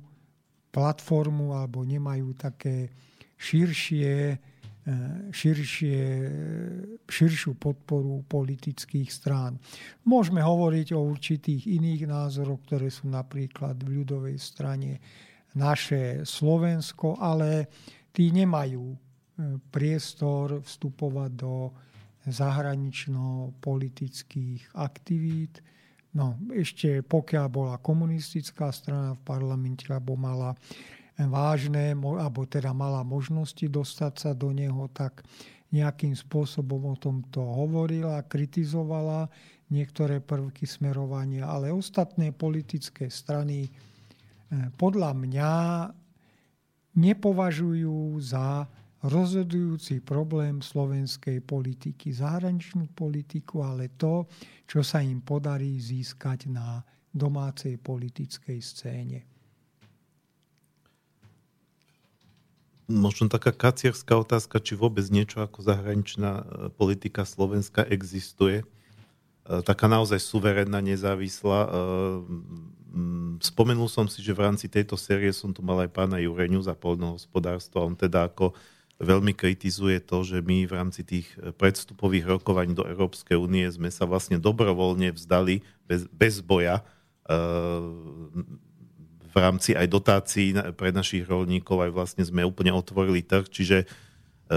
[0.72, 2.90] platformu alebo nemajú také
[3.36, 4.40] širšie,
[5.30, 6.02] širšie,
[7.06, 9.62] širšiu podporu politických strán.
[10.10, 14.98] Môžeme hovoriť o určitých iných názoroch, ktoré sú napríklad v ľudovej strane
[15.54, 17.70] naše Slovensko, ale
[18.10, 18.98] tí nemajú
[19.70, 21.70] priestor vstupovať do
[22.28, 25.64] zahranično-politických aktivít.
[26.10, 30.58] No, ešte pokiaľ bola komunistická strana v parlamente, alebo mala
[31.28, 35.28] vážne, alebo teda mala možnosti dostať sa do neho, tak
[35.70, 39.30] nejakým spôsobom o tomto hovorila, kritizovala
[39.70, 43.72] niektoré prvky smerovania, ale ostatné politické strany eh,
[44.80, 45.54] podľa mňa
[46.98, 48.66] nepovažujú za
[49.00, 54.28] rozhodujúci problém slovenskej politiky, zahraničnú politiku, ale to,
[54.68, 56.84] čo sa im podarí získať na
[57.16, 59.29] domácej politickej scéne.
[62.90, 68.66] Možno taká kacierská otázka, či vôbec niečo ako zahraničná e, politika Slovenska existuje.
[68.66, 71.70] E, taká naozaj suverénna, nezávislá.
[71.70, 71.72] E,
[73.46, 76.74] spomenul som si, že v rámci tejto série som tu mal aj pána Jureňu za
[76.74, 77.86] poľnohospodárstvo.
[77.86, 78.58] On teda ako
[78.98, 81.30] veľmi kritizuje to, že my v rámci tých
[81.62, 86.82] predstupových rokovaní do Európskej únie sme sa vlastne dobrovoľne vzdali bez, bez boja
[89.30, 93.88] v rámci aj dotácií pre našich rolníkov, aj vlastne sme úplne otvorili trh, čiže e,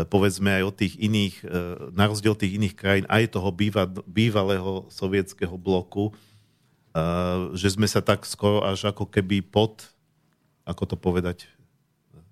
[0.09, 1.47] povedzme aj od tých iných, e,
[1.93, 6.13] na rozdiel tých iných krajín, aj toho býva, bývalého sovietského bloku,
[7.57, 9.81] že sme sa tak skoro až ako keby pod,
[10.69, 11.49] ako to povedať,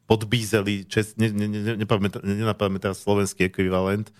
[0.04, 1.72] podbízeli, čes, ne, ne, ne,
[2.20, 4.10] nenapadme teraz slovenský ekvivalent,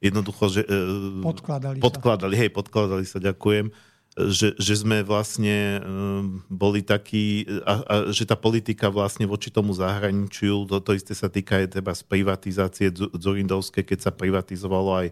[0.00, 0.60] jednoducho, že...
[0.64, 2.40] E, podkladali, podkladali sa.
[2.40, 3.68] hej, podkladali sa, ďakujem,
[4.14, 9.74] že, že sme vlastne um, boli takí, a, a že tá politika vlastne voči tomu
[9.74, 15.08] zahraničiu, to, to isté sa týka aj teba z privatizácie Zorindovské, keď sa privatizovalo aj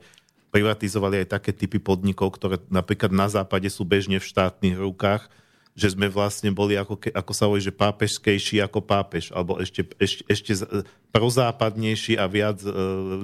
[0.52, 5.24] privatizovali aj také typy podnikov, ktoré napríklad na západe sú bežne v štátnych rukách,
[5.72, 10.20] že sme vlastne boli, ako, ako sa hovorí, že pápežskejší ako pápež, alebo ešte, ešte,
[10.28, 10.52] ešte
[11.08, 12.68] prozápadnejší a viac e,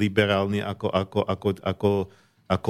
[0.01, 1.91] liberálny ako, ako, ako, ako, ako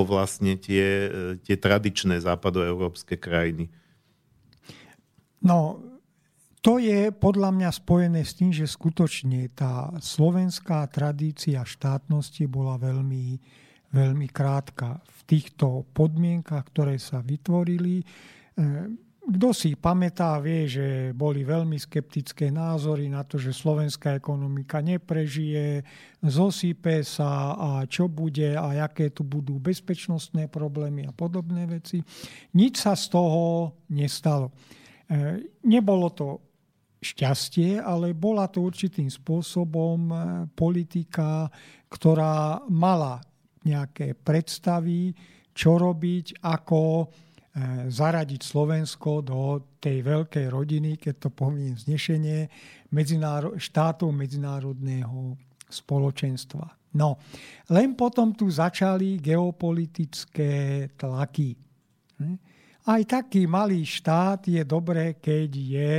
[0.03, 3.71] vlastne tie, e, tie tradičné západoeurópske krajiny.
[5.39, 5.79] No,
[6.59, 13.39] to je podľa mňa spojené s tým, že skutočne tá slovenská tradícia štátnosti bola veľmi,
[13.95, 14.99] veľmi krátka.
[15.07, 18.05] V týchto podmienkach, ktoré sa vytvorili, e,
[19.29, 25.85] kto si pamätá, vie, že boli veľmi skeptické názory na to, že slovenská ekonomika neprežije,
[26.25, 32.01] zosype sa a čo bude a aké tu budú bezpečnostné problémy a podobné veci.
[32.57, 34.49] Nič sa z toho nestalo.
[34.49, 36.29] E, nebolo to
[37.05, 40.15] šťastie, ale bola to určitým spôsobom e,
[40.57, 41.53] politika,
[41.93, 43.21] ktorá mala
[43.69, 45.13] nejaké predstavy,
[45.53, 46.81] čo robiť, ako
[47.89, 49.41] zaradiť Slovensko do
[49.79, 52.49] tej veľkej rodiny, keď to pomiem znešenie,
[52.93, 55.37] medzináro- štátov medzinárodného
[55.69, 56.79] spoločenstva.
[56.97, 57.21] No,
[57.69, 60.53] len potom tu začali geopolitické
[60.97, 61.53] tlaky.
[62.17, 62.37] Hm?
[62.89, 65.93] Aj taký malý štát je dobré, keď je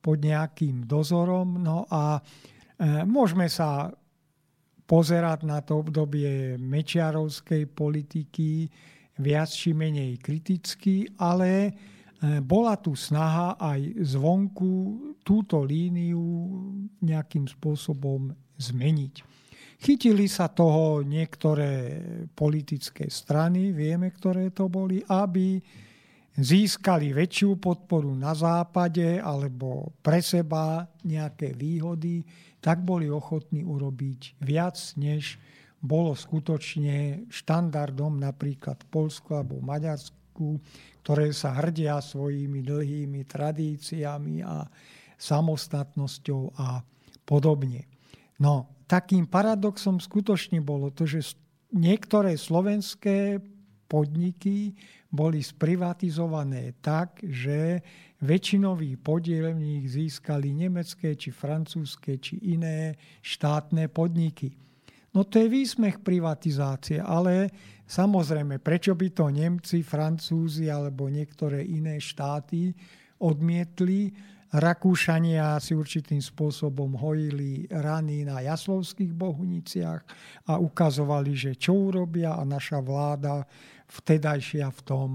[0.00, 1.60] pod nejakým dozorom.
[1.60, 2.20] No a e,
[3.04, 3.92] môžeme sa
[4.88, 8.66] pozerať na to obdobie mečiarovskej politiky,
[9.20, 11.70] viac či menej kritický, ale e,
[12.40, 14.72] bola tu snaha aj zvonku
[15.20, 16.24] túto líniu
[17.04, 19.14] nejakým spôsobom zmeniť.
[19.80, 22.04] Chytili sa toho niektoré
[22.36, 25.56] politické strany, vieme, ktoré to boli, aby
[26.36, 32.20] získali väčšiu podporu na západe alebo pre seba nejaké výhody,
[32.60, 35.40] tak boli ochotní urobiť viac, než
[35.80, 40.60] bolo skutočne štandardom napríklad Polsku alebo Maďarsku,
[41.00, 44.68] ktoré sa hrdia svojimi dlhými tradíciami a
[45.16, 46.84] samostatnosťou a
[47.24, 47.88] podobne.
[48.40, 51.36] No, takým paradoxom skutočne bolo to, že
[51.72, 53.40] niektoré slovenské
[53.90, 54.76] podniky
[55.10, 57.82] boli sprivatizované tak, že
[58.22, 62.94] väčšinový podiel v nich získali nemecké, či francúzske, či iné
[63.24, 64.54] štátne podniky.
[65.10, 67.50] No to je výsmech privatizácie, ale
[67.82, 72.70] samozrejme, prečo by to Nemci, Francúzi alebo niektoré iné štáty
[73.18, 74.14] odmietli?
[74.50, 80.02] Rakúšania si určitým spôsobom hojili rany na jaslovských bohuniciach
[80.50, 83.46] a ukazovali, že čo urobia a naša vláda
[83.86, 85.10] vtedajšia v tom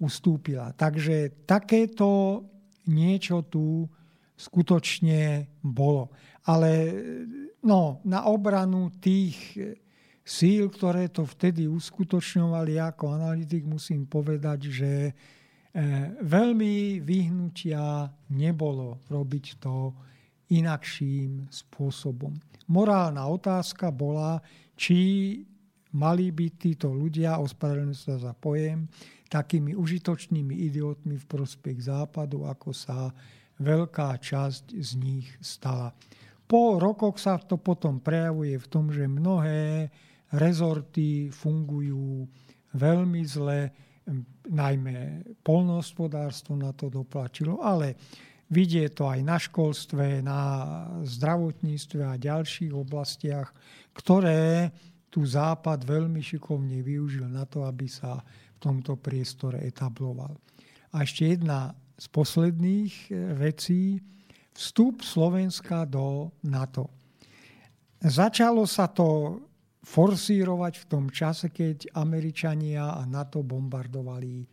[0.00, 0.72] ustúpila.
[0.72, 2.40] Takže takéto
[2.88, 3.84] niečo tu
[4.40, 6.08] skutočne bolo.
[6.48, 6.96] Ale
[7.64, 9.36] no, na obranu tých
[10.24, 15.12] síl, ktoré to vtedy uskutočňovali ako analytik, musím povedať, že e,
[16.22, 19.90] veľmi vyhnutia nebolo robiť to
[20.50, 22.34] inakším spôsobom.
[22.70, 24.38] Morálna otázka bola,
[24.78, 24.98] či
[25.94, 28.86] mali byť títo ľudia, ospravedlňujem sa za pojem,
[29.30, 33.14] takými užitočnými idiotmi v prospech západu, ako sa
[33.62, 35.94] veľká časť z nich stala.
[36.50, 39.86] Po rokoch sa to potom prejavuje v tom, že mnohé
[40.34, 42.26] rezorty fungujú
[42.74, 43.70] veľmi zle,
[44.50, 47.94] najmä polnohospodárstvo na to doplačilo, ale
[48.50, 50.40] vidie to aj na školstve, na
[51.06, 53.54] zdravotníctve a ďalších oblastiach,
[53.94, 54.74] ktoré
[55.10, 60.34] tu Západ veľmi šikovne využil na to, aby sa v tomto priestore etabloval.
[60.94, 63.98] A ešte jedna z posledných e, vecí,
[64.60, 66.92] vstup Slovenska do NATO.
[67.96, 69.40] Začalo sa to
[69.80, 74.44] forsírovať v tom čase, keď Američania a NATO bombardovali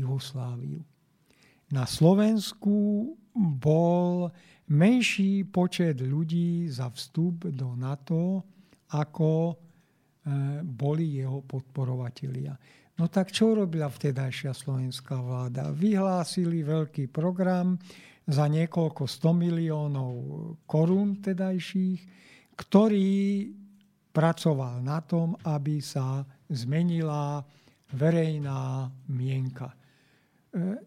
[0.00, 0.80] Jugosláviu.
[1.76, 4.32] Na Slovensku bol
[4.72, 8.40] menší počet ľudí za vstup do NATO
[8.96, 9.60] ako
[10.20, 12.52] E, boli jeho podporovatelia.
[13.00, 15.72] No tak čo robila vtedajšia slovenská vláda?
[15.72, 17.80] Vyhlásili veľký program
[18.30, 20.14] za niekoľko 100 miliónov
[20.70, 22.00] korún vtedajších,
[22.54, 23.10] ktorý
[24.14, 27.42] pracoval na tom, aby sa zmenila
[27.90, 29.74] verejná mienka.
[30.50, 30.78] E,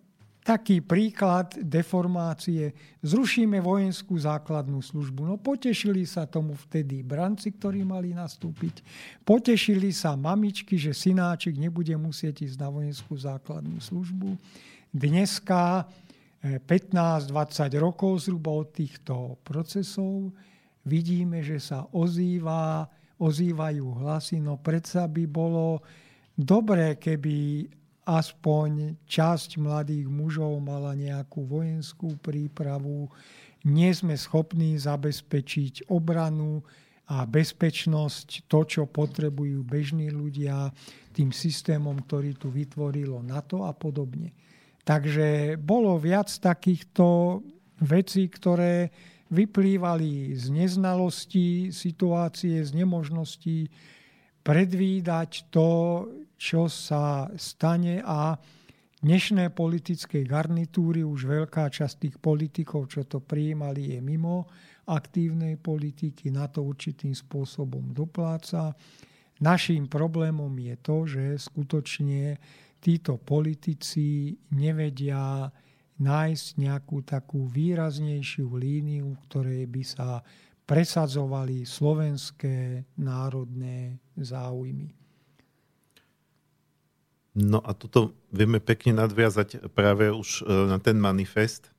[0.44, 2.76] taký príklad deformácie.
[3.00, 5.24] Zrušíme vojenskú základnú službu.
[5.24, 8.84] No potešili sa tomu vtedy branci, ktorí mali nastúpiť.
[9.24, 14.36] Potešili sa mamičky, že synáčik nebude musieť ísť na vojenskú základnú službu.
[14.94, 15.88] Dneska
[16.44, 20.36] 15-20 eh, rokov zhruba od týchto procesov
[20.84, 25.80] vidíme, že sa ozýva, ozývajú hlasy, no predsa by bolo
[26.36, 27.68] dobré, keby
[28.04, 33.08] aspoň časť mladých mužov mala nejakú vojenskú prípravu.
[33.64, 36.60] Nie sme schopní zabezpečiť obranu
[37.08, 40.68] a bezpečnosť, to, čo potrebujú bežní ľudia,
[41.16, 44.36] tým systémom, ktorý tu vytvorilo NATO a podobne.
[44.84, 47.40] Takže bolo viac takýchto
[47.80, 48.92] vecí, ktoré
[49.32, 53.72] vyplývali z neznalosti situácie, z nemožnosti
[54.44, 55.72] predvídať to,
[56.36, 58.36] čo sa stane a
[59.00, 64.48] dnešné politické garnitúry, už veľká časť tých politikov, čo to prijímali, je mimo
[64.88, 68.76] aktívnej politiky, na to určitým spôsobom dopláca.
[69.40, 72.36] Naším problémom je to, že skutočne
[72.84, 75.48] títo politici nevedia
[76.04, 80.20] nájsť nejakú takú výraznejšiu líniu, ktorej by sa
[80.68, 84.92] presadzovali slovenské národné záujmy.
[87.34, 91.74] No a toto vieme pekne nadviazať práve už e, na ten manifest.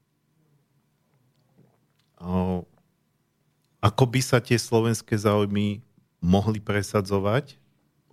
[3.84, 5.84] Ako by sa tie slovenské záujmy
[6.18, 7.60] mohli presadzovať,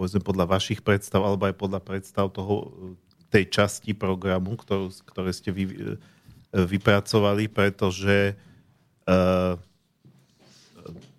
[0.02, 2.74] povedzme podľa vašich predstav, alebo aj podľa predstav toho,
[3.30, 5.76] tej časti programu, ktorú, ktoré ste vy, e,
[6.52, 8.36] vypracovali, pretože
[9.08, 9.56] uh,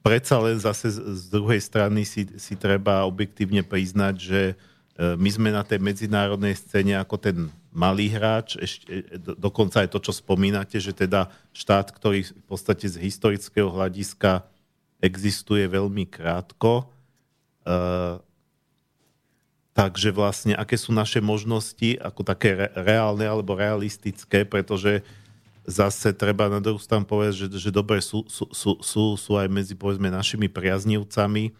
[0.04, 4.40] predsa len zase z druhej strany si, si treba objektívne priznať, že
[4.92, 7.36] E, my sme na tej medzinárodnej scéne ako ten
[7.72, 12.86] malý hráč, ešte, e, dokonca aj to, čo spomínate, že teda štát, ktorý v podstate
[12.92, 14.44] z historického hľadiska
[15.02, 16.86] existuje veľmi krátko,
[19.72, 25.00] takže vlastne, aké sú naše možnosti, ako také re, reálne alebo realistické, pretože
[25.64, 29.48] zase treba na druhú stranu povedať, že, že dobre sú, sú, sú, sú, sú aj
[29.48, 31.54] medzi povedzme našimi priaznivcami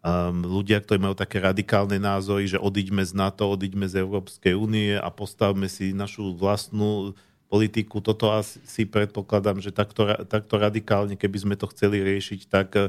[0.00, 4.96] um, ľudia, ktorí majú také radikálne názory, že odiďme z NATO, odiďme z Európskej únie
[4.96, 7.12] a postavme si našu vlastnú
[7.50, 8.00] politiku.
[8.00, 12.88] Toto asi predpokladám, že takto, takto radikálne, keby sme to chceli riešiť, tak eh,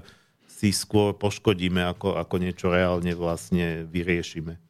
[0.61, 4.61] si skôr poškodíme, ako, ako niečo reálne vlastne vyriešime.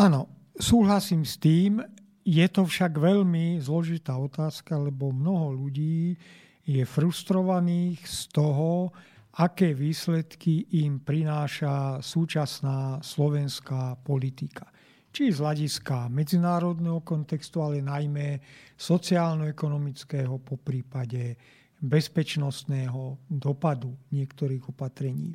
[0.00, 0.24] Áno,
[0.56, 1.84] súhlasím s tým.
[2.24, 6.16] Je to však veľmi zložitá otázka, lebo mnoho ľudí
[6.64, 8.88] je frustrovaných z toho,
[9.36, 14.72] aké výsledky im prináša súčasná slovenská politika.
[15.12, 18.40] Či z hľadiska medzinárodného kontextu, ale najmä
[18.80, 21.36] sociálno-ekonomického, po prípade
[21.80, 25.32] bezpečnostného dopadu niektorých opatrení.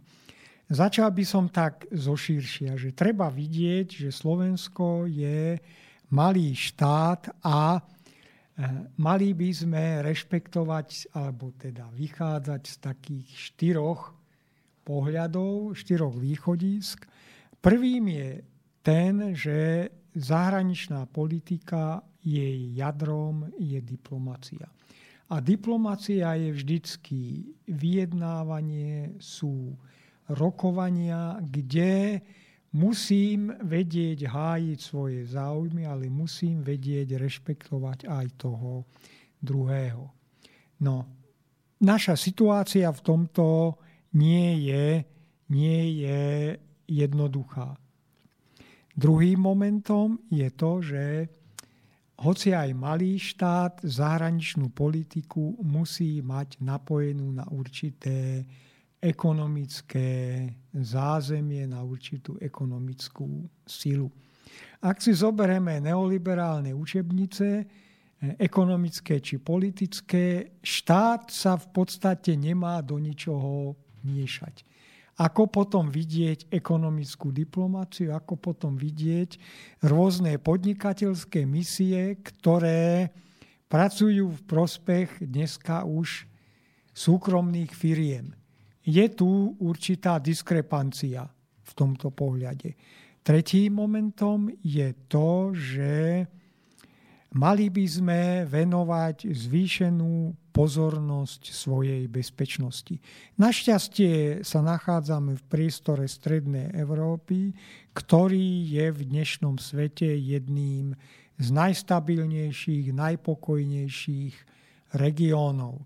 [0.66, 5.62] Začal by som tak zoširšia, že treba vidieť, že Slovensko je
[6.10, 7.82] malý štát a
[8.56, 8.64] Eh,
[9.04, 14.16] mali by sme rešpektovať, alebo teda vychádzať z takých štyroch
[14.88, 17.04] pohľadov, štyroch východisk.
[17.60, 18.30] Prvým je
[18.80, 24.72] ten, že zahraničná politika, jej jadrom je diplomacia.
[25.26, 27.22] A diplomacia je vždycky
[27.65, 29.73] vyjednávanie, sú
[30.30, 32.22] rokovania, kde
[32.77, 38.85] musím vedieť hájiť svoje záujmy, ale musím vedieť rešpektovať aj toho
[39.41, 40.11] druhého.
[40.84, 41.07] No,
[41.81, 43.80] naša situácia v tomto
[44.14, 45.02] nie je,
[45.49, 46.23] nie je
[46.85, 47.80] jednoduchá.
[48.95, 51.03] Druhým momentom je to, že
[52.16, 58.48] hoci aj malý štát zahraničnú politiku musí mať napojenú na určité
[59.04, 64.10] ekonomické zázemie, na určitú ekonomickú silu.
[64.80, 67.66] Ak si zoberieme neoliberálne učebnice, eh,
[68.40, 73.76] ekonomické či politické, štát sa v podstate nemá do ničoho
[74.08, 74.74] miešať.
[75.16, 79.40] Ako potom vidieť ekonomickú diplomáciu, ako potom vidieť
[79.88, 83.16] rôzne podnikateľské misie, ktoré
[83.72, 86.28] pracujú v prospech dneska už
[86.92, 88.36] súkromných firiem
[88.86, 91.26] je tu určitá diskrepancia
[91.66, 92.78] v tomto pohľade.
[93.26, 96.22] Tretím momentom je to, že
[97.34, 102.95] mali by sme venovať zvýšenú pozornosť svojej bezpečnosti.
[103.36, 107.52] Našťastie sa nachádzame v priestore Strednej Európy,
[107.91, 110.95] ktorý je v dnešnom svete jedným
[111.36, 114.36] z najstabilnejších, najpokojnejších
[114.95, 115.84] regiónov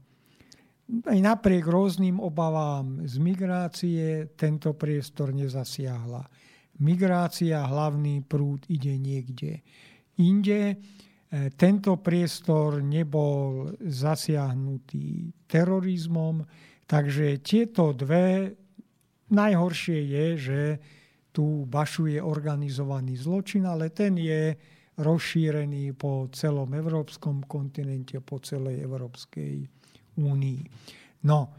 [0.89, 6.25] aj napriek rôznym obavám z migrácie tento priestor nezasiahla.
[6.81, 9.61] Migrácia, hlavný prúd ide niekde
[10.17, 10.79] inde.
[11.29, 16.41] E, tento priestor nebol zasiahnutý terorizmom,
[16.89, 18.57] takže tieto dve,
[19.29, 20.61] najhoršie je, že
[21.29, 24.57] tu bašuje organizovaný zločin, ale ten je
[24.97, 29.63] rozšírený po celom európskom kontinente, po celej Európskej
[30.17, 30.61] únii.
[31.29, 31.53] No,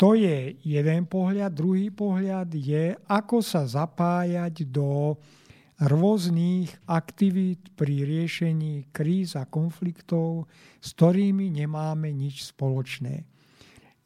[0.00, 1.52] to je jeden pohľad.
[1.52, 5.12] Druhý pohľad je, ako sa zapájať do
[5.80, 10.44] rôznych aktivít pri riešení kríz a konfliktov,
[10.78, 13.24] s ktorými nemáme nič spoločné.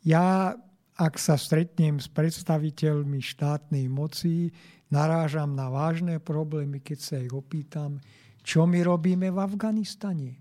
[0.06, 0.54] Ja,
[0.94, 4.54] ak sa stretnem s predstaviteľmi štátnej moci,
[4.94, 7.98] narážam na vážne problémy, keď sa ich opýtam,
[8.46, 10.38] čo my robíme v Afganistane.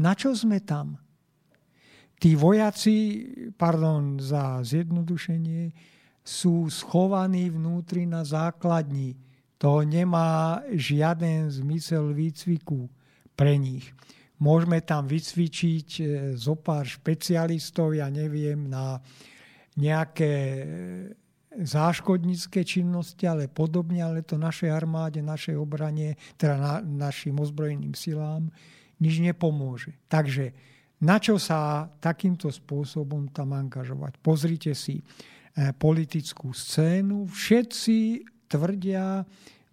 [0.00, 0.96] Na čo sme tam?
[2.16, 5.72] tí vojaci, pardon za zjednodušenie,
[6.26, 9.14] sú schovaní vnútri na základni.
[9.60, 12.88] To nemá žiaden zmysel výcviku
[13.32, 13.88] pre nich.
[14.36, 16.04] Môžeme tam vycvičiť e,
[16.36, 19.00] zo pár špecialistov, ja neviem, na
[19.80, 20.64] nejaké e,
[21.56, 28.52] záškodnícke činnosti, ale podobne, ale to našej armáde, našej obrane, teda na, našim ozbrojeným silám
[29.00, 29.96] nič nepomôže.
[30.12, 30.52] Takže
[31.00, 34.20] na čo sa takýmto spôsobom tam angažovať?
[34.20, 37.28] Pozrite si eh, politickú scénu.
[37.28, 37.96] Všetci
[38.48, 39.22] tvrdia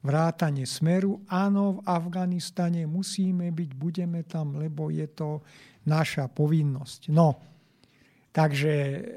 [0.04, 5.40] vrátane smeru, áno, v Afganistane musíme byť, budeme tam, lebo je to
[5.88, 7.08] naša povinnosť.
[7.16, 7.40] No,
[8.36, 8.74] takže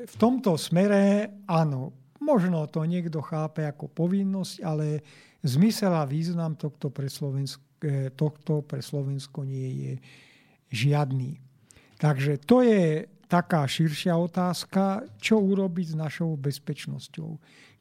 [0.07, 1.91] v tomto smere, áno,
[2.23, 5.03] možno to niekto chápe ako povinnosť, ale
[5.43, 9.93] zmysel a význam tohto pre Slovensko, eh, tohto pre Slovensko nie je
[10.71, 11.43] žiadny.
[11.99, 17.31] Takže to je taká širšia otázka, čo urobiť s našou bezpečnosťou.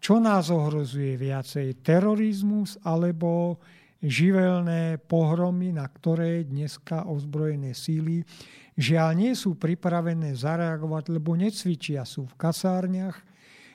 [0.06, 1.82] Čo nás ohrozuje viacej?
[1.82, 3.58] Terorizmus alebo
[4.06, 8.22] živelné pohromy, na ktoré dneska ozbrojené síly
[8.78, 13.18] žiaľ nie sú pripravené zareagovať, lebo necvičia, sú v kasárniach,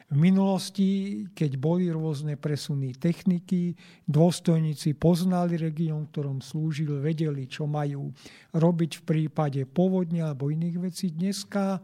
[0.07, 0.90] v minulosti,
[1.35, 3.74] keď boli rôzne presuny techniky,
[4.07, 8.07] dôstojníci poznali región, ktorom slúžil, vedeli, čo majú
[8.55, 11.11] robiť v prípade povodne alebo iných vecí.
[11.11, 11.82] Dneska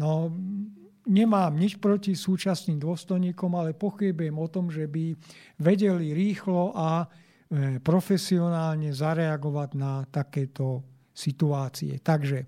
[0.00, 0.32] no,
[1.06, 5.14] nemám nič proti súčasným dôstojníkom, ale pochybujem o tom, že by
[5.62, 10.82] vedeli rýchlo a e, profesionálne zareagovať na takéto
[11.14, 12.02] situácie.
[12.02, 12.44] Takže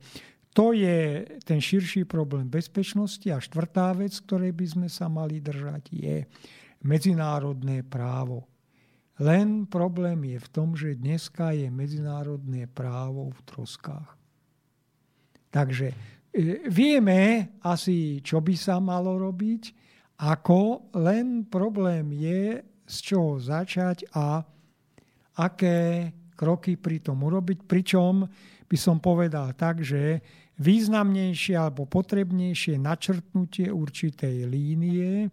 [0.53, 3.31] to je ten širší problém bezpečnosti.
[3.31, 6.27] A štvrtá vec, ktorej by sme sa mali držať, je
[6.83, 8.45] medzinárodné právo.
[9.19, 14.19] Len problém je v tom, že dneska je medzinárodné právo v troskách.
[15.51, 16.18] Takže
[16.71, 19.63] vieme asi, čo by sa malo robiť,
[20.23, 24.41] ako len problém je, z čoho začať a
[25.39, 27.69] aké kroky pri tom urobiť.
[27.69, 28.25] Pričom
[28.67, 30.23] by som povedal tak, že
[30.59, 35.31] významnejšie alebo potrebnejšie načrtnutie určitej línie,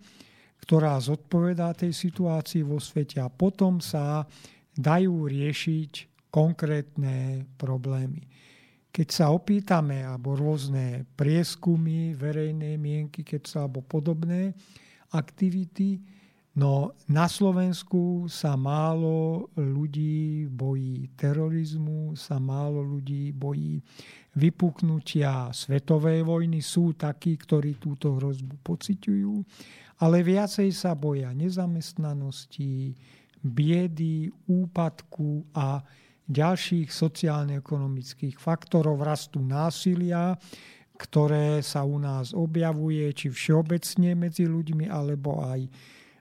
[0.62, 4.26] ktorá zodpovedá tej situácii vo svete a potom sa
[4.76, 5.92] dajú riešiť
[6.30, 8.28] konkrétne problémy.
[8.96, 14.56] Keď sa opýtame, alebo rôzne prieskumy verejnej mienky, keď sa, alebo podobné
[15.12, 16.00] aktivity,
[16.56, 23.84] No na Slovensku sa málo ľudí bojí terorizmu, sa málo ľudí bojí
[24.40, 26.64] vypuknutia svetovej vojny.
[26.64, 29.34] Sú takí, ktorí túto hrozbu pociťujú,
[30.00, 32.96] ale viacej sa boja nezamestnanosti,
[33.44, 35.84] biedy, úpadku a
[36.26, 40.38] ďalších sociálne-ekonomických faktorov rastu násilia,
[40.96, 45.68] ktoré sa u nás objavuje, či všeobecne medzi ľuďmi, alebo aj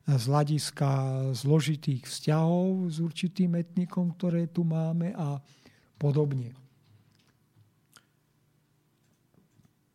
[0.05, 0.91] z hľadiska
[1.33, 5.41] zložitých vzťahov s určitým etnikom, ktoré tu máme a
[5.97, 6.53] podobne.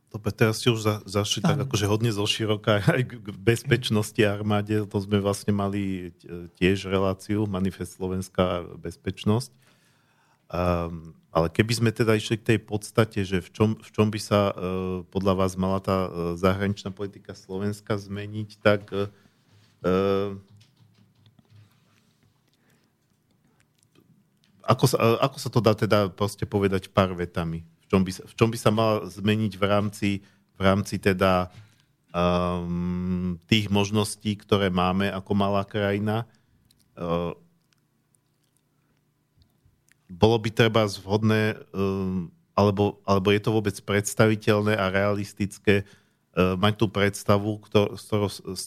[0.09, 4.81] Dobre, teraz ste už za, zašli tak akože hodne zo široka aj k bezpečnosti armáde.
[4.89, 6.09] To sme vlastne mali
[6.57, 9.53] tiež reláciu Manifest Slovenská bezpečnosť.
[10.49, 14.17] Um, ale keby sme teda išli k tej podstate, že v čom, v čom by
[14.17, 20.33] sa uh, podľa vás mala tá uh, zahraničná politika Slovenska zmeniť, tak uh,
[24.65, 27.61] ako, sa, ako sa to dá teda proste povedať pár vetami?
[27.85, 30.09] V čom by, v čom by sa mal zmeniť v rámci,
[30.57, 31.53] v rámci teda
[32.09, 36.25] um, tých možností, ktoré máme ako malá krajina?
[36.97, 37.37] Uh,
[40.09, 45.87] bolo by treba zhodné, um, alebo, alebo je to vôbec predstaviteľné a realistické
[46.39, 48.07] E, mať tú predstavu, ktor- s,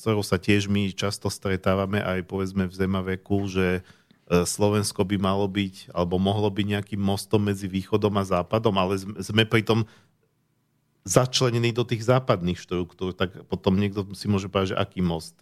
[0.02, 3.82] ktorou, sa tiež my často stretávame aj povedzme v zemaveku, že e,
[4.42, 9.46] Slovensko by malo byť, alebo mohlo byť nejakým mostom medzi východom a západom, ale sme
[9.46, 9.86] pritom
[11.06, 15.38] začlenení do tých západných štruktúr, tak potom niekto si môže povedať, že aký most?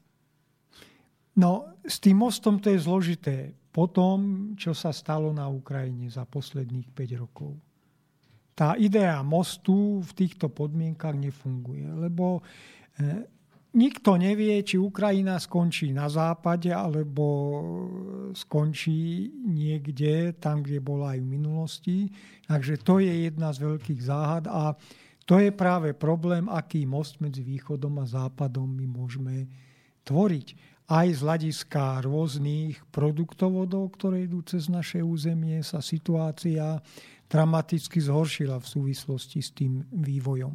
[1.33, 3.57] No, s tým mostom to je zložité.
[3.71, 7.55] Po tom, čo sa stalo na Ukrajine za posledných 5 rokov
[8.61, 12.45] tá idea mostu v týchto podmienkach nefunguje, lebo
[13.01, 13.25] e,
[13.73, 17.25] nikto nevie, či Ukrajina skončí na západe, alebo
[18.37, 21.99] skončí niekde, tam, kde bola aj v minulosti.
[22.45, 24.77] Takže to je jedna z veľkých záhad a
[25.25, 29.49] to je práve problém, aký most medzi východom a západom my môžeme
[30.05, 30.70] tvoriť.
[30.91, 36.83] Aj z hľadiska rôznych produktovodov, ktoré idú cez naše územie, sa situácia
[37.31, 40.51] dramaticky zhoršila v súvislosti s tým vývojom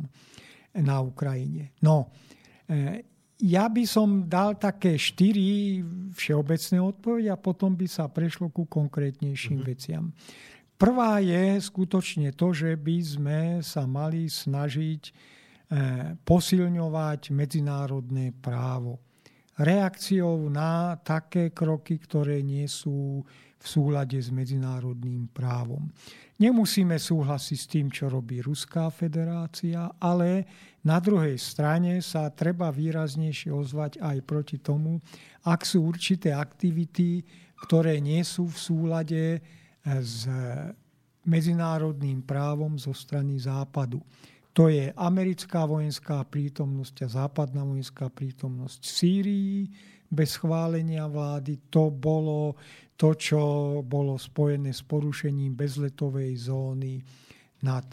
[0.84, 1.72] na Ukrajine.
[1.80, 2.12] No,
[2.68, 3.16] e,
[3.48, 5.80] ja by som dal také štyri
[6.12, 9.72] všeobecné odpovede a potom by sa prešlo ku konkrétnejším mm-hmm.
[9.72, 10.12] veciam.
[10.76, 15.12] Prvá je skutočne to, že by sme sa mali snažiť e,
[16.20, 19.05] posilňovať medzinárodné právo.
[19.56, 23.24] Reakciou na také kroky, ktoré nie sú
[23.56, 25.90] v súlade s medzinárodným právom.
[26.36, 30.46] Nemusíme súhlasiť s tým, čo robí Ruská federácia, ale
[30.84, 35.00] na druhej strane sa treba výraznejšie ozvať aj proti tomu,
[35.48, 37.24] ak sú určité aktivity,
[37.66, 39.42] ktoré nie sú v súlade eh,
[39.82, 40.30] s
[41.26, 43.98] medzinárodným právom zo strany Západu.
[44.56, 49.58] To je americká vojenská prítomnosť a západná vojenská prítomnosť v Sýrii
[50.08, 51.68] bez schválenia vlády.
[51.76, 52.56] To bolo
[52.96, 53.42] to, čo
[53.84, 57.04] bolo spojené s porušením bezletovej zóny
[57.68, 57.84] nad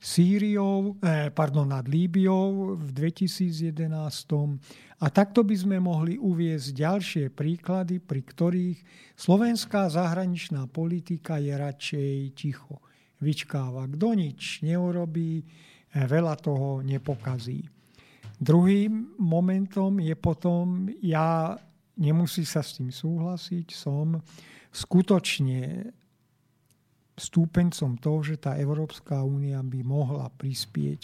[0.00, 4.58] Sýriou, eh, pardon, nad Líbiou v 2011.
[4.98, 8.78] A takto by sme mohli uviezť ďalšie príklady, pri ktorých
[9.14, 12.82] slovenská zahraničná politika je radšej ticho.
[13.20, 13.84] Vyčkáva.
[13.92, 15.44] Kto nič neurobí,
[15.94, 17.66] veľa toho nepokazí.
[18.40, 21.58] Druhým momentom je potom, ja
[22.00, 24.16] nemusí sa s tým súhlasiť, som
[24.72, 25.92] skutočne
[27.20, 31.00] stúpencom toho, že tá Európska únia by mohla prispieť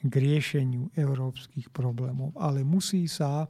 [0.00, 2.32] k riešeniu európskych problémov.
[2.40, 3.44] Ale musí sa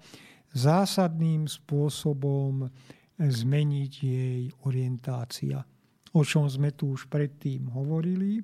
[0.50, 2.66] zásadným spôsobom
[3.14, 5.62] zmeniť jej orientácia,
[6.10, 8.42] o čom sme tu už predtým hovorili.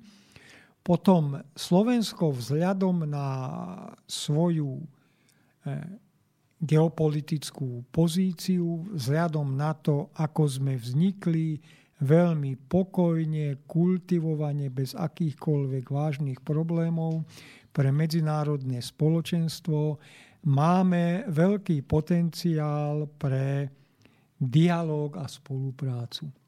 [0.87, 3.27] Potom Slovensko vzhľadom na
[4.07, 4.79] svoju
[5.67, 5.83] eh,
[6.63, 11.59] geopolitickú pozíciu, vzhľadom na to, ako sme vznikli,
[12.07, 17.27] veľmi pokojne, kultivovane, bez akýchkoľvek vážnych problémov
[17.75, 19.99] pre medzinárodné spoločenstvo.
[20.47, 23.75] Máme veľký potenciál pre
[24.39, 26.46] dialog a spoluprácu.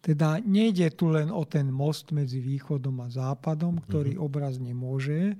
[0.00, 4.26] Teda nejde tu len o ten most medzi východom a západom, ktorý mm-hmm.
[4.26, 5.34] obrazne môže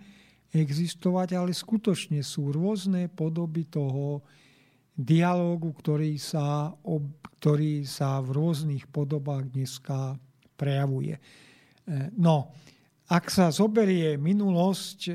[0.51, 4.24] existovať, ale skutočne sú rôzne podoby toho,
[4.97, 6.73] dialógu, ktorý sa,
[7.39, 10.16] ktorý sa v rôznych podobách dneska
[10.57, 11.20] prejavuje.
[11.20, 11.23] E,
[12.16, 12.49] no,
[13.12, 15.15] ak sa zoberie minulosť e,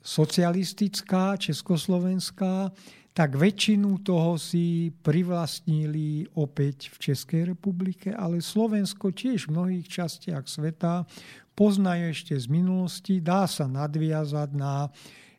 [0.00, 2.72] socialistická, československá,
[3.12, 10.48] tak väčšinu toho si privlastnili opäť v Českej republike, ale Slovensko tiež v mnohých častiach
[10.48, 11.04] sveta
[11.52, 14.88] poznajú ešte z minulosti, dá sa nadviazať na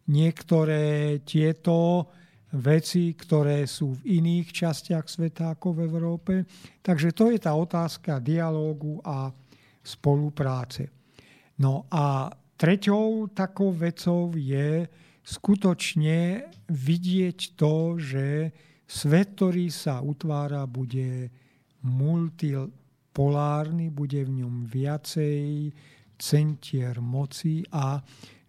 [0.06, 2.06] niektoré tieto
[2.54, 6.34] veci, ktoré sú v iných častiach sveta ako v Európe.
[6.86, 9.34] Takže to je tá otázka dialógu a
[9.82, 10.94] spolupráce.
[11.58, 14.86] No a treťou takou vecou je
[15.24, 18.52] skutočne vidieť to, že
[18.84, 21.32] svet, ktorý sa utvára, bude
[21.84, 25.72] multipolárny, bude v ňom viacej
[26.20, 28.00] centier moci a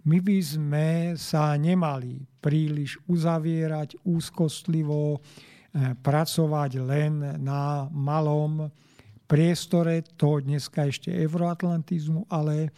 [0.05, 8.69] my by sme sa nemali príliš uzavierať úzkostlivo, eh, pracovať len na malom
[9.25, 12.69] priestore, to dneska ešte euroatlantizmu, ale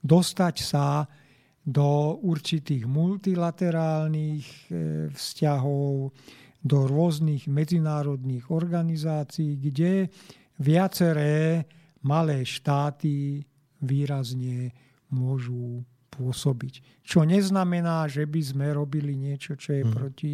[0.00, 1.04] dostať sa
[1.66, 4.74] do určitých multilaterálnych eh,
[5.12, 6.12] vzťahov,
[6.60, 10.12] do rôznych medzinárodných organizácií, kde
[10.60, 11.64] viaceré
[12.04, 13.40] malé štáty
[13.80, 14.72] výrazne
[15.08, 15.80] môžu
[16.12, 17.00] pôsobiť.
[17.00, 19.92] Čo neznamená, že by sme robili niečo, čo je mm.
[19.92, 20.32] proti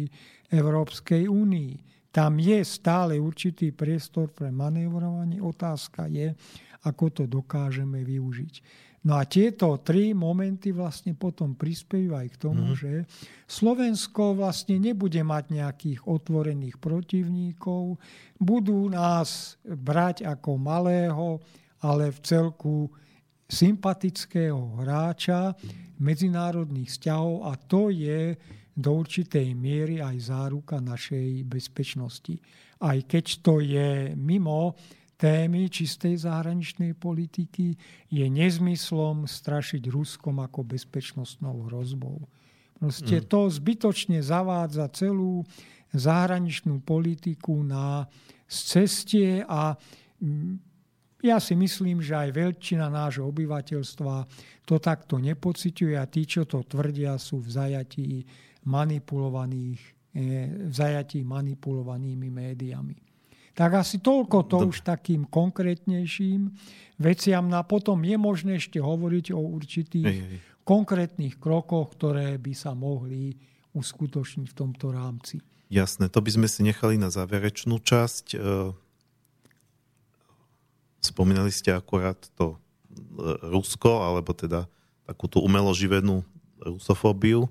[0.51, 1.73] Európskej únii.
[2.11, 5.39] Tam je stále určitý priestor pre manévrovanie.
[5.39, 6.35] Otázka je,
[6.83, 8.53] ako to dokážeme využiť.
[9.07, 12.75] No a tieto tri momenty vlastne potom prispievajú k tomu, mm.
[12.75, 12.91] že
[13.47, 17.95] Slovensko vlastne nebude mať nejakých otvorených protivníkov,
[18.35, 21.39] budú nás brať ako malého,
[21.79, 22.75] ale v celku
[23.47, 25.55] sympatického hráča
[26.03, 28.35] medzinárodných vzťahov a to je
[28.75, 32.43] do určitej miery aj záruka našej bezpečnosti.
[32.83, 34.75] Aj keď to je mimo
[35.17, 37.73] témy čistej zahraničnej politiky,
[38.13, 42.21] je nezmyslom strašiť Ruskom ako bezpečnostnou hrozbou.
[42.77, 43.25] Proste mm.
[43.25, 45.41] to zbytočne zavádza celú
[45.97, 48.05] zahraničnú politiku na
[48.45, 49.73] cestie a
[50.21, 50.61] mm,
[51.25, 54.15] ja si myslím, že aj väčšina nášho obyvateľstva
[54.69, 58.21] to takto nepociťuje a tí, čo to tvrdia, sú v zajatí
[58.69, 59.81] manipulovaných,
[60.13, 63.06] eh, v zajatí manipulovanými médiami.
[63.57, 64.69] Tak asi toľko to Dobre.
[64.69, 66.53] už takým konkrétnejším
[67.01, 67.49] veciam.
[67.49, 70.37] No a potom je možné ešte hovoriť o určitých hej.
[70.61, 73.33] konkrétnych krokoch, ktoré by sa mohli
[73.73, 75.41] uskutočniť v tomto rámci.
[75.73, 78.37] Jasné, to by sme si nechali na záverečnú časť.
[78.37, 78.71] Eh,
[80.97, 82.57] Spomínali ste akurát to e,
[83.53, 84.65] Rusko, alebo teda
[85.05, 86.25] takú tú umelo živenú
[86.59, 87.47] rusofóbiu.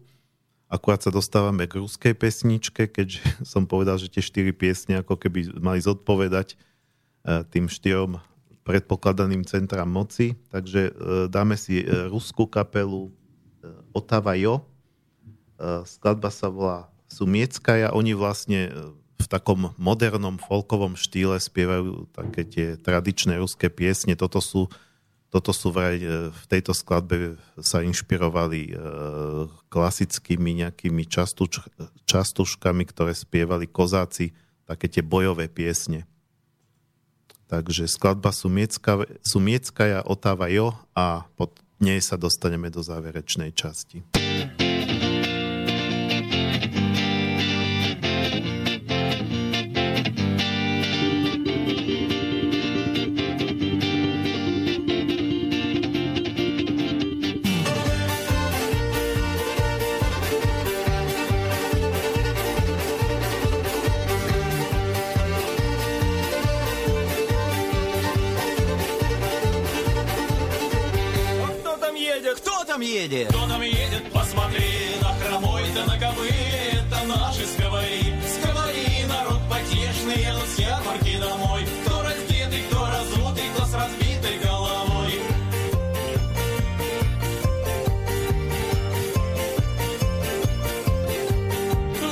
[0.67, 3.23] Akurát sa dostávame k ruskej pesničke, keďže
[3.53, 6.57] som povedal, že tie štyri piesne ako keby mali zodpovedať e,
[7.51, 8.19] tým štyrom
[8.67, 10.35] predpokladaným centram moci.
[10.51, 10.93] Takže e,
[11.31, 13.15] dáme si ruskú kapelu
[13.91, 14.63] Otava Jo.
[15.89, 17.91] Skladba sa volá Sumieckaya.
[17.97, 18.71] Oni vlastne
[19.17, 24.13] v takom modernom folkovom štýle spievajú také tie tradičné ruské piesne.
[24.15, 24.69] Toto sú,
[25.31, 28.73] toto sú vraj, e, v tejto skladbe sa inšpirovali e,
[29.69, 31.61] klasickými nejakými častuč,
[32.07, 34.33] častuškami, ktoré spievali kozáci,
[34.67, 36.07] také tie bojové piesne.
[37.47, 44.03] Takže skladba Sumiecka, Sumieckaja otáva jo a pod nej sa dostaneme do záverečnej časti.
[72.77, 73.29] там едет?
[73.29, 74.69] Кто там едет, посмотри,
[75.01, 78.15] на хромой-то, на кобыле, это наши сковори.
[78.29, 81.67] Сковори, народ потешный, едут с ярмарки домой.
[81.85, 85.21] Кто раздетый, кто разутый, кто с разбитой головой.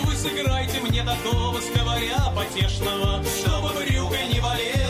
[0.07, 4.84] Вы сыграйте мне такого сковоря потешного, чтобы брюхо не болела.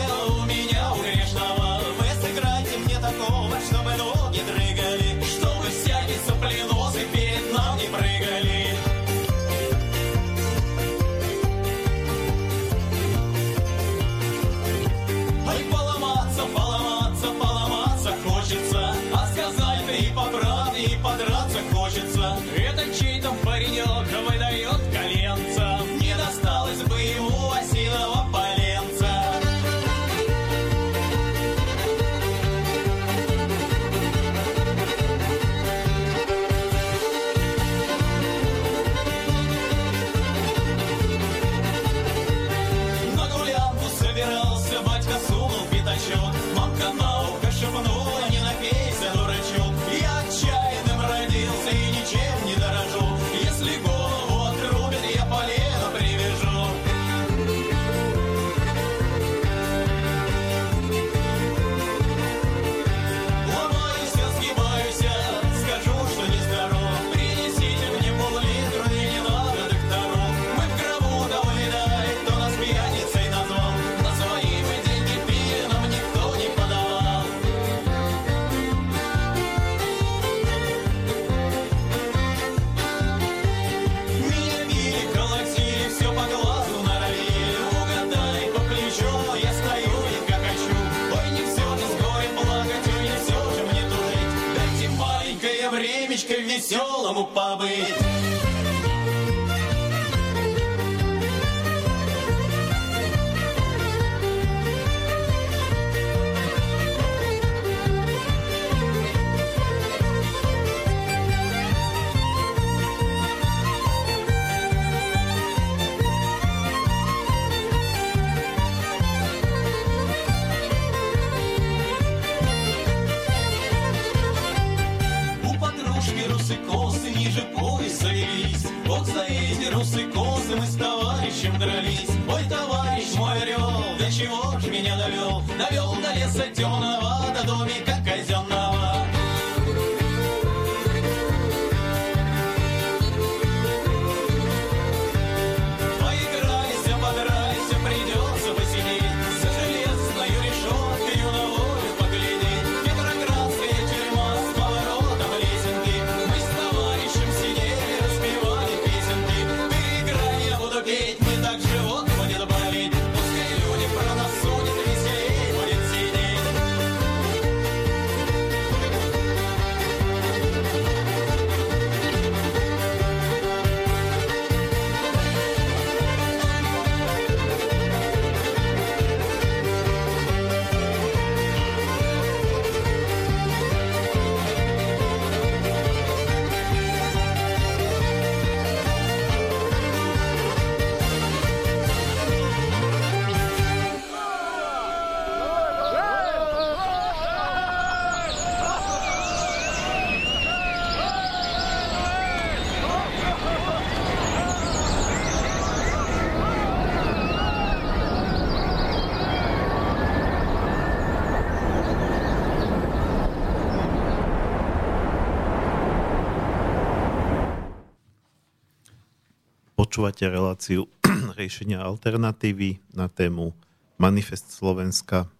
[219.95, 220.91] Počúvate reláciu
[221.39, 223.55] riešenia alternatívy na tému
[223.95, 225.31] Manifest Slovenska,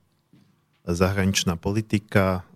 [0.87, 2.47] zahraničná politika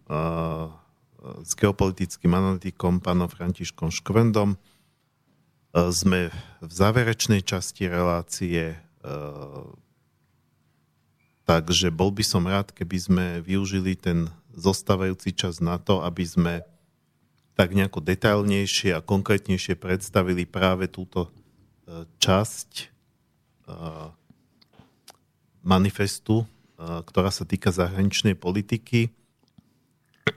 [1.43, 4.55] s geopolitickým analytikom pánom Františkom Škvendom.
[5.75, 6.31] Sme
[6.63, 8.79] v záverečnej časti relácie,
[11.43, 16.53] takže bol by som rád, keby sme využili ten zostávajúci čas na to, aby sme
[17.59, 21.27] tak nejako detailnejšie a konkrétnejšie predstavili práve túto
[22.21, 22.85] časť e,
[25.65, 26.45] manifestu, e,
[27.05, 29.09] ktorá sa týka zahraničnej politiky.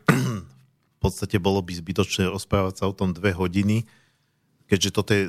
[0.09, 3.83] V podstate bolo by zbytočné rozprávať sa o tom dve hodiny,
[4.71, 5.29] keďže toto je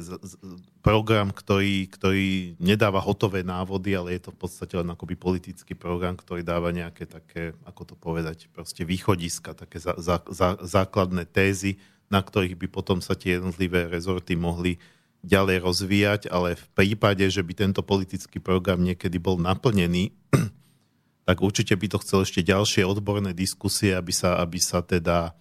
[0.79, 6.15] program, ktorý, ktorý nedáva hotové návody, ale je to v podstate len akoby politický program,
[6.15, 11.75] ktorý dáva nejaké také, ako to povedať, proste východiska, také za, za, za, základné tézy,
[12.07, 14.79] na ktorých by potom sa tie jednotlivé rezorty mohli
[15.23, 20.11] ďalej rozvíjať, ale v prípade, že by tento politický program niekedy bol naplnený,
[21.27, 25.31] tak určite by to chcel ešte ďalšie odborné diskusie, aby sa, aby sa teda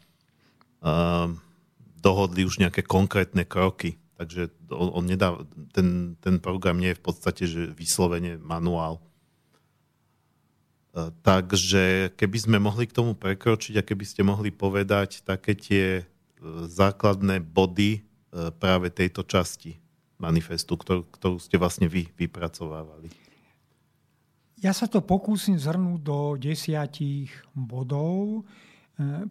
[0.87, 1.27] uh,
[1.99, 5.35] dohodli už nejaké konkrétne kroky Takže on, on nedá,
[5.75, 9.03] ten, ten program nie je v podstate že vyslovene manuál.
[10.95, 15.85] E, takže keby sme mohli k tomu prekročiť a keby ste mohli povedať také tie
[15.99, 16.05] e,
[16.71, 18.07] základné body
[18.57, 19.77] práve tejto časti
[20.17, 23.13] manifestu, ktorú, ktorú ste vlastne vy vypracovávali.
[24.63, 28.47] Ja sa to pokúsim zhrnúť do desiatich bodov.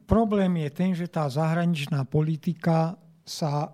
[0.03, 3.71] Problém je ten, že tá zahraničná politika sa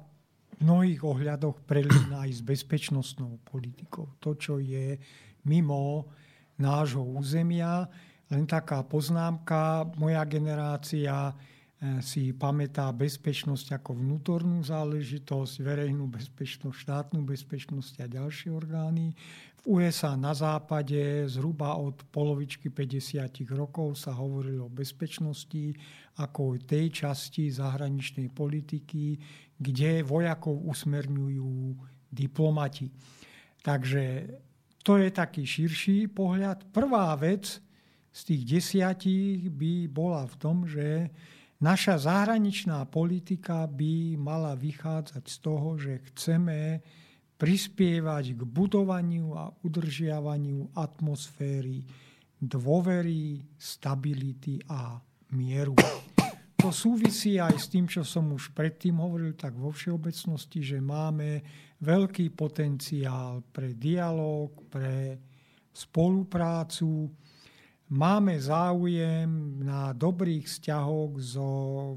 [0.53, 4.05] v mnohých ohľadoch prelína aj s bezpečnostnou politikou.
[4.21, 5.01] To, čo je
[5.49, 6.13] mimo
[6.61, 7.89] nášho územia.
[8.29, 11.33] Len taká poznámka, moja generácia
[12.01, 19.13] si pamätá bezpečnosť ako vnútornú záležitosť, verejnú bezpečnosť, štátnu bezpečnosť a ďalšie orgány.
[19.61, 25.77] V USA na západe zhruba od polovičky 50 rokov sa hovorilo o bezpečnosti
[26.17, 29.21] ako o tej časti zahraničnej politiky,
[29.61, 31.77] kde vojakov usmerňujú
[32.09, 32.89] diplomati.
[33.61, 34.03] Takže
[34.81, 36.73] to je taký širší pohľad.
[36.73, 37.61] Prvá vec
[38.09, 41.13] z tých desiatich by bola v tom, že
[41.61, 46.81] naša zahraničná politika by mala vychádzať z toho, že chceme
[47.37, 51.85] prispievať k budovaniu a udržiavaniu atmosféry
[52.37, 54.97] dôvery, stability a
[55.33, 55.77] mieru
[56.67, 61.39] to súvisí aj s tým, čo som už predtým hovoril, tak vo všeobecnosti, že máme
[61.79, 65.15] veľký potenciál pre dialog, pre
[65.71, 67.07] spoluprácu.
[67.87, 71.49] Máme záujem na dobrých vzťahoch so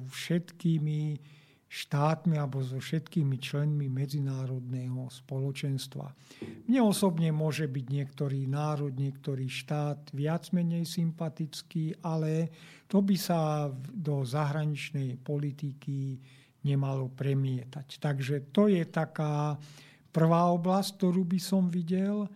[0.07, 1.19] všetkými
[1.71, 6.15] štátmi alebo so všetkými členmi medzinárodného spoločenstva.
[6.71, 12.51] Mne osobne môže byť niektorý národ, niektorý štát viac menej sympatický, ale
[12.87, 16.19] to by sa do zahraničnej politiky
[16.67, 17.99] nemalo premietať.
[17.99, 19.59] Takže to je taká
[20.15, 22.31] prvá oblasť, ktorú by som videl.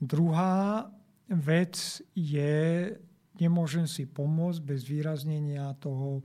[0.00, 0.88] Druhá
[1.28, 2.92] vec je,
[3.40, 6.20] nemôžem si pomôcť bez výraznenia toho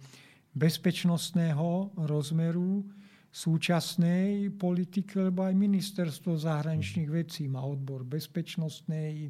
[0.55, 2.83] bezpečnostného rozmeru
[3.29, 9.29] súčasnej politiky, lebo aj ministerstvo zahraničných vecí má odbor bezpečnostnej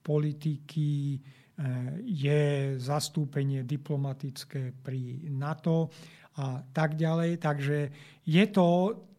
[0.00, 2.42] politiky, eh, je
[2.80, 5.92] zastúpenie diplomatické pri NATO
[6.40, 7.36] a tak ďalej.
[7.36, 7.78] Takže
[8.24, 8.68] je to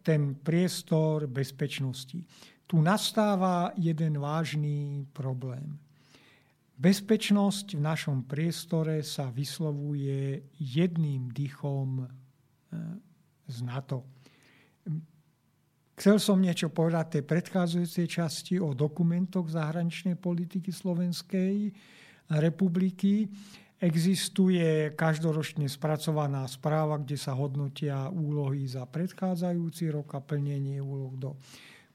[0.01, 2.23] ten priestor bezpečnosti.
[2.67, 5.79] Tu nastáva jeden vážny problém.
[6.77, 12.05] Bezpečnosť v našom priestore sa vyslovuje jedným dýchom e,
[13.49, 14.05] z NATO.
[15.97, 21.73] Chcel som niečo povedať tej predchádzajúcej časti o dokumentoch zahraničnej politiky Slovenskej
[22.37, 23.25] republiky.
[23.81, 31.33] Existuje každoročne spracovaná správa, kde sa hodnotia úlohy za predchádzajúci rok a plnenie úloh do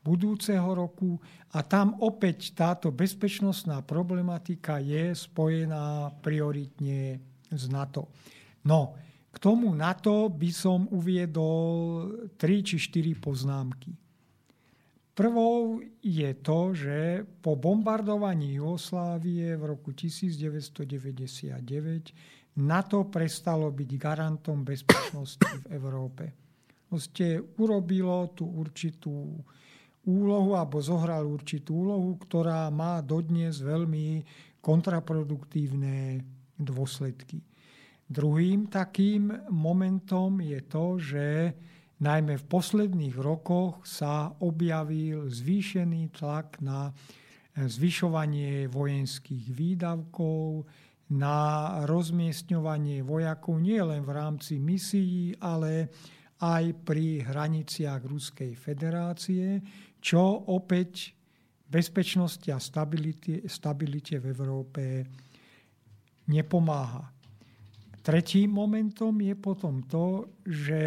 [0.03, 1.17] budúceho roku
[1.55, 8.11] a tam opäť táto bezpečnostná problematika je spojená prioritne s NATO.
[8.67, 8.99] No,
[9.33, 14.03] k tomu NATO by som uviedol 3 či 4 poznámky.
[15.13, 25.49] Prvou je to, že po bombardovaní Jugoslávie v roku 1999 NATO prestalo byť garantom bezpečnosti
[25.65, 26.33] v Európe.
[26.89, 29.41] Proste urobilo tú určitú
[30.07, 34.23] úlohu alebo zohral určitú úlohu, ktorá má dodnes veľmi
[34.59, 36.23] kontraproduktívne
[36.59, 37.43] dôsledky.
[38.07, 41.27] Druhým takým momentom je to, že
[42.03, 46.93] najmä v posledných rokoch sa objavil zvýšený tlak na
[47.57, 50.67] zvyšovanie vojenských výdavkov,
[51.13, 51.39] na
[51.85, 55.93] rozmiestňovanie vojakov nielen v rámci misií, ale
[56.41, 59.61] aj pri hraniciach Ruskej federácie,
[60.03, 61.15] čo opäť
[61.71, 64.83] bezpečnosti a stabilite, stabilite v Európe
[66.29, 67.09] nepomáha.
[68.03, 70.83] Tretím momentom je potom to, že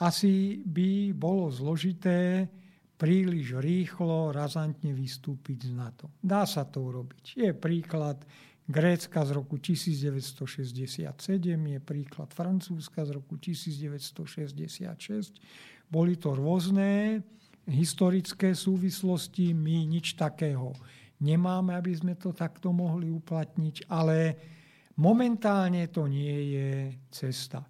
[0.00, 2.48] asi by bolo zložité
[2.96, 6.08] príliš rýchlo, razantne vystúpiť z NATO.
[6.18, 7.36] Dá sa to urobiť.
[7.36, 8.24] Je príklad
[8.64, 11.12] Grécka z roku 1967,
[11.44, 15.36] je príklad Francúzska z roku 1966.
[15.88, 17.20] Boli to rôzne
[17.68, 20.76] historické súvislosti, my nič takého
[21.24, 24.36] nemáme, aby sme to takto mohli uplatniť, ale
[25.00, 26.70] momentálne to nie je
[27.08, 27.64] cesta.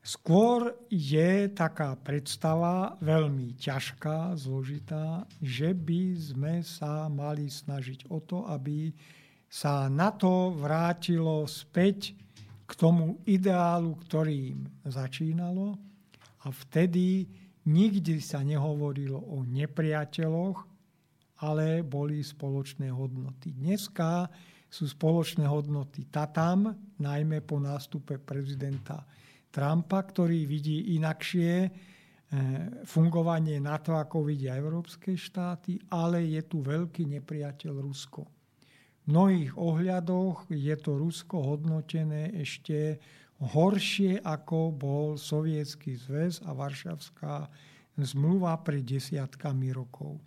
[0.00, 8.48] Skôr je taká predstava veľmi ťažká, zložitá, že by sme sa mali snažiť o to,
[8.48, 8.96] aby
[9.44, 12.16] sa na to vrátilo späť
[12.64, 15.89] k tomu ideálu, ktorým začínalo
[16.40, 17.28] a vtedy
[17.68, 20.58] nikdy sa nehovorilo o nepriateľoch,
[21.40, 23.52] ale boli spoločné hodnoty.
[23.56, 24.28] Dneska
[24.70, 29.02] sú spoločné hodnoty tam, najmä po nástupe prezidenta
[29.50, 31.68] Trumpa, ktorý vidí inakšie e,
[32.86, 38.22] fungovanie NATO, ako vidia európske štáty, ale je tu veľký nepriateľ Rusko.
[39.00, 43.02] V mnohých ohľadoch je to Rusko hodnotené ešte
[43.40, 47.48] horšie, ako bol Sovietský zväz a Varšavská
[47.96, 50.20] zmluva pred desiatkami rokov.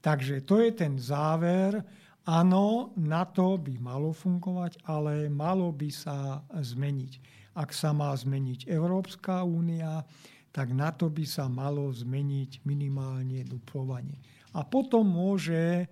[0.00, 1.80] Takže to je ten záver.
[2.24, 7.12] Áno, NATO by malo fungovať, ale malo by sa zmeniť.
[7.56, 10.04] Ak sa má zmeniť Európska únia,
[10.48, 14.16] tak na to by sa malo zmeniť minimálne duplovanie.
[14.56, 15.84] A potom môže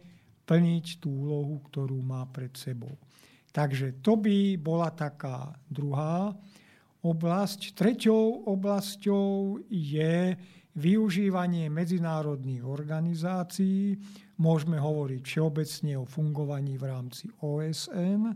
[0.48, 2.96] plniť tú úlohu, ktorú má pred sebou.
[3.52, 6.32] Takže to by bola taká druhá
[7.02, 7.74] oblasť.
[7.74, 10.38] Treťou oblasťou je
[10.72, 13.98] využívanie medzinárodných organizácií.
[14.40, 18.32] Môžeme hovoriť všeobecne o fungovaní v rámci OSN.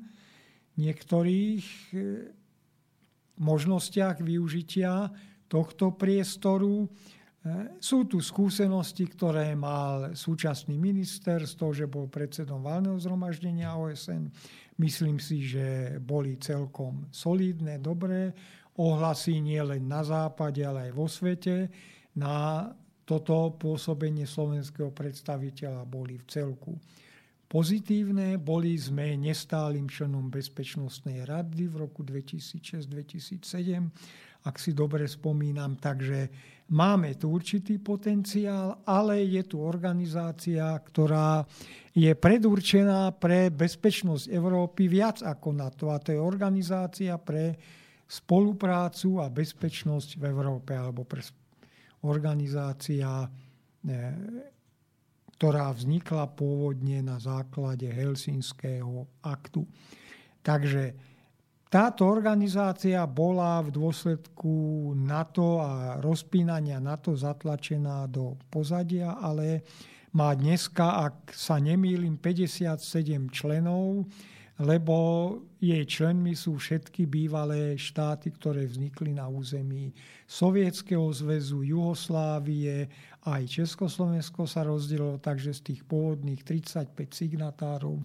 [0.77, 1.65] Niektorých
[3.41, 5.09] možnostiach využitia
[5.49, 6.91] tohto priestoru.
[7.47, 13.79] E, sú tu skúsenosti, ktoré mal súčasný minister z toho, že bol predsedom valného zhromaždenia
[13.79, 14.27] OSN.
[14.83, 18.35] Myslím si, že boli celkom solidné, dobré
[18.77, 21.71] ohlasy nie len na západe, ale aj vo svete.
[22.19, 22.67] Na
[23.07, 26.75] toto pôsobenie slovenského predstaviteľa boli v celku
[27.47, 28.37] pozitívne.
[28.37, 35.79] Boli sme nestálym členom Bezpečnostnej rady v roku 2006-2007, ak si dobre spomínam.
[35.79, 36.29] Takže
[36.71, 41.47] máme tu určitý potenciál, ale je tu organizácia, ktorá
[41.95, 45.95] je predurčená pre bezpečnosť Európy viac ako na to.
[45.95, 47.57] A to je organizácia pre
[48.07, 51.23] spoluprácu a bezpečnosť v Európe, alebo pre
[52.07, 54.55] organizácia eh,
[55.37, 59.69] ktorá vznikla pôvodne na základe Helsinského aktu.
[60.41, 60.97] Takže
[61.67, 69.67] táto organizácia bola v dôsledku NATO a rozpínania NATO zatlačená do pozadia, ale
[70.15, 74.07] má dneska, ak sa nemýlim, 57 členov,
[74.57, 74.97] lebo
[75.61, 79.93] jej členmi sú všetky bývalé štáty, ktoré vznikli na území
[80.25, 82.89] Sovietskeho zväzu, Juhoslávie,
[83.27, 88.01] aj Československo sa rozdelilo, takže z tých pôvodných 35 signatárov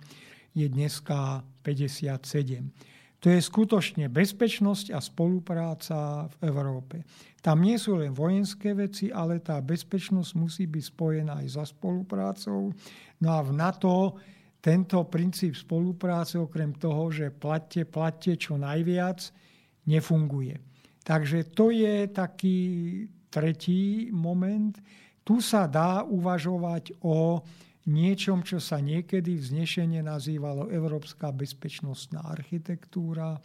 [0.52, 2.91] je dneska 57.
[3.22, 7.06] To je skutočne bezpečnosť a spolupráca v Európe.
[7.42, 12.74] Tam nie sú len vojenské veci, ale tá bezpečnosť musí byť spojená aj za spoluprácou.
[13.22, 14.18] No a v NATO
[14.62, 19.34] tento princíp spolupráce, okrem toho, že platte, platte čo najviac,
[19.90, 20.58] nefunguje.
[21.02, 22.60] Takže to je taký
[23.34, 24.78] tretí moment.
[25.26, 27.42] Tu sa dá uvažovať o
[27.90, 33.40] niečom, čo sa niekedy vznešene nazývalo Európska bezpečnostná architektúra,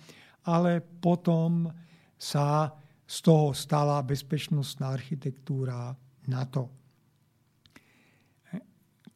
[0.44, 1.70] ale potom
[2.16, 2.72] sa
[3.06, 5.94] z toho stala bezpečnostná architektúra
[6.26, 6.76] NATO.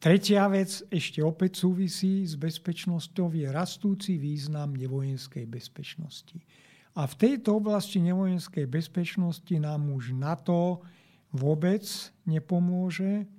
[0.01, 6.41] Tretia vec ešte opäť súvisí s bezpečnosťou je rastúci význam nevojenskej bezpečnosti.
[6.97, 10.81] A v tejto oblasti nevojenskej bezpečnosti nám už NATO
[11.29, 11.85] vôbec
[12.25, 13.29] nepomôže.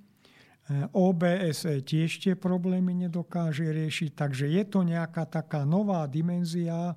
[0.71, 6.95] OBSE tiež tie problémy nedokáže riešiť, takže je to nejaká taká nová dimenzia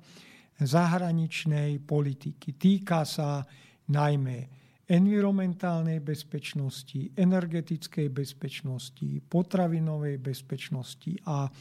[0.55, 2.55] zahraničnej politiky.
[2.55, 3.43] Týka sa
[3.91, 4.47] najmä
[4.87, 11.51] environmentálnej bezpečnosti, energetickej bezpečnosti, potravinovej bezpečnosti a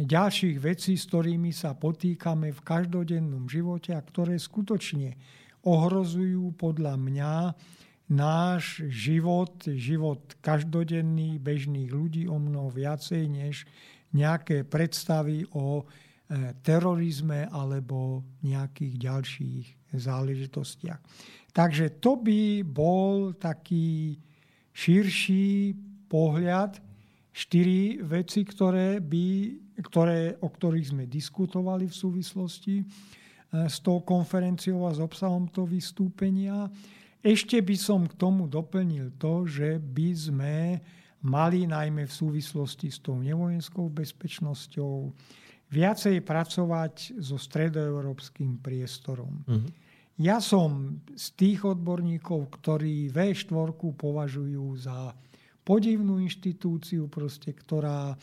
[0.00, 5.12] ďalších vecí, s ktorými sa potýkame v každodennom živote a ktoré skutočne
[5.68, 7.32] ohrozujú podľa mňa
[8.10, 13.64] náš život, život každodenný bežných ľudí o mnoho viacej než
[14.12, 15.88] nejaké predstavy o
[16.64, 21.00] terorizme alebo nejakých ďalších záležitostiach.
[21.54, 24.18] Takže to by bol taký
[24.74, 25.76] širší
[26.10, 26.82] pohľad,
[27.34, 29.26] štyri veci, ktoré by,
[29.82, 32.84] ktoré, o ktorých sme diskutovali v súvislosti e,
[33.66, 36.70] s tou konferenciou a s obsahom toho vystúpenia.
[37.24, 40.56] Ešte by som k tomu doplnil to, že by sme
[41.24, 45.08] mali najmä v súvislosti s tou nevojenskou bezpečnosťou
[45.72, 49.40] viacej pracovať so stredoeurópskym priestorom.
[49.48, 49.64] Uh-huh.
[50.20, 55.16] Ja som z tých odborníkov, ktorí V4 považujú za
[55.64, 58.14] podivnú inštitúciu, proste, ktorá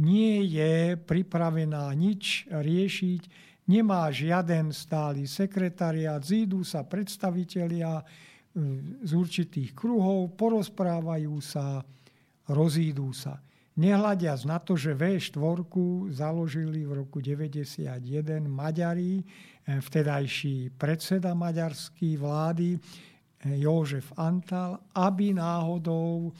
[0.00, 3.22] nie je pripravená nič riešiť,
[3.68, 8.02] nemá žiaden stály sekretariat, zídu sa predstavitelia
[9.02, 11.86] z určitých kruhov, porozprávajú sa,
[12.50, 13.38] rozídú sa.
[13.78, 15.38] Nehľadiac na to, že V4
[16.10, 22.80] založili v roku 1991 Maďari, eh, vtedajší predseda maďarskej vlády eh,
[23.62, 26.34] Jožef Antal, aby náhodou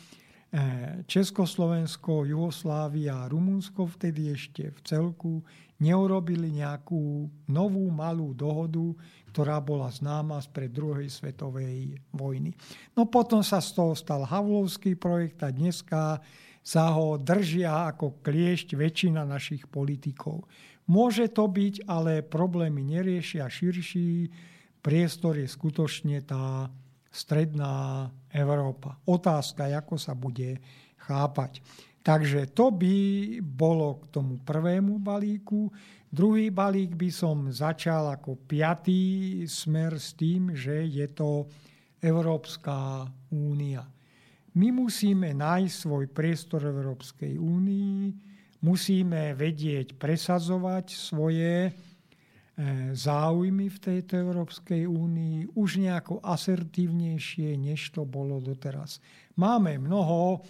[0.51, 5.33] eh, Československo, Jugoslávia a Rumunsko vtedy ešte v celku
[5.79, 8.99] neurobili nejakú novú malú dohodu,
[9.31, 12.57] ktorá bola známa spred druhej svetovej vojny.
[12.97, 16.19] No potom sa z toho stal Havlovský projekt a dneska
[16.65, 20.45] sa ho držia ako kliešť väčšina našich politikov.
[20.89, 24.33] Môže to byť, ale problémy neriešia širší.
[24.81, 26.73] Priestor je skutočne tá
[27.13, 29.01] stredná Európa.
[29.05, 30.61] Otázka, ako sa bude
[31.09, 31.65] chápať.
[32.09, 32.97] Takže to by
[33.45, 35.69] bolo k tomu prvému balíku.
[36.09, 41.45] Druhý balík by som začal ako piatý smer s tým, že je to
[42.01, 43.85] Európska únia.
[44.57, 48.01] My musíme nájsť svoj priestor v Európskej únii,
[48.65, 51.73] musíme vedieť presazovať svoje e,
[52.97, 58.97] záujmy v tejto Európskej únii už nejako asertívnejšie, než to bolo doteraz.
[59.37, 60.41] Máme mnoho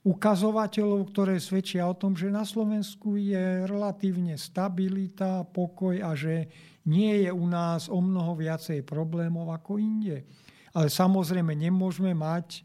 [0.00, 6.48] ukazovateľov, ktoré svedčia o tom, že na Slovensku je relatívne stabilita, pokoj a že
[6.88, 10.24] nie je u nás o mnoho viacej problémov ako inde.
[10.72, 12.64] Ale samozrejme nemôžeme mať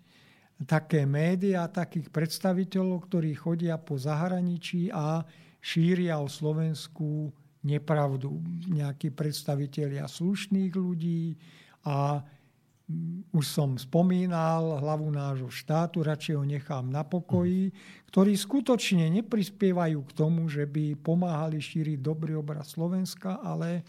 [0.63, 5.19] také médiá, takých predstaviteľov, ktorí chodia po zahraničí a
[5.59, 7.35] šíria o Slovensku
[7.67, 8.39] nepravdu.
[8.71, 11.35] Nejakí predstavitelia slušných ľudí
[11.83, 12.23] a
[13.33, 17.73] už som spomínal hlavu nášho štátu, radšej ho nechám na pokoji,
[18.13, 23.81] ktorí skutočne neprispievajú k tomu, že by pomáhali šíriť dobrý obraz Slovenska, ale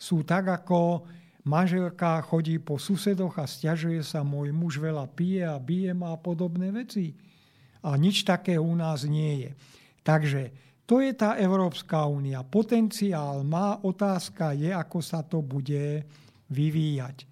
[0.00, 1.04] sú tak ako
[1.44, 6.18] manželka chodí po susedoch a stiažuje sa, môj muž veľa pije a bije ma a
[6.18, 7.12] podobné veci.
[7.84, 9.50] A nič také u nás nie je.
[10.00, 10.50] Takže
[10.88, 12.40] to je tá Európska únia.
[12.40, 16.00] Potenciál má, otázka je, ako sa to bude
[16.48, 17.27] vyvíjať.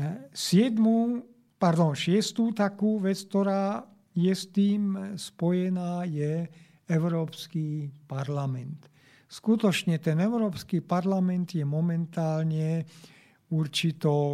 [0.00, 1.20] E, siedmu,
[1.60, 3.84] pardon, šiestú takú vec, ktorá
[4.16, 6.48] je s tým spojená, je
[6.88, 8.88] Európsky parlament.
[9.30, 12.82] Skutočne ten Európsky parlament je momentálne
[13.52, 14.26] určitou,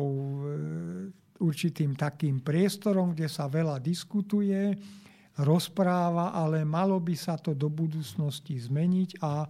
[0.46, 4.72] eh, určitým takým priestorom, kde sa veľa diskutuje,
[5.36, 9.44] rozpráva, ale malo by sa to do budúcnosti zmeniť a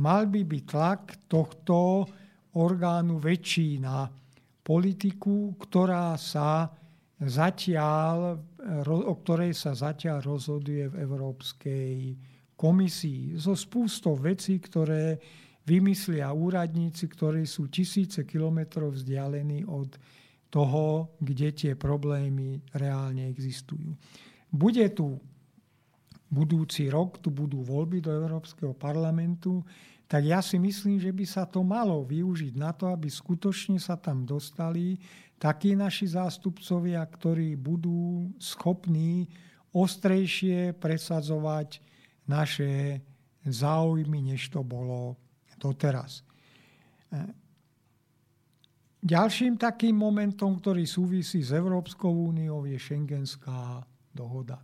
[0.00, 2.08] mal by byť tlak tohto
[2.56, 4.08] orgánu väčší na
[4.66, 6.66] politiku, ktorá sa
[7.22, 8.42] zatiaľ,
[8.84, 11.94] o ktorej sa zatiaľ rozhoduje v Európskej
[12.58, 13.38] komisii.
[13.38, 15.22] So spústou vecí, ktoré
[15.62, 19.94] vymyslia úradníci, ktorí sú tisíce kilometrov vzdialení od
[20.50, 23.94] toho, kde tie problémy reálne existujú.
[24.50, 25.18] Bude tu
[26.26, 29.62] budúci rok, tu budú voľby do Európskeho parlamentu,
[30.06, 33.98] tak ja si myslím, že by sa to malo využiť na to, aby skutočne sa
[33.98, 34.94] tam dostali
[35.36, 39.26] takí naši zástupcovia, ktorí budú schopní
[39.74, 41.82] ostrejšie presadzovať
[42.30, 43.02] naše
[43.42, 45.18] záujmy, než to bolo
[45.58, 46.22] doteraz.
[46.22, 47.18] E,
[49.02, 53.84] ďalším takým momentom, ktorý súvisí s Európskou úniou, je šengenská
[54.14, 54.62] dohoda.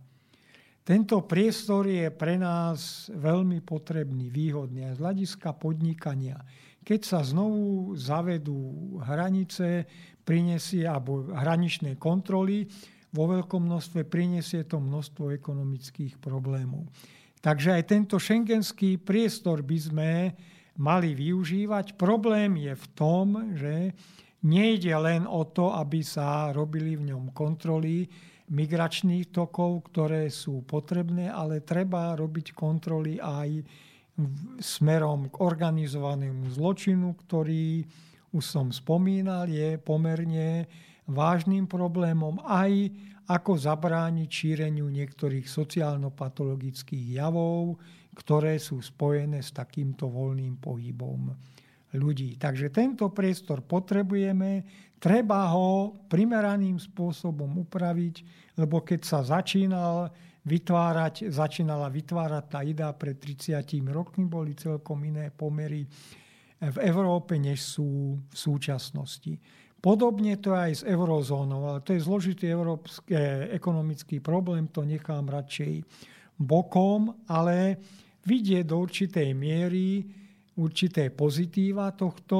[0.83, 6.35] Tento priestor je pre nás veľmi potrebný, výhodný aj z hľadiska podnikania.
[6.83, 9.87] Keď sa znovu zavedú hranice,
[10.27, 12.67] prinesie, alebo hraničné kontroly,
[13.15, 16.91] vo veľkom množstve prinesie to množstvo ekonomických problémov.
[17.39, 20.11] Takže aj tento šengenský priestor by sme
[20.75, 21.95] mali využívať.
[21.95, 23.95] Problém je v tom, že
[24.43, 28.09] nejde len o to, aby sa robili v ňom kontroly
[28.51, 33.63] migračných tokov, ktoré sú potrebné, ale treba robiť kontroly aj
[34.59, 37.81] smerom k organizovanému zločinu, ktorý,
[38.35, 40.67] už som spomínal, je pomerne
[41.09, 42.91] vážnym problémom aj
[43.23, 47.79] ako zabrániť šíreniu niektorých sociálno-patologických javov,
[48.13, 51.31] ktoré sú spojené s takýmto voľným pohybom
[51.97, 52.35] ľudí.
[52.37, 54.65] Takže tento priestor potrebujeme,
[55.03, 58.15] treba ho primeraným spôsobom upraviť,
[58.55, 60.07] lebo keď sa začínal
[60.47, 63.59] vytvárať, začínala vytvárať tá idea pred 30
[63.91, 65.83] rokmi, boli celkom iné pomery
[66.63, 69.35] v Európe, než sú v súčasnosti.
[69.83, 73.11] Podobne to aj s eurozónou, ale to je zložitý európsky
[73.51, 75.83] ekonomický problém, to nechám radšej
[76.39, 77.75] bokom, ale
[78.23, 80.07] vidie do určitej miery
[80.57, 82.37] určité pozitíva tohto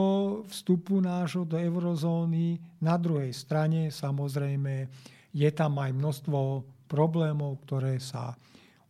[0.50, 2.62] vstupu nášho do eurozóny.
[2.82, 4.88] Na druhej strane samozrejme
[5.34, 6.40] je tam aj množstvo
[6.86, 8.38] problémov, ktoré sa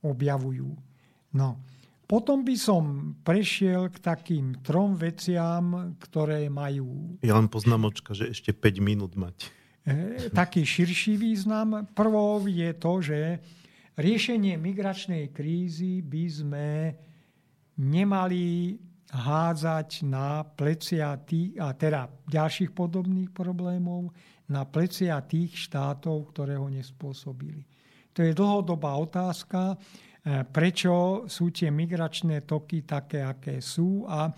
[0.03, 0.75] objavujú.
[1.39, 1.55] No.
[2.03, 7.17] Potom by som prešiel k takým trom veciam, ktoré majú...
[7.23, 9.49] Ja len poznámočka, že ešte 5 minút mať.
[9.87, 11.87] E, taký širší význam.
[11.95, 13.39] Prvou je to, že
[13.95, 16.67] riešenie migračnej krízy by sme
[17.79, 18.77] nemali
[19.13, 24.09] hádzať na plecia tých, a teda ďalších podobných problémov,
[24.49, 27.63] na plecia tých štátov, ktoré ho nespôsobili.
[28.13, 29.77] To je dlhodobá otázka
[30.23, 34.31] E, prečo sú tie migračné toky také, aké sú a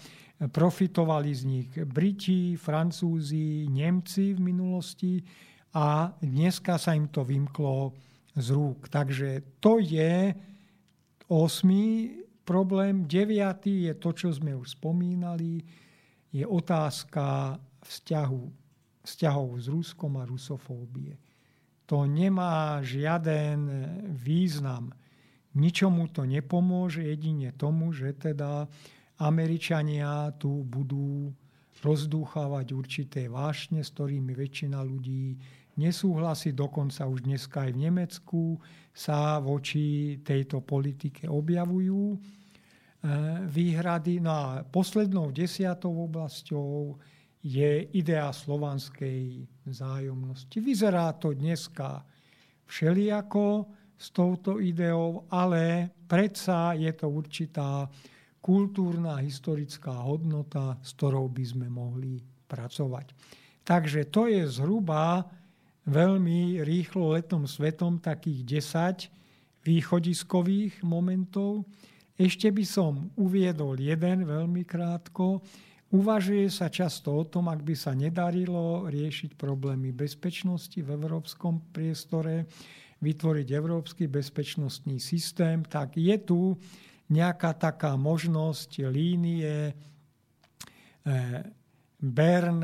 [0.49, 5.22] profitovali z nich Briti, Francúzi, Nemci v minulosti
[5.77, 7.93] a dneska sa im to vymklo
[8.34, 8.89] z rúk.
[8.89, 10.34] Takže to je
[11.30, 13.09] osmý problém.
[13.09, 15.65] Deviatý je to, čo sme už spomínali,
[16.30, 18.43] je otázka vzťahu,
[19.03, 21.17] vzťahov s Ruskom a rusofóbie.
[21.89, 23.69] To nemá žiaden
[24.13, 24.93] význam
[25.55, 28.67] ničomu to nepomôže, jedine tomu, že teda
[29.15, 31.31] Američania tu budú
[31.80, 35.39] rozdúchávať určité vášne, s ktorými väčšina ľudí
[35.80, 36.51] nesúhlasí.
[36.51, 38.41] Dokonca už dneska aj v Nemecku
[38.95, 42.17] sa voči tejto politike objavujú e,
[43.51, 44.23] výhrady.
[44.23, 46.95] No a poslednou desiatou oblasťou
[47.43, 50.57] je idea slovanskej vzájomnosti.
[50.63, 52.07] Vyzerá to dneska
[52.65, 57.88] všelijako, s touto ideou, ale predsa je to určitá
[58.43, 63.15] kultúrna, historická hodnota, s ktorou by sme mohli pracovať.
[63.65, 65.26] Takže to je zhruba
[65.86, 68.66] veľmi rýchlo letom svetom takých
[69.10, 71.66] 10 východiskových momentov.
[72.16, 75.41] Ešte by som uviedol jeden veľmi krátko.
[75.94, 82.49] Uvažuje sa často o tom, ak by sa nedarilo riešiť problémy bezpečnosti v európskom priestore,
[83.03, 86.57] vytvoriť európsky bezpečnostný systém, tak je tu
[87.12, 89.74] nejaká taká možnosť línie eh,
[92.02, 92.60] Bern,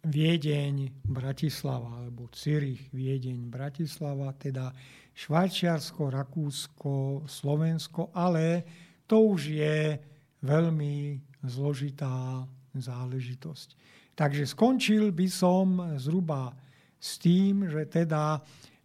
[0.00, 4.72] Viedeň, Bratislava, alebo Cyrich, Viedeň, Bratislava, teda
[5.12, 6.94] Švajčiarsko, Rakúsko,
[7.28, 8.64] Slovensko, ale
[9.04, 10.00] to už je
[10.40, 13.68] veľmi zložitá záležitosť.
[14.16, 15.66] Takže skončil by som
[16.00, 16.56] zhruba
[16.96, 18.40] s tým, že teda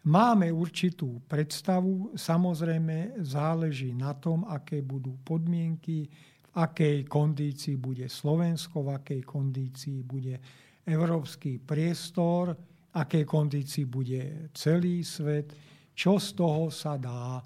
[0.06, 8.86] Máme určitú predstavu, samozrejme záleží na tom, aké budú podmienky, v akej kondícii bude Slovensko,
[8.86, 10.38] v akej kondícii bude
[10.86, 12.54] európsky priestor,
[12.96, 15.52] akej kondícii bude celý svet,
[15.98, 17.42] čo z toho sa dá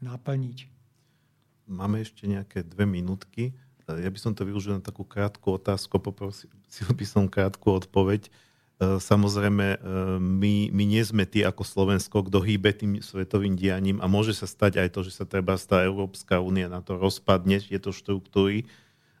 [0.00, 0.58] naplniť.
[1.68, 3.56] Máme ešte nejaké dve minútky.
[3.84, 6.48] Ja by som to využil na takú krátku otázku, poprosil
[6.98, 8.28] by som krátku odpoveď.
[8.28, 8.30] E,
[9.00, 9.78] samozrejme, e,
[10.20, 14.48] my, my nie sme tí ako Slovensko, kto hýbe tým svetovým dianím a môže sa
[14.48, 18.68] stať aj to, že sa treba tá Európska únia na to rozpadne, tieto štruktúry.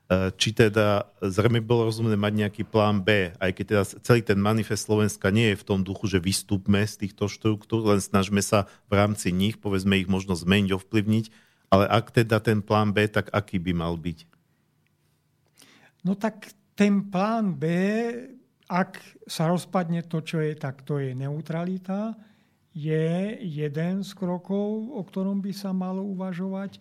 [0.04, 4.36] E, či teda zrejme bolo rozumné mať nejaký plán B, aj keď teda celý ten
[4.36, 8.68] manifest Slovenska nie je v tom duchu, že vystúpme z týchto štruktúr, len snažme sa
[8.92, 11.24] v rámci nich, povedzme ich možno zmeniť, ovplyvniť,
[11.72, 14.18] ale ak teda ten plán B, tak aký by mal byť?
[16.04, 17.64] No tak ten plán B
[18.68, 18.96] ak
[19.28, 22.16] sa rozpadne to, čo je, tak to je neutralita.
[22.74, 26.80] Je jeden z krokov, o ktorom by sa malo uvažovať.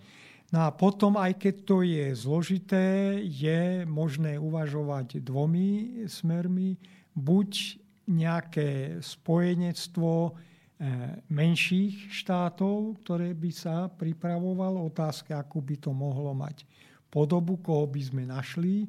[0.54, 6.78] No a potom, aj keď to je zložité, je možné uvažovať dvomi smermi.
[7.18, 14.94] Buď nejaké spojenectvo eh, menších štátov, ktoré by sa pripravovalo.
[14.94, 16.70] Otázka, akú by to mohlo mať
[17.10, 18.86] podobu, koho by sme našli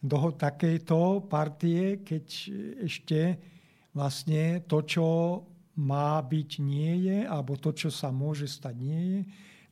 [0.00, 2.24] do takejto partie, keď
[2.84, 3.20] ešte
[3.92, 5.08] vlastne to, čo
[5.80, 9.20] má byť, nie je, alebo to, čo sa môže stať, nie je.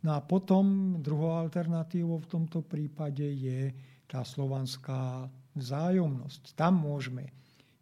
[0.03, 3.70] No a potom druhou alternatívou v tomto prípade je
[4.11, 6.59] tá slovanská vzájomnosť.
[6.59, 7.31] Tam môžeme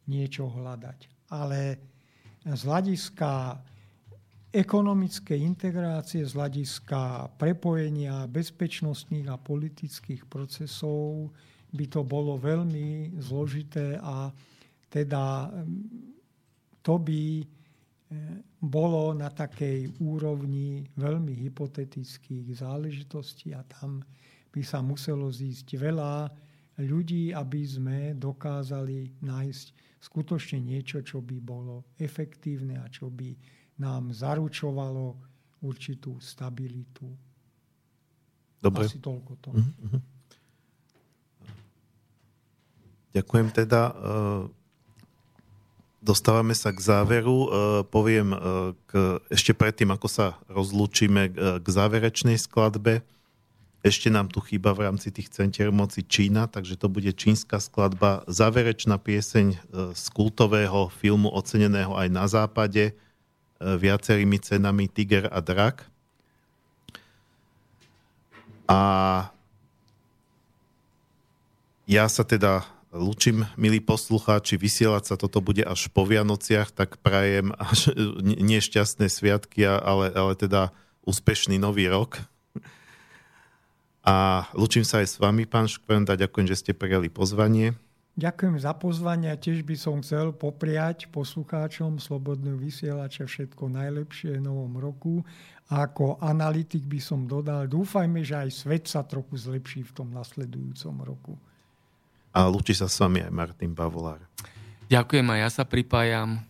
[0.05, 1.09] niečo hľadať.
[1.33, 1.81] Ale
[2.45, 3.57] z hľadiska
[4.51, 11.31] ekonomickej integrácie, z hľadiska prepojenia bezpečnostných a politických procesov
[11.71, 14.35] by to bolo veľmi zložité a
[14.91, 15.55] teda
[16.83, 17.47] to by
[18.59, 24.03] bolo na takej úrovni veľmi hypotetických záležitostí a tam
[24.51, 26.27] by sa muselo zísť veľa
[26.83, 29.67] ľudí, aby sme dokázali nájsť
[30.01, 33.31] skutočne niečo, čo by bolo efektívne a čo by
[33.79, 35.17] nám zaručovalo
[35.63, 37.07] určitú stabilitu.
[38.61, 38.85] Dobre.
[38.85, 39.51] Asi toľko to.
[39.57, 40.03] Mm-hmm.
[43.11, 43.81] Ďakujem teda.
[46.01, 47.39] Dostávame sa k záveru.
[47.45, 47.49] E,
[47.85, 48.39] poviem e,
[48.89, 53.05] k, ešte predtým, ako sa rozlúčime e, k záverečnej skladbe.
[53.85, 58.25] Ešte nám tu chýba v rámci tých centier moci Čína, takže to bude čínska skladba.
[58.29, 59.57] Záverečná pieseň
[59.97, 62.93] z kultového filmu oceneného aj na západe
[63.57, 65.89] viacerými cenami Tiger a Drak.
[68.69, 68.81] A
[71.89, 77.55] ja sa teda Lučím, milí poslucháči, vysielať sa toto bude až po Vianociach, tak prajem
[77.55, 80.75] až nešťastné sviatky, ale, ale teda
[81.07, 82.19] úspešný nový rok.
[84.03, 87.79] A lučím sa aj s vami, pán Škvenda, ďakujem, že ste prijali pozvanie.
[88.19, 94.51] Ďakujem za pozvanie a tiež by som chcel popriať poslucháčom Slobodného vysielača všetko najlepšie v
[94.51, 95.23] novom roku.
[95.71, 100.11] A ako analytik by som dodal, dúfajme, že aj svet sa trochu zlepší v tom
[100.11, 101.39] nasledujúcom roku
[102.31, 104.23] a lúči sa s vami aj Martin Bavolár.
[104.91, 106.43] Ďakujem a ja sa pripájam.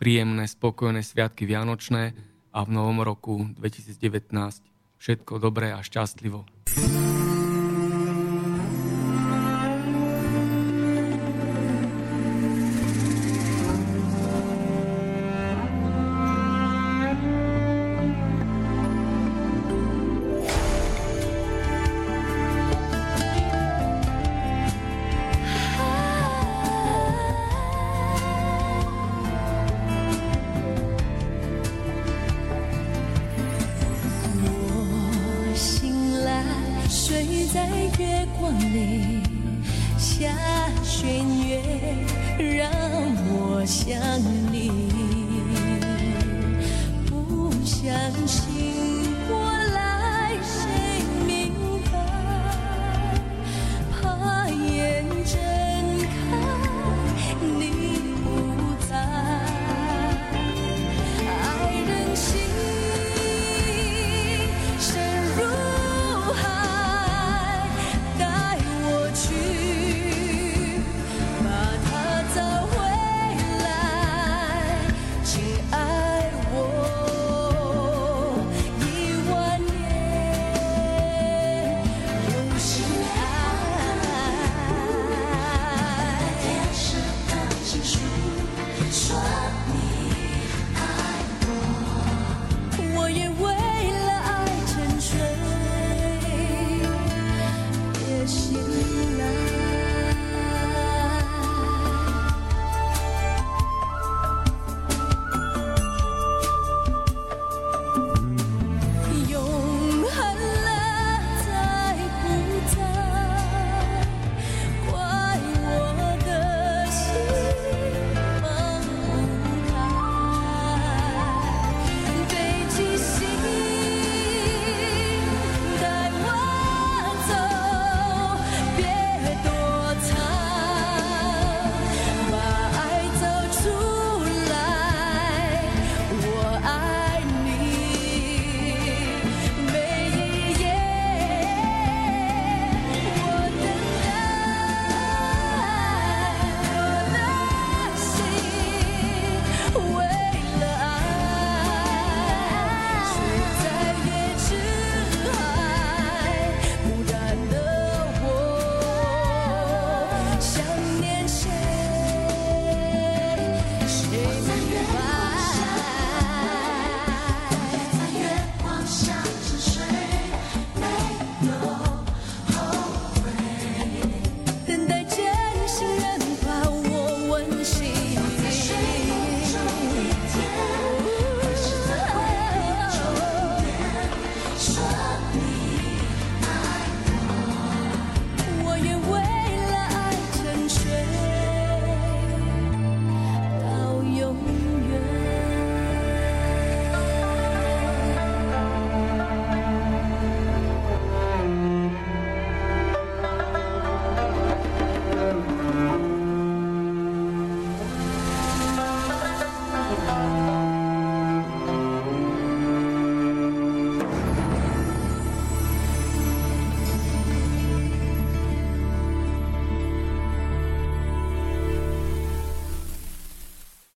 [0.00, 2.16] Príjemné, spokojné sviatky Vianočné
[2.56, 4.32] a v novom roku 2019
[4.96, 6.48] všetko dobré a šťastlivo.